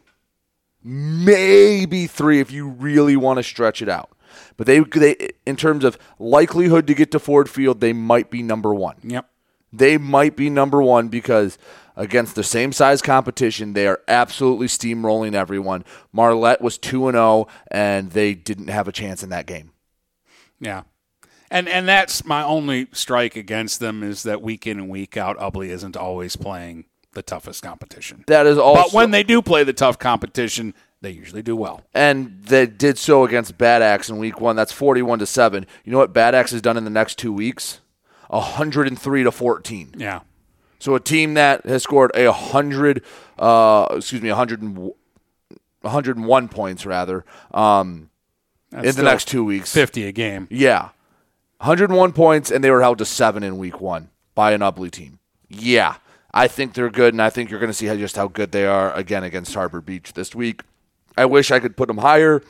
Maybe 0.83 2.07
three 2.07 2.39
if 2.39 2.51
you 2.51 2.67
really 2.67 3.15
want 3.15 3.37
to 3.37 3.43
stretch 3.43 3.81
it 3.81 3.89
out. 3.89 4.09
But 4.57 4.67
they, 4.67 4.79
they 4.79 5.29
in 5.45 5.55
terms 5.55 5.83
of 5.83 5.97
likelihood 6.19 6.87
to 6.87 6.93
get 6.93 7.11
to 7.11 7.19
Ford 7.19 7.49
Field, 7.49 7.79
they 7.79 7.93
might 7.93 8.29
be 8.29 8.43
number 8.43 8.73
one. 8.73 8.95
Yep. 9.03 9.29
They 9.71 9.97
might 9.97 10.35
be 10.35 10.49
number 10.49 10.81
one 10.81 11.07
because 11.07 11.57
against 11.95 12.35
the 12.35 12.43
same 12.43 12.71
size 12.71 13.01
competition, 13.01 13.73
they 13.73 13.87
are 13.87 14.01
absolutely 14.07 14.67
steamrolling 14.67 15.33
everyone. 15.33 15.83
Marlette 16.11 16.61
was 16.61 16.77
2 16.77 17.07
and 17.07 17.15
0 17.15 17.47
and 17.71 18.11
they 18.11 18.33
didn't 18.35 18.67
have 18.67 18.87
a 18.87 18.91
chance 18.91 19.23
in 19.23 19.29
that 19.29 19.47
game. 19.47 19.71
Yeah. 20.59 20.83
And 21.49 21.69
and 21.69 21.87
that's 21.87 22.25
my 22.25 22.43
only 22.43 22.87
strike 22.93 23.35
against 23.35 23.79
them 23.79 24.03
is 24.03 24.23
that 24.23 24.41
week 24.41 24.65
in 24.65 24.79
and 24.79 24.89
week 24.89 25.17
out 25.17 25.37
Ubly 25.37 25.69
isn't 25.69 25.95
always 25.95 26.35
playing 26.35 26.85
the 27.13 27.21
toughest 27.21 27.63
competition. 27.63 28.23
That 28.27 28.45
is 28.45 28.57
all. 28.57 28.75
But 28.75 28.93
when 28.93 29.11
they 29.11 29.23
do 29.23 29.41
play 29.41 29.63
the 29.63 29.73
tough 29.73 29.97
competition, 29.99 30.73
they 31.01 31.11
usually 31.11 31.41
do 31.41 31.55
well. 31.55 31.81
And 31.93 32.41
they 32.43 32.65
did 32.65 32.97
so 32.97 33.25
against 33.25 33.57
Bad 33.57 33.81
Axe 33.81 34.09
in 34.09 34.17
week 34.17 34.39
1. 34.39 34.55
That's 34.55 34.71
41 34.71 35.19
to 35.19 35.25
7. 35.25 35.65
You 35.83 35.91
know 35.91 35.97
what 35.97 36.13
Bad 36.13 36.35
Axe 36.35 36.51
has 36.51 36.61
done 36.61 36.77
in 36.77 36.83
the 36.83 36.89
next 36.89 37.17
2 37.17 37.31
weeks? 37.31 37.79
103 38.29 39.23
to 39.23 39.31
14. 39.31 39.95
Yeah. 39.97 40.21
So 40.79 40.95
a 40.95 40.99
team 40.99 41.35
that 41.35 41.65
has 41.65 41.83
scored 41.83 42.11
a 42.13 42.31
hundred, 42.31 43.03
uh, 43.39 43.87
excuse 43.91 44.21
me, 44.21 44.29
100 44.29 44.61
101 45.83 46.49
points 46.49 46.85
rather, 46.85 47.25
um, 47.53 48.09
in 48.71 48.95
the 48.95 49.03
next 49.03 49.27
two 49.27 49.43
weeks, 49.43 49.71
50 49.71 50.07
a 50.07 50.11
game. 50.11 50.47
Yeah, 50.49 50.89
101 51.59 52.13
points, 52.13 52.51
and 52.51 52.63
they 52.63 52.71
were 52.71 52.81
held 52.81 52.97
to 52.97 53.05
seven 53.05 53.43
in 53.43 53.57
week 53.57 53.79
one 53.79 54.09
by 54.33 54.51
an 54.53 54.61
Ubly 54.61 54.89
team. 54.89 55.19
Yeah, 55.47 55.95
I 56.33 56.47
think 56.47 56.73
they're 56.73 56.89
good, 56.89 57.13
and 57.13 57.21
I 57.21 57.29
think 57.29 57.49
you're 57.49 57.59
going 57.59 57.69
to 57.69 57.73
see 57.73 57.85
how, 57.85 57.95
just 57.95 58.15
how 58.15 58.27
good 58.27 58.51
they 58.51 58.65
are 58.65 58.91
again 58.93 59.23
against 59.23 59.53
Harbor 59.53 59.81
Beach 59.81 60.13
this 60.13 60.33
week. 60.33 60.61
I 61.15 61.25
wish 61.25 61.51
I 61.51 61.59
could 61.59 61.77
put 61.77 61.87
them 61.87 61.99
higher. 61.99 62.41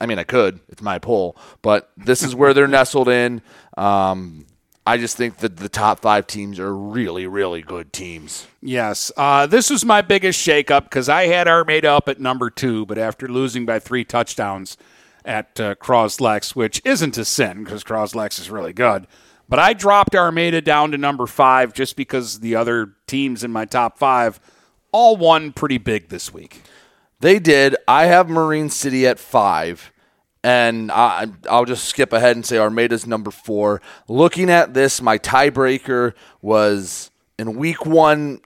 I 0.00 0.06
mean, 0.06 0.18
I 0.18 0.24
could. 0.24 0.60
It's 0.68 0.82
my 0.82 0.98
poll, 0.98 1.36
but 1.62 1.90
this 1.96 2.22
is 2.22 2.34
where 2.34 2.54
they're 2.54 2.68
nestled 2.68 3.08
in. 3.08 3.42
Um, 3.76 4.46
I 4.86 4.98
just 4.98 5.16
think 5.16 5.38
that 5.38 5.56
the 5.56 5.68
top 5.68 6.00
five 6.00 6.26
teams 6.26 6.58
are 6.60 6.76
really, 6.76 7.26
really 7.26 7.62
good 7.62 7.92
teams. 7.92 8.46
Yes. 8.60 9.10
Uh, 9.16 9.46
this 9.46 9.70
was 9.70 9.84
my 9.84 10.02
biggest 10.02 10.46
shakeup 10.46 10.84
because 10.84 11.08
I 11.08 11.26
had 11.26 11.48
Armada 11.48 11.90
up 11.90 12.08
at 12.08 12.20
number 12.20 12.50
two, 12.50 12.84
but 12.84 12.98
after 12.98 13.26
losing 13.26 13.64
by 13.64 13.78
three 13.78 14.04
touchdowns 14.04 14.76
at 15.24 15.58
uh, 15.58 15.74
Croslex, 15.76 16.54
which 16.54 16.82
isn't 16.84 17.16
a 17.16 17.24
sin 17.24 17.64
because 17.64 17.82
Croslex 17.82 18.38
is 18.38 18.50
really 18.50 18.74
good, 18.74 19.06
but 19.48 19.58
I 19.58 19.72
dropped 19.72 20.14
Armada 20.14 20.60
down 20.60 20.90
to 20.92 20.98
number 20.98 21.26
five 21.26 21.72
just 21.74 21.96
because 21.96 22.40
the 22.40 22.56
other 22.56 22.94
teams 23.06 23.44
in 23.44 23.52
my 23.52 23.64
top 23.64 23.98
five 23.98 24.40
all 24.92 25.16
won 25.16 25.52
pretty 25.52 25.78
big 25.78 26.08
this 26.08 26.32
week. 26.32 26.62
They 27.20 27.38
did. 27.38 27.76
I 27.88 28.06
have 28.06 28.28
Marine 28.28 28.70
City 28.70 29.06
at 29.06 29.18
five. 29.18 29.90
And 30.42 30.92
I, 30.92 31.28
I'll 31.48 31.64
just 31.64 31.86
skip 31.86 32.12
ahead 32.12 32.36
and 32.36 32.44
say 32.44 32.58
Armada's 32.58 33.06
number 33.06 33.30
four. 33.30 33.80
Looking 34.08 34.50
at 34.50 34.74
this, 34.74 35.00
my 35.00 35.16
tiebreaker 35.16 36.12
was 36.42 37.10
in 37.38 37.56
week 37.56 37.86
one, 37.86 38.40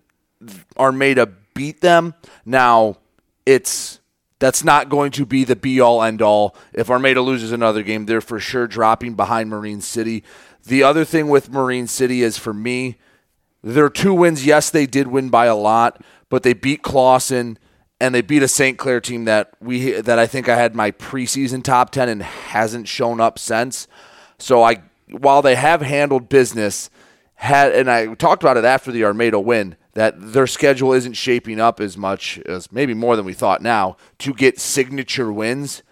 Armada 0.79 1.29
beat 1.55 1.81
them. 1.81 2.15
Now, 2.45 2.99
it's 3.45 3.99
that's 4.39 4.63
not 4.63 4.89
going 4.89 5.11
to 5.13 5.27
be 5.27 5.43
the 5.43 5.57
be 5.57 5.81
all 5.81 6.03
end 6.03 6.23
all. 6.23 6.55
If 6.73 6.89
Armada 6.89 7.21
loses 7.21 7.51
another 7.51 7.83
game, 7.83 8.07
they're 8.07 8.21
for 8.21 8.39
sure 8.39 8.69
dropping 8.69 9.15
behind 9.15 9.51
Marine 9.51 9.81
City. 9.81 10.23
The 10.69 10.83
other 10.83 11.07
thing 11.07 11.29
with 11.29 11.51
Marine 11.51 11.87
City 11.87 12.23
is 12.23 12.37
for 12.37 12.53
me, 12.53 12.99
their 13.63 13.89
two 13.89 14.13
wins, 14.13 14.45
yes, 14.45 14.69
they 14.69 14.85
did 14.85 15.09
win 15.09 15.31
by 15.31 15.47
a 15.47 15.57
lot, 15.57 16.03
but 16.29 16.43
they 16.43 16.53
beat 16.53 16.83
Clawson 16.83 17.59
and 17.99 18.15
they 18.15 18.21
beat 18.21 18.43
a 18.43 18.49
St. 18.49 18.77
Clair 18.77 19.01
team 19.01 19.25
that 19.25 19.51
we 19.61 19.93
that 19.93 20.19
I 20.19 20.27
think 20.27 20.47
I 20.47 20.57
had 20.57 20.75
my 20.75 20.91
preseason 20.91 21.65
top 21.65 21.91
10 21.91 22.11
and 22.11 22.23
hasn't 22.23 22.87
shown 22.87 23.19
up 23.19 23.39
since. 23.39 23.89
So 24.39 24.63
I 24.63 24.83
while 25.11 25.41
they 25.41 25.55
have 25.55 25.81
handled 25.81 26.29
business 26.29 26.91
had 27.37 27.73
and 27.73 27.91
I 27.91 28.15
talked 28.15 28.43
about 28.43 28.59
it 28.59 28.65
after 28.67 28.93
the 28.93 29.05
Armada 29.05 29.41
win 29.41 29.75
that 29.95 30.15
their 30.19 30.47
schedule 30.47 30.93
isn't 30.93 31.15
shaping 31.15 31.61
up 31.61 31.81
as 31.81 31.97
much 31.97 32.39
as 32.41 32.71
maybe 32.71 32.93
more 32.93 33.17
than 33.17 33.25
we 33.25 33.33
thought 33.33 33.63
now 33.63 33.97
to 34.19 34.35
get 34.35 34.61
signature 34.61 35.33
wins. 35.33 35.83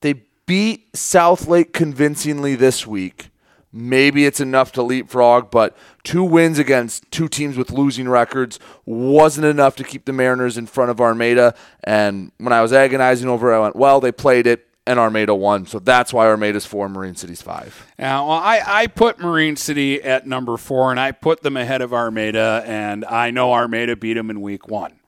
They 0.00 0.22
beat 0.46 0.96
South 0.96 1.46
Lake 1.46 1.74
convincingly 1.74 2.54
this 2.54 2.86
week. 2.86 3.30
Maybe 3.70 4.24
it's 4.24 4.40
enough 4.40 4.72
to 4.72 4.82
leapfrog, 4.82 5.50
but 5.50 5.76
two 6.02 6.24
wins 6.24 6.58
against 6.58 7.10
two 7.10 7.28
teams 7.28 7.56
with 7.58 7.70
losing 7.70 8.08
records 8.08 8.58
wasn't 8.86 9.46
enough 9.46 9.76
to 9.76 9.84
keep 9.84 10.06
the 10.06 10.12
Mariners 10.12 10.56
in 10.56 10.66
front 10.66 10.90
of 10.90 11.00
Armada. 11.00 11.54
And 11.84 12.32
when 12.38 12.52
I 12.52 12.62
was 12.62 12.72
agonizing 12.72 13.28
over 13.28 13.52
it, 13.52 13.56
I 13.56 13.60
went, 13.60 13.76
well, 13.76 14.00
they 14.00 14.10
played 14.10 14.46
it, 14.46 14.66
and 14.86 14.98
Armada 14.98 15.34
won. 15.34 15.66
So 15.66 15.78
that's 15.78 16.14
why 16.14 16.26
Armada's 16.26 16.64
four, 16.64 16.88
Marine 16.88 17.14
City's 17.14 17.42
five. 17.42 17.86
Yeah, 17.98 18.20
well, 18.20 18.30
I, 18.30 18.62
I 18.66 18.86
put 18.86 19.18
Marine 19.18 19.56
City 19.56 20.02
at 20.02 20.26
number 20.26 20.56
four, 20.56 20.90
and 20.90 20.98
I 20.98 21.12
put 21.12 21.42
them 21.42 21.58
ahead 21.58 21.82
of 21.82 21.92
Armada, 21.92 22.62
and 22.64 23.04
I 23.04 23.30
know 23.30 23.52
Armada 23.52 23.96
beat 23.96 24.14
them 24.14 24.30
in 24.30 24.40
week 24.40 24.66
one. 24.66 24.98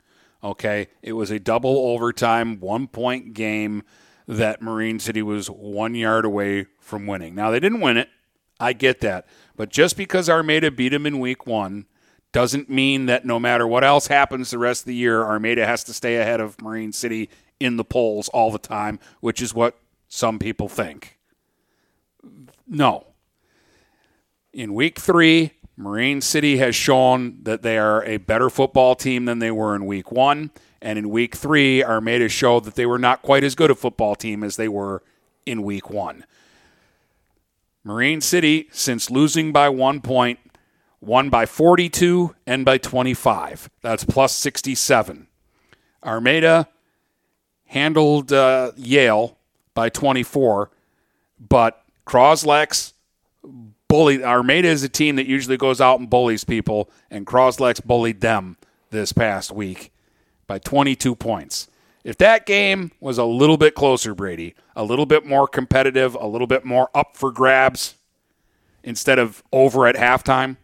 Okay, 0.45 0.89
it 1.03 1.15
was 1.15 1.31
a 1.31 1.39
double 1.39 1.79
overtime, 1.79 2.61
one 2.61 2.89
point 2.89 3.33
game 3.33 3.85
that 4.29 4.61
Marine 4.61 4.99
City 4.99 5.23
was 5.23 5.49
one 5.49 5.95
yard 5.95 6.27
away 6.27 6.67
from 6.79 7.07
winning. 7.07 7.35
Now, 7.35 7.51
they 7.51 7.61
didn't 7.61 7.81
win 7.81 7.97
it. 7.97 8.11
I 8.61 8.75
get 8.75 9.01
that. 9.01 9.27
But 9.57 9.71
just 9.71 9.97
because 9.97 10.29
Armada 10.29 10.71
beat 10.71 10.91
them 10.91 11.07
in 11.07 11.19
week 11.19 11.47
one 11.47 11.87
doesn't 12.33 12.71
mean 12.71 13.07
that 13.07 13.25
no 13.25 13.41
matter 13.41 13.67
what 13.67 13.83
else 13.83 14.07
happens 14.07 14.51
the 14.51 14.59
rest 14.59 14.83
of 14.83 14.87
the 14.87 14.95
year, 14.95 15.25
Armada 15.25 15.67
has 15.67 15.83
to 15.85 15.93
stay 15.93 16.17
ahead 16.17 16.41
of 16.41 16.61
Marine 16.63 16.93
City 16.93 17.29
in 17.59 17.77
the 17.77 17.85
polls 17.85 18.29
all 18.29 18.51
the 18.51 18.59
time, 18.59 19.01
which 19.21 19.43
is 19.43 19.53
what 19.55 19.79
some 20.09 20.39
people 20.39 20.69
think. 20.69 21.19
No. 22.69 23.07
In 24.53 24.75
week 24.75 24.99
three, 24.99 25.53
Marine 25.77 26.21
City 26.21 26.59
has 26.59 26.77
shown 26.77 27.39
that 27.43 27.63
they 27.63 27.79
are 27.79 28.05
a 28.05 28.19
better 28.19 28.51
football 28.51 28.95
team 28.95 29.25
than 29.25 29.39
they 29.39 29.51
were 29.51 29.75
in 29.75 29.87
week 29.87 30.13
one. 30.13 30.51
And 30.83 30.99
in 30.99 31.11
week 31.11 31.35
three, 31.35 31.83
Armada 31.83 32.29
showed 32.29 32.65
that 32.65 32.75
they 32.75 32.87
were 32.87 32.99
not 32.99 33.23
quite 33.23 33.45
as 33.45 33.55
good 33.55 33.71
a 33.71 33.75
football 33.75 34.15
team 34.15 34.45
as 34.45 34.57
they 34.57 34.69
were 34.69 35.03
in 35.47 35.63
week 35.63 35.91
one. 35.91 36.25
Marine 37.85 38.21
City, 38.21 38.69
since 38.73 39.11
losing 39.11 39.53
by 39.53 39.69
one 39.69 40.01
point, 40.01 40.39
won 41.01 41.31
by 41.31 41.47
42 41.47 42.35
and 42.47 42.65
by 42.65 42.79
25. 42.79 43.71
That's 43.81 44.05
plus 44.05 44.33
67. 44.35 45.27
Armada 46.05 46.69
handled 47.67 48.33
uh, 48.33 48.73
Yale 48.77 49.39
by 49.75 49.89
24, 49.89 50.71
but 51.39 51.83
Croslex 52.07 52.93
bullied. 53.89 54.23
Armada 54.23 54.69
is 54.69 54.83
a 54.83 54.89
team 54.89 55.17
that 55.17 55.27
usually 55.27 55.57
goes 55.57 55.81
out 55.81 56.01
and 56.01 56.11
bullies 56.11 56.45
people, 56.45 56.91
and 57.11 57.27
Croslex 57.27 57.85
bullied 57.85 58.21
them 58.21 58.57
this 58.91 59.13
past 59.13 59.53
week 59.53 59.93
by 60.47 60.59
22 60.59 61.15
points. 61.15 61.69
If 62.03 62.17
that 62.19 62.47
game 62.47 62.93
was 63.01 63.19
a 63.19 63.25
little 63.25 63.57
bit 63.57 63.75
closer, 63.75 64.15
Brady, 64.15 64.55
a 64.75 64.83
little 64.85 65.07
bit 65.07 65.27
more 65.27 65.47
competitive, 65.47 66.15
a 66.15 66.27
little 66.27 66.47
bit 66.47 66.65
more 66.65 66.89
up 66.95 67.17
for 67.17 67.31
grabs 67.31 67.95
instead 68.83 69.19
of 69.19 69.43
over 69.53 69.87
at 69.87 69.97
halftime, 69.97 70.57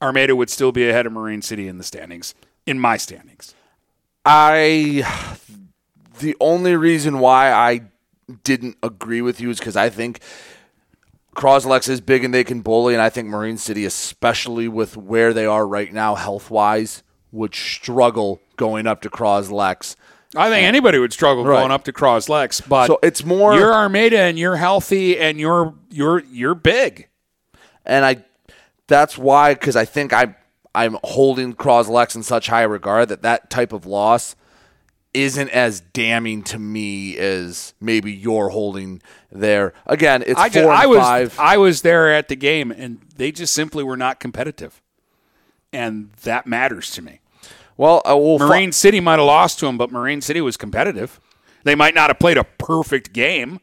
Armada 0.00 0.34
would 0.34 0.48
still 0.48 0.72
be 0.72 0.88
ahead 0.88 1.06
of 1.06 1.12
Marine 1.12 1.42
City 1.42 1.68
in 1.68 1.76
the 1.76 1.84
standings, 1.84 2.34
in 2.66 2.78
my 2.78 2.96
standings. 2.96 3.54
I 4.24 5.04
the 6.20 6.36
only 6.40 6.76
reason 6.76 7.18
why 7.18 7.52
I 7.52 7.82
didn't 8.44 8.76
agree 8.82 9.20
with 9.20 9.40
you 9.40 9.50
is 9.50 9.58
because 9.58 9.76
I 9.76 9.90
think 9.90 10.20
Croslex 11.36 11.88
is 11.88 12.00
big 12.00 12.24
and 12.24 12.34
they 12.34 12.44
can 12.44 12.60
bully, 12.60 12.94
and 12.94 13.02
I 13.02 13.08
think 13.08 13.28
Marine 13.28 13.58
City, 13.58 13.84
especially 13.84 14.68
with 14.68 14.96
where 14.96 15.32
they 15.32 15.46
are 15.46 15.66
right 15.66 15.92
now 15.92 16.14
health 16.14 16.50
wise, 16.50 17.02
would 17.32 17.54
struggle 17.54 18.40
going 18.56 18.86
up 18.86 19.00
to 19.02 19.10
Croslex. 19.10 19.96
I 20.36 20.48
think 20.48 20.64
anybody 20.66 20.98
would 20.98 21.12
struggle 21.12 21.44
Right. 21.44 21.58
going 21.60 21.72
up 21.72 21.84
to 21.84 21.92
Croslex, 21.92 22.62
but 22.68 22.86
So 22.86 22.98
it's 23.02 23.24
more- 23.24 23.54
you're 23.54 23.74
Armada 23.74 24.18
and 24.20 24.38
you're 24.38 24.56
healthy 24.56 25.18
and 25.18 25.38
you're 25.40 25.74
you're 25.90 26.22
you're 26.30 26.54
big. 26.54 27.08
and 27.84 28.04
I 28.04 28.24
that's 28.86 29.16
why 29.18 29.54
because 29.54 29.74
I 29.76 29.84
think 29.84 30.12
I 30.12 30.36
I'm 30.74 30.98
holding 31.02 31.54
Croslex 31.54 32.14
in 32.14 32.22
such 32.22 32.46
high 32.46 32.62
regard 32.62 33.08
that 33.08 33.22
that 33.22 33.50
type 33.50 33.72
of 33.72 33.86
loss 33.86 34.36
isn't 35.12 35.48
as 35.50 35.80
damning 35.80 36.44
to 36.44 36.56
me 36.60 37.16
as 37.18 37.74
maybe 37.80 38.12
you're 38.12 38.50
holding 38.50 39.02
there. 39.32 39.72
Again, 39.86 40.22
it's 40.24 40.38
I 40.38 40.48
four 40.48 40.62
just, 40.62 40.68
I 40.82 40.86
was 40.86 40.98
five. 41.00 41.36
I 41.40 41.56
was 41.56 41.82
there 41.82 42.12
at 42.14 42.28
the 42.28 42.36
game 42.36 42.70
and 42.70 43.00
they 43.16 43.32
just 43.32 43.52
simply 43.52 43.82
were 43.82 43.96
not 43.96 44.20
competitive, 44.20 44.80
and 45.72 46.10
that 46.22 46.46
matters 46.46 46.90
to 46.92 47.02
me. 47.02 47.19
Well, 47.80 48.02
uh, 48.04 48.14
we'll 48.14 48.38
Marine 48.38 48.72
City 48.72 49.00
might 49.00 49.18
have 49.18 49.24
lost 49.24 49.58
to 49.60 49.64
them, 49.64 49.78
but 49.78 49.90
Marine 49.90 50.20
City 50.20 50.42
was 50.42 50.58
competitive. 50.58 51.18
They 51.64 51.74
might 51.74 51.94
not 51.94 52.10
have 52.10 52.18
played 52.18 52.36
a 52.36 52.44
perfect 52.44 53.14
game. 53.14 53.58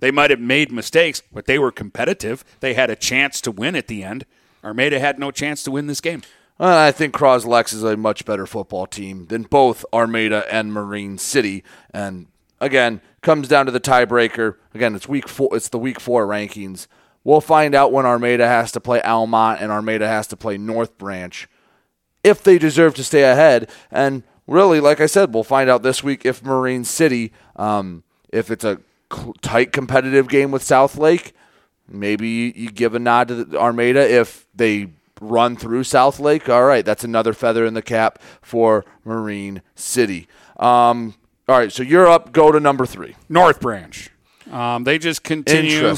They 0.00 0.10
might 0.10 0.30
have 0.30 0.40
made 0.40 0.72
mistakes, 0.72 1.22
but 1.30 1.44
they 1.44 1.58
were 1.58 1.70
competitive. 1.70 2.46
They 2.60 2.72
had 2.72 2.88
a 2.88 2.96
chance 2.96 3.42
to 3.42 3.50
win 3.50 3.76
at 3.76 3.86
the 3.86 4.02
end. 4.02 4.24
Armada 4.64 4.98
had 4.98 5.18
no 5.18 5.30
chance 5.30 5.62
to 5.64 5.70
win 5.70 5.86
this 5.86 6.00
game. 6.00 6.22
Well, 6.56 6.78
I 6.78 6.92
think 6.92 7.14
Croslex 7.14 7.74
is 7.74 7.82
a 7.82 7.94
much 7.98 8.24
better 8.24 8.46
football 8.46 8.86
team 8.86 9.26
than 9.26 9.42
both 9.42 9.84
Armada 9.92 10.46
and 10.50 10.72
Marine 10.72 11.18
City. 11.18 11.62
And 11.90 12.28
again, 12.62 13.02
comes 13.20 13.48
down 13.48 13.66
to 13.66 13.72
the 13.72 13.80
tiebreaker. 13.80 14.54
Again, 14.72 14.94
it's 14.94 15.10
week 15.10 15.28
four. 15.28 15.54
It's 15.54 15.68
the 15.68 15.78
week 15.78 16.00
four 16.00 16.26
rankings. 16.26 16.86
We'll 17.22 17.42
find 17.42 17.74
out 17.74 17.92
when 17.92 18.06
Armada 18.06 18.48
has 18.48 18.72
to 18.72 18.80
play 18.80 19.02
Almont 19.02 19.60
and 19.60 19.70
Armada 19.70 20.08
has 20.08 20.26
to 20.28 20.38
play 20.38 20.56
North 20.56 20.96
Branch 20.96 21.46
if 22.28 22.42
they 22.42 22.58
deserve 22.58 22.94
to 22.94 23.04
stay 23.04 23.22
ahead. 23.24 23.68
And 23.90 24.22
really, 24.46 24.80
like 24.80 25.00
I 25.00 25.06
said, 25.06 25.34
we'll 25.34 25.44
find 25.44 25.68
out 25.68 25.82
this 25.82 26.02
week 26.02 26.24
if 26.24 26.42
Marine 26.44 26.84
City, 26.84 27.32
um, 27.56 28.04
if 28.30 28.50
it's 28.50 28.64
a 28.64 28.78
cl- 29.12 29.34
tight 29.42 29.72
competitive 29.72 30.28
game 30.28 30.50
with 30.50 30.62
South 30.62 30.96
Lake, 30.96 31.34
maybe 31.88 32.28
you, 32.28 32.52
you 32.54 32.70
give 32.70 32.94
a 32.94 32.98
nod 32.98 33.28
to 33.28 33.44
the 33.44 33.58
Armada. 33.58 34.08
If 34.08 34.46
they 34.54 34.90
run 35.20 35.56
through 35.56 35.84
South 35.84 36.20
Lake, 36.20 36.48
all 36.48 36.64
right, 36.64 36.84
that's 36.84 37.04
another 37.04 37.32
feather 37.32 37.64
in 37.64 37.74
the 37.74 37.82
cap 37.82 38.20
for 38.40 38.84
Marine 39.04 39.62
City. 39.74 40.28
Um, 40.58 41.14
all 41.48 41.58
right, 41.58 41.72
so 41.72 41.82
you're 41.82 42.06
up. 42.06 42.32
Go 42.32 42.52
to 42.52 42.60
number 42.60 42.84
three. 42.84 43.16
North 43.28 43.60
Branch. 43.60 44.10
Um, 44.50 44.84
they 44.84 44.98
just 44.98 45.22
continue 45.22 45.94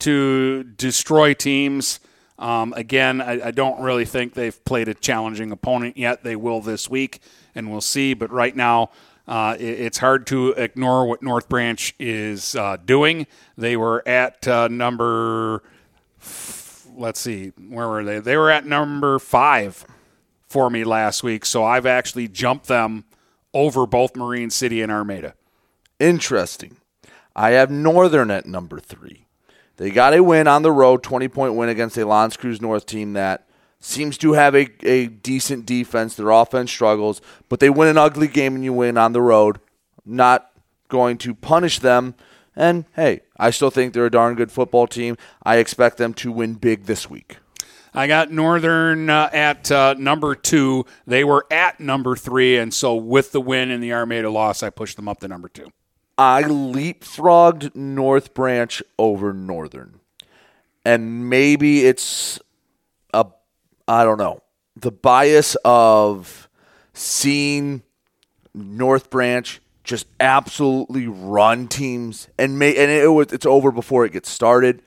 to 0.00 0.62
destroy 0.64 1.34
teams. 1.34 2.00
Um, 2.44 2.74
again, 2.76 3.22
I, 3.22 3.46
I 3.46 3.50
don't 3.52 3.80
really 3.80 4.04
think 4.04 4.34
they've 4.34 4.62
played 4.66 4.88
a 4.88 4.94
challenging 4.94 5.50
opponent 5.50 5.96
yet. 5.96 6.22
They 6.24 6.36
will 6.36 6.60
this 6.60 6.90
week, 6.90 7.20
and 7.54 7.70
we'll 7.70 7.80
see. 7.80 8.12
But 8.12 8.30
right 8.30 8.54
now, 8.54 8.90
uh, 9.26 9.56
it- 9.58 9.80
it's 9.80 9.98
hard 9.98 10.26
to 10.26 10.50
ignore 10.50 11.06
what 11.06 11.22
North 11.22 11.48
Branch 11.48 11.94
is 11.98 12.54
uh, 12.54 12.76
doing. 12.84 13.26
They 13.56 13.78
were 13.78 14.06
at 14.06 14.46
uh, 14.46 14.68
number, 14.68 15.62
let's 16.94 17.20
see, 17.20 17.52
where 17.56 17.88
were 17.88 18.04
they? 18.04 18.18
They 18.18 18.36
were 18.36 18.50
at 18.50 18.66
number 18.66 19.18
five 19.18 19.86
for 20.46 20.68
me 20.68 20.84
last 20.84 21.22
week. 21.22 21.46
So 21.46 21.64
I've 21.64 21.86
actually 21.86 22.28
jumped 22.28 22.66
them 22.66 23.04
over 23.54 23.86
both 23.86 24.16
Marine 24.16 24.50
City 24.50 24.82
and 24.82 24.92
Armada. 24.92 25.34
Interesting. 25.98 26.76
I 27.34 27.50
have 27.52 27.70
Northern 27.70 28.30
at 28.30 28.44
number 28.44 28.78
three. 28.80 29.24
They 29.76 29.90
got 29.90 30.14
a 30.14 30.22
win 30.22 30.46
on 30.46 30.62
the 30.62 30.72
road, 30.72 31.02
20 31.02 31.28
point 31.28 31.54
win 31.54 31.68
against 31.68 31.96
a 31.96 32.06
L'Anse 32.06 32.36
Creuse 32.36 32.60
North 32.60 32.86
team 32.86 33.12
that 33.14 33.46
seems 33.80 34.16
to 34.18 34.32
have 34.32 34.54
a, 34.54 34.68
a 34.86 35.06
decent 35.06 35.66
defense. 35.66 36.14
Their 36.14 36.30
offense 36.30 36.70
struggles, 36.70 37.20
but 37.48 37.60
they 37.60 37.70
win 37.70 37.88
an 37.88 37.98
ugly 37.98 38.28
game 38.28 38.54
and 38.54 38.64
you 38.64 38.72
win 38.72 38.96
on 38.96 39.12
the 39.12 39.22
road. 39.22 39.58
Not 40.04 40.50
going 40.88 41.18
to 41.18 41.34
punish 41.34 41.80
them. 41.80 42.14
And 42.56 42.84
hey, 42.94 43.22
I 43.36 43.50
still 43.50 43.70
think 43.70 43.92
they're 43.92 44.06
a 44.06 44.10
darn 44.10 44.36
good 44.36 44.52
football 44.52 44.86
team. 44.86 45.16
I 45.42 45.56
expect 45.56 45.98
them 45.98 46.14
to 46.14 46.30
win 46.30 46.54
big 46.54 46.84
this 46.84 47.10
week. 47.10 47.38
I 47.92 48.06
got 48.08 48.30
Northern 48.32 49.08
uh, 49.08 49.30
at 49.32 49.70
uh, 49.70 49.94
number 49.96 50.34
two. 50.34 50.84
They 51.06 51.22
were 51.22 51.46
at 51.50 51.78
number 51.78 52.16
three, 52.16 52.58
and 52.58 52.74
so 52.74 52.96
with 52.96 53.30
the 53.30 53.40
win 53.40 53.70
and 53.70 53.82
the 53.82 53.92
Armada 53.92 54.30
loss, 54.30 54.62
I 54.62 54.70
pushed 54.70 54.96
them 54.96 55.08
up 55.08 55.20
to 55.20 55.28
number 55.28 55.48
two. 55.48 55.70
I 56.16 56.42
leapfrogged 56.42 57.74
North 57.74 58.34
Branch 58.34 58.82
over 58.98 59.32
Northern. 59.32 60.00
And 60.84 61.28
maybe 61.28 61.86
it's 61.86 62.38
a 63.12 63.26
I 63.88 64.04
don't 64.04 64.18
know. 64.18 64.42
The 64.76 64.92
bias 64.92 65.56
of 65.64 66.48
seeing 66.92 67.82
North 68.54 69.10
Branch 69.10 69.60
just 69.82 70.06
absolutely 70.18 71.06
run 71.06 71.68
teams 71.68 72.28
and 72.38 72.58
may 72.58 72.74
and 72.76 72.90
it 72.90 73.08
was 73.08 73.32
it's 73.32 73.46
over 73.46 73.70
before 73.70 74.04
it 74.04 74.12
gets 74.12 74.30
started. 74.30 74.82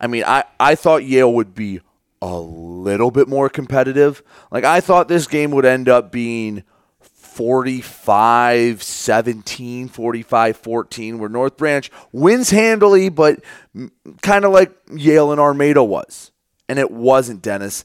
I 0.00 0.06
mean, 0.06 0.24
I 0.26 0.44
I 0.58 0.74
thought 0.74 1.04
Yale 1.04 1.32
would 1.32 1.54
be 1.54 1.80
a 2.20 2.38
little 2.38 3.10
bit 3.10 3.28
more 3.28 3.48
competitive. 3.48 4.22
Like 4.50 4.64
I 4.64 4.80
thought 4.80 5.08
this 5.08 5.26
game 5.26 5.50
would 5.52 5.64
end 5.64 5.88
up 5.88 6.12
being 6.12 6.64
45 7.32 8.82
17, 8.82 9.88
45 9.88 10.56
14, 10.56 11.18
where 11.18 11.28
North 11.30 11.56
Branch 11.56 11.90
wins 12.12 12.50
handily, 12.50 13.08
but 13.08 13.42
kind 14.20 14.44
of 14.44 14.52
like 14.52 14.70
Yale 14.94 15.32
and 15.32 15.40
Armada 15.40 15.82
was. 15.82 16.30
And 16.68 16.78
it 16.78 16.90
wasn't, 16.90 17.40
Dennis. 17.40 17.84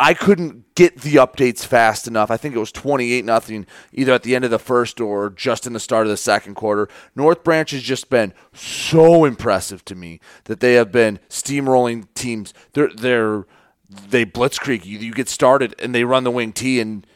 I 0.00 0.14
couldn't 0.14 0.74
get 0.74 1.02
the 1.02 1.16
updates 1.16 1.64
fast 1.64 2.08
enough. 2.08 2.30
I 2.30 2.36
think 2.36 2.56
it 2.56 2.58
was 2.58 2.72
28 2.72 3.24
nothing 3.24 3.66
either 3.92 4.12
at 4.12 4.24
the 4.24 4.34
end 4.34 4.44
of 4.44 4.50
the 4.50 4.58
first 4.58 5.00
or 5.00 5.30
just 5.30 5.66
in 5.66 5.72
the 5.72 5.80
start 5.80 6.06
of 6.06 6.10
the 6.10 6.16
second 6.16 6.54
quarter. 6.54 6.88
North 7.14 7.44
Branch 7.44 7.70
has 7.70 7.82
just 7.82 8.10
been 8.10 8.32
so 8.52 9.24
impressive 9.24 9.84
to 9.84 9.94
me 9.94 10.18
that 10.44 10.60
they 10.60 10.74
have 10.74 10.90
been 10.90 11.20
steamrolling 11.28 12.06
teams. 12.14 12.54
They're 12.72 12.88
they're 12.88 13.44
they 13.88 14.24
blitzkrieg 14.24 14.84
you. 14.84 14.98
You 14.98 15.12
get 15.12 15.28
started 15.28 15.74
and 15.78 15.94
they 15.94 16.04
run 16.04 16.24
the 16.24 16.30
wing 16.30 16.52
T 16.52 16.80
and 16.80 17.06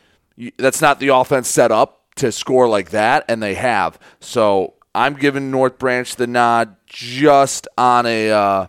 that's 0.57 0.81
not 0.81 1.01
the 1.01 1.09
offense 1.09 1.49
set 1.49 1.71
up 1.73 2.03
to 2.17 2.31
score 2.31 2.69
like 2.69 2.91
that 2.91 3.25
and 3.29 3.43
they 3.43 3.55
have. 3.55 3.99
So, 4.21 4.75
I'm 4.95 5.15
giving 5.15 5.51
North 5.51 5.79
Branch 5.79 6.15
the 6.15 6.27
nod 6.29 6.77
just 6.87 7.67
on 7.77 8.07
a 8.07 8.31
uh, 8.31 8.67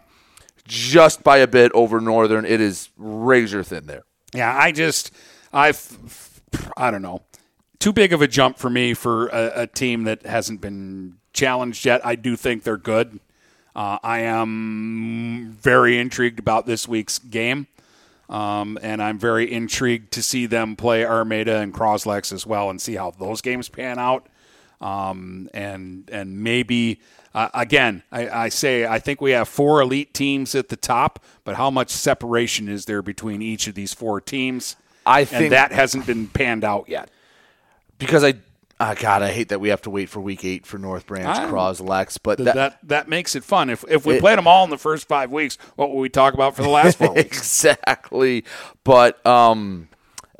just 0.68 1.24
by 1.24 1.38
a 1.38 1.48
bit 1.48 1.72
over 1.74 2.02
Northern. 2.02 2.46
It 2.46 2.60
is 2.62 2.90
razor 2.98 3.64
thin 3.64 3.86
there. 3.86 4.04
Yeah, 4.34 4.56
I 4.56 4.72
just, 4.72 5.12
I've, 5.54 6.42
I 6.76 6.92
don't 6.92 7.02
know, 7.02 7.22
too 7.80 7.94
big 7.94 8.12
of 8.12 8.22
a 8.22 8.28
jump 8.28 8.58
for 8.58 8.70
me 8.70 8.94
for 8.94 9.28
a, 9.28 9.62
a 9.62 9.68
team 9.68 10.04
that 10.06 10.26
hasn't 10.26 10.62
been 10.62 11.18
challenged 11.34 11.86
yet. 11.86 12.06
I 12.06 12.16
do 12.16 12.36
think 12.36 12.64
they're 12.64 12.78
good. 12.78 13.20
Uh, 13.76 14.00
I 14.04 14.20
am 14.22 15.56
very 15.60 16.00
intrigued 16.00 16.40
about 16.40 16.66
this 16.66 16.88
week's 16.88 17.20
game. 17.20 17.68
Um, 18.30 18.80
and 18.82 19.02
I'm 19.04 19.20
very 19.20 19.52
intrigued 19.52 20.12
to 20.14 20.24
see 20.24 20.46
them 20.48 20.76
play 20.76 21.06
Armada 21.06 21.58
and 21.58 21.74
Croslex 21.74 22.34
as 22.34 22.46
well 22.46 22.70
and 22.70 22.82
see 22.82 22.96
how 22.96 23.12
those 23.12 23.42
games 23.42 23.70
pan 23.70 24.00
out. 24.00 24.28
Um, 24.82 25.50
and 25.54 26.10
and 26.12 26.44
maybe 26.44 27.00
uh, 27.34 27.50
again, 27.54 28.04
I, 28.12 28.30
I 28.46 28.50
say 28.50 28.86
I 28.86 29.00
think 29.00 29.22
we 29.22 29.32
have 29.32 29.48
four 29.48 29.82
elite 29.82 30.14
teams 30.14 30.56
at 30.56 30.70
the 30.70 30.76
top, 30.76 31.24
but 31.44 31.56
how 31.56 31.70
much 31.70 31.92
separation 31.92 32.68
is 32.68 32.86
there 32.86 33.02
between 33.02 33.42
each 33.42 33.68
of 33.68 33.76
these 33.76 33.94
four 33.94 34.20
teams? 34.22 34.76
I 35.06 35.20
and 35.22 35.30
think- 35.30 35.50
that 35.52 35.72
hasn't 35.72 36.06
been 36.08 36.28
panned 36.28 36.64
out 36.64 36.90
yet. 36.90 37.10
because 38.00 38.24
I, 38.24 38.34
ah, 38.80 38.94
God, 39.00 39.22
I 39.22 39.32
hate 39.32 39.50
that 39.50 39.60
we 39.60 39.70
have 39.70 39.82
to 39.84 39.90
wait 39.90 40.10
for 40.10 40.20
week 40.20 40.44
eight 40.46 40.66
for 40.66 40.78
North 40.78 41.08
Branch 41.08 41.38
I- 41.38 41.46
Croslex, 41.50 42.18
but 42.22 42.38
Th- 42.38 42.46
that, 42.46 42.56
that, 42.56 42.80
that 42.84 43.08
makes 43.10 43.36
it 43.36 43.44
fun. 43.44 43.70
If 43.70 43.84
if 43.90 44.06
we 44.06 44.16
It- 44.16 44.22
played 44.22 44.38
them 44.38 44.48
all 44.48 44.64
in 44.64 44.70
the 44.70 44.78
first 44.78 45.08
five 45.08 45.32
weeks, 45.32 45.58
what 45.76 45.90
would 45.92 46.00
we 46.00 46.10
talk 46.10 46.34
about 46.34 46.56
for 46.56 46.62
the 46.64 46.70
last 46.70 46.98
four 46.98 47.14
exactly. 47.18 48.44
But 48.84 49.26
um, 49.26 49.88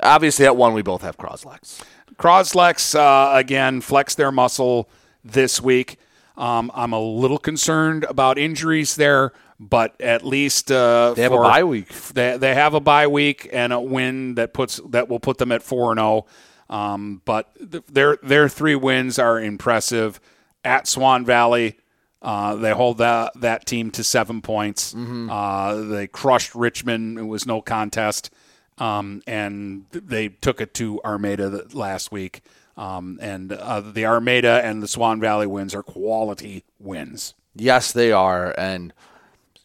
obviously, 0.00 0.46
at 0.46 0.56
one 0.56 0.74
we 0.74 0.82
both 0.82 1.02
have 1.02 1.16
Cross 1.16 1.44
Lex. 1.44 1.82
Croslex 2.18 2.94
uh, 2.98 3.36
again 3.36 3.80
flex 3.80 4.14
their 4.14 4.32
muscle 4.32 4.88
this 5.24 5.60
week. 5.60 5.98
Um, 6.36 6.70
I'm 6.74 6.92
a 6.92 7.00
little 7.00 7.38
concerned 7.38 8.04
about 8.04 8.36
injuries 8.38 8.96
there, 8.96 9.32
but 9.58 9.98
at 10.00 10.24
least 10.24 10.70
uh, 10.70 11.14
They 11.14 11.22
have 11.22 11.32
a 11.32 11.38
bye 11.38 11.64
week. 11.64 11.88
They, 12.12 12.36
they 12.36 12.54
have 12.54 12.74
a 12.74 12.80
bye 12.80 13.06
week 13.06 13.48
and 13.52 13.72
a 13.72 13.80
win 13.80 14.34
that 14.34 14.52
puts 14.52 14.78
that 14.90 15.08
will 15.08 15.20
put 15.20 15.38
them 15.38 15.50
at 15.52 15.62
four 15.62 15.92
and 15.92 15.98
zero. 15.98 16.26
Um, 16.68 17.22
but 17.24 17.54
th- 17.70 17.84
their 17.86 18.16
their 18.22 18.48
three 18.48 18.74
wins 18.74 19.18
are 19.18 19.40
impressive. 19.40 20.20
At 20.64 20.88
Swan 20.88 21.24
Valley, 21.24 21.78
uh, 22.22 22.56
they 22.56 22.72
hold 22.72 22.98
that 22.98 23.32
that 23.36 23.66
team 23.66 23.90
to 23.92 24.02
seven 24.02 24.42
points. 24.42 24.94
Mm-hmm. 24.94 25.30
Uh, 25.30 25.74
they 25.82 26.06
crushed 26.06 26.54
Richmond. 26.54 27.18
It 27.18 27.22
was 27.22 27.46
no 27.46 27.60
contest, 27.60 28.30
um, 28.78 29.22
and 29.26 29.86
they 29.92 30.28
took 30.28 30.60
it 30.60 30.74
to 30.74 31.00
Armada 31.04 31.66
last 31.72 32.10
week. 32.10 32.42
Um, 32.76 33.18
and 33.22 33.52
uh, 33.52 33.80
the 33.80 34.04
Armada 34.04 34.60
and 34.62 34.82
the 34.82 34.88
Swan 34.88 35.20
Valley 35.20 35.46
wins 35.46 35.74
are 35.74 35.82
quality 35.82 36.64
wins. 36.78 37.34
Yes, 37.54 37.92
they 37.92 38.12
are. 38.12 38.54
And 38.58 38.92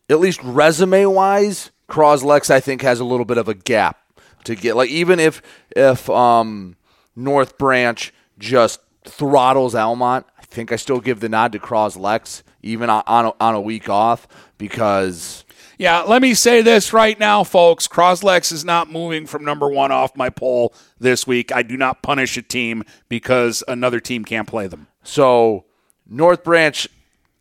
at 0.09 0.19
least 0.19 0.41
resume 0.43 1.05
wise, 1.07 1.71
Croslex 1.89 2.49
I 2.49 2.59
think 2.59 2.81
has 2.83 2.99
a 2.99 3.05
little 3.05 3.25
bit 3.25 3.37
of 3.37 3.49
a 3.49 3.53
gap 3.53 3.97
to 4.45 4.55
get. 4.55 4.75
Like 4.75 4.89
even 4.89 5.19
if 5.19 5.41
if 5.75 6.09
um, 6.09 6.75
North 7.15 7.57
Branch 7.57 8.13
just 8.37 8.79
throttles 9.05 9.75
Almont. 9.75 10.25
I 10.37 10.43
think 10.43 10.71
I 10.71 10.75
still 10.75 10.99
give 10.99 11.19
the 11.19 11.29
nod 11.29 11.51
to 11.53 11.59
Croslex 11.59 12.43
even 12.61 12.89
on 12.89 13.03
on 13.07 13.25
a, 13.25 13.33
on 13.39 13.55
a 13.55 13.61
week 13.61 13.89
off 13.89 14.27
because 14.57 15.43
Yeah, 15.77 16.01
let 16.01 16.21
me 16.21 16.33
say 16.33 16.61
this 16.61 16.93
right 16.93 17.19
now, 17.19 17.43
folks. 17.43 17.87
Croslex 17.87 18.51
is 18.51 18.63
not 18.63 18.91
moving 18.91 19.25
from 19.25 19.43
number 19.43 19.67
one 19.67 19.91
off 19.91 20.15
my 20.15 20.29
poll 20.29 20.73
this 20.99 21.25
week. 21.25 21.51
I 21.51 21.63
do 21.63 21.77
not 21.77 22.03
punish 22.03 22.37
a 22.37 22.41
team 22.41 22.83
because 23.09 23.63
another 23.67 23.99
team 23.99 24.23
can't 24.23 24.47
play 24.47 24.67
them. 24.67 24.87
So 25.03 25.65
North 26.07 26.43
Branch, 26.43 26.87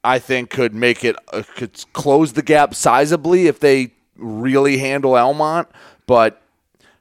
I 0.02 0.18
think, 0.18 0.48
could 0.51 0.74
make 0.74 1.05
it 1.05 1.16
uh, 1.32 1.42
could 1.56 1.84
close 1.92 2.32
the 2.32 2.42
gap 2.42 2.70
sizably 2.70 3.44
if 3.44 3.60
they 3.60 3.92
really 4.16 4.78
handle 4.78 5.16
Almont. 5.16 5.68
But 6.06 6.40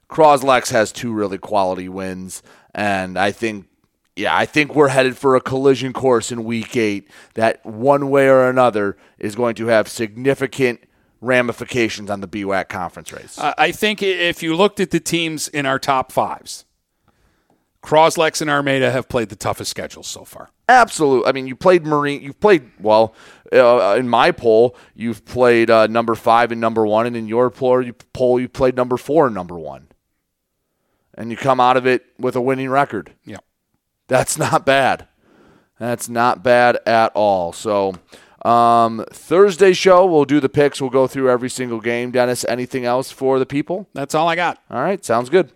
Croslex 0.09 0.71
has 0.71 0.91
two 0.91 1.13
really 1.13 1.37
quality 1.37 1.87
wins, 1.87 2.43
and 2.73 3.17
I 3.17 3.31
think. 3.31 3.65
Yeah, 4.15 4.35
I 4.35 4.45
think 4.45 4.75
we're 4.75 4.89
headed 4.89 5.17
for 5.17 5.37
a 5.37 5.39
collision 5.39 5.93
course 5.93 6.29
in 6.29 6.43
week 6.43 6.75
eight 6.75 7.09
that 7.35 7.65
one 7.65 8.09
way 8.09 8.27
or 8.27 8.49
another 8.49 8.97
is 9.17 9.33
going 9.33 9.55
to 9.55 9.67
have 9.67 9.87
significant 9.87 10.81
ramifications 11.21 12.09
on 12.09 12.19
the 12.19 12.27
BWAC 12.27 12.67
conference 12.67 13.13
race. 13.13 13.39
Uh, 13.39 13.53
I 13.57 13.71
think 13.71 14.03
if 14.03 14.43
you 14.43 14.57
looked 14.57 14.81
at 14.81 14.91
the 14.91 14.99
teams 14.99 15.47
in 15.47 15.65
our 15.65 15.79
top 15.79 16.11
fives, 16.11 16.65
Croslex 17.81 18.41
and 18.41 18.49
Armada 18.49 18.91
have 18.91 19.07
played 19.07 19.29
the 19.29 19.35
toughest 19.35 19.71
schedules 19.71 20.07
so 20.07 20.25
far. 20.25 20.49
Absolutely. 20.67 21.27
I 21.27 21.31
mean, 21.31 21.47
you 21.47 21.55
played 21.55 21.85
Marine. 21.85 22.21
You've 22.21 22.39
played 22.39 22.69
well. 22.79 23.15
Uh, 23.51 23.95
in 23.97 24.09
my 24.09 24.31
poll, 24.31 24.75
you've 24.95 25.25
played 25.25 25.69
uh, 25.69 25.87
number 25.87 26.13
five 26.13 26.51
and 26.51 26.61
number 26.61 26.85
one, 26.85 27.07
and 27.07 27.15
in 27.15 27.27
your 27.27 27.49
poll, 27.49 27.81
you 27.81 27.93
poll 28.13 28.39
you 28.39 28.49
played 28.49 28.75
number 28.75 28.97
four 28.97 29.27
and 29.27 29.35
number 29.35 29.57
one, 29.57 29.87
and 31.19 31.29
you 31.29 31.37
come 31.37 31.59
out 31.59 31.77
of 31.77 31.85
it 31.85 32.03
with 32.17 32.35
a 32.35 32.41
winning 32.41 32.69
record. 32.69 33.13
Yeah, 33.23 33.37
that's 34.07 34.39
not 34.39 34.65
bad. 34.65 35.07
That's 35.77 36.09
not 36.09 36.43
bad 36.43 36.79
at 36.87 37.11
all. 37.13 37.53
So. 37.53 37.93
Um, 38.45 39.03
Thursday 39.11 39.73
show, 39.73 40.05
we'll 40.05 40.23
do 40.23 40.39
the 40.39 40.47
picks. 40.47 40.79
We'll 40.79 40.89
go 40.89 41.07
through 41.07 41.29
every 41.29 41.49
single 41.49 41.81
game. 41.81 42.11
Dennis, 42.11 42.45
anything 42.45 42.85
else 42.85 43.11
for 43.11 43.37
the 43.37 43.45
people? 43.45 43.89
That's 43.93 44.15
all 44.15 44.29
I 44.29 44.37
got. 44.37 44.63
All 44.71 44.81
right, 44.81 45.03
sounds 45.03 45.29
good. 45.29 45.51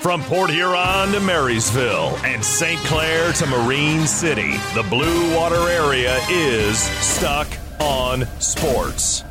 From 0.00 0.22
Port 0.22 0.50
Huron 0.50 1.12
to 1.12 1.20
Marysville 1.20 2.16
and 2.24 2.42
St. 2.42 2.80
Clair 2.86 3.32
to 3.34 3.46
Marine 3.46 4.06
City, 4.06 4.56
the 4.74 4.84
Blue 4.88 5.36
Water 5.36 5.68
area 5.68 6.18
is 6.30 6.78
stuck 6.78 7.46
on 7.78 8.26
sports. 8.40 9.22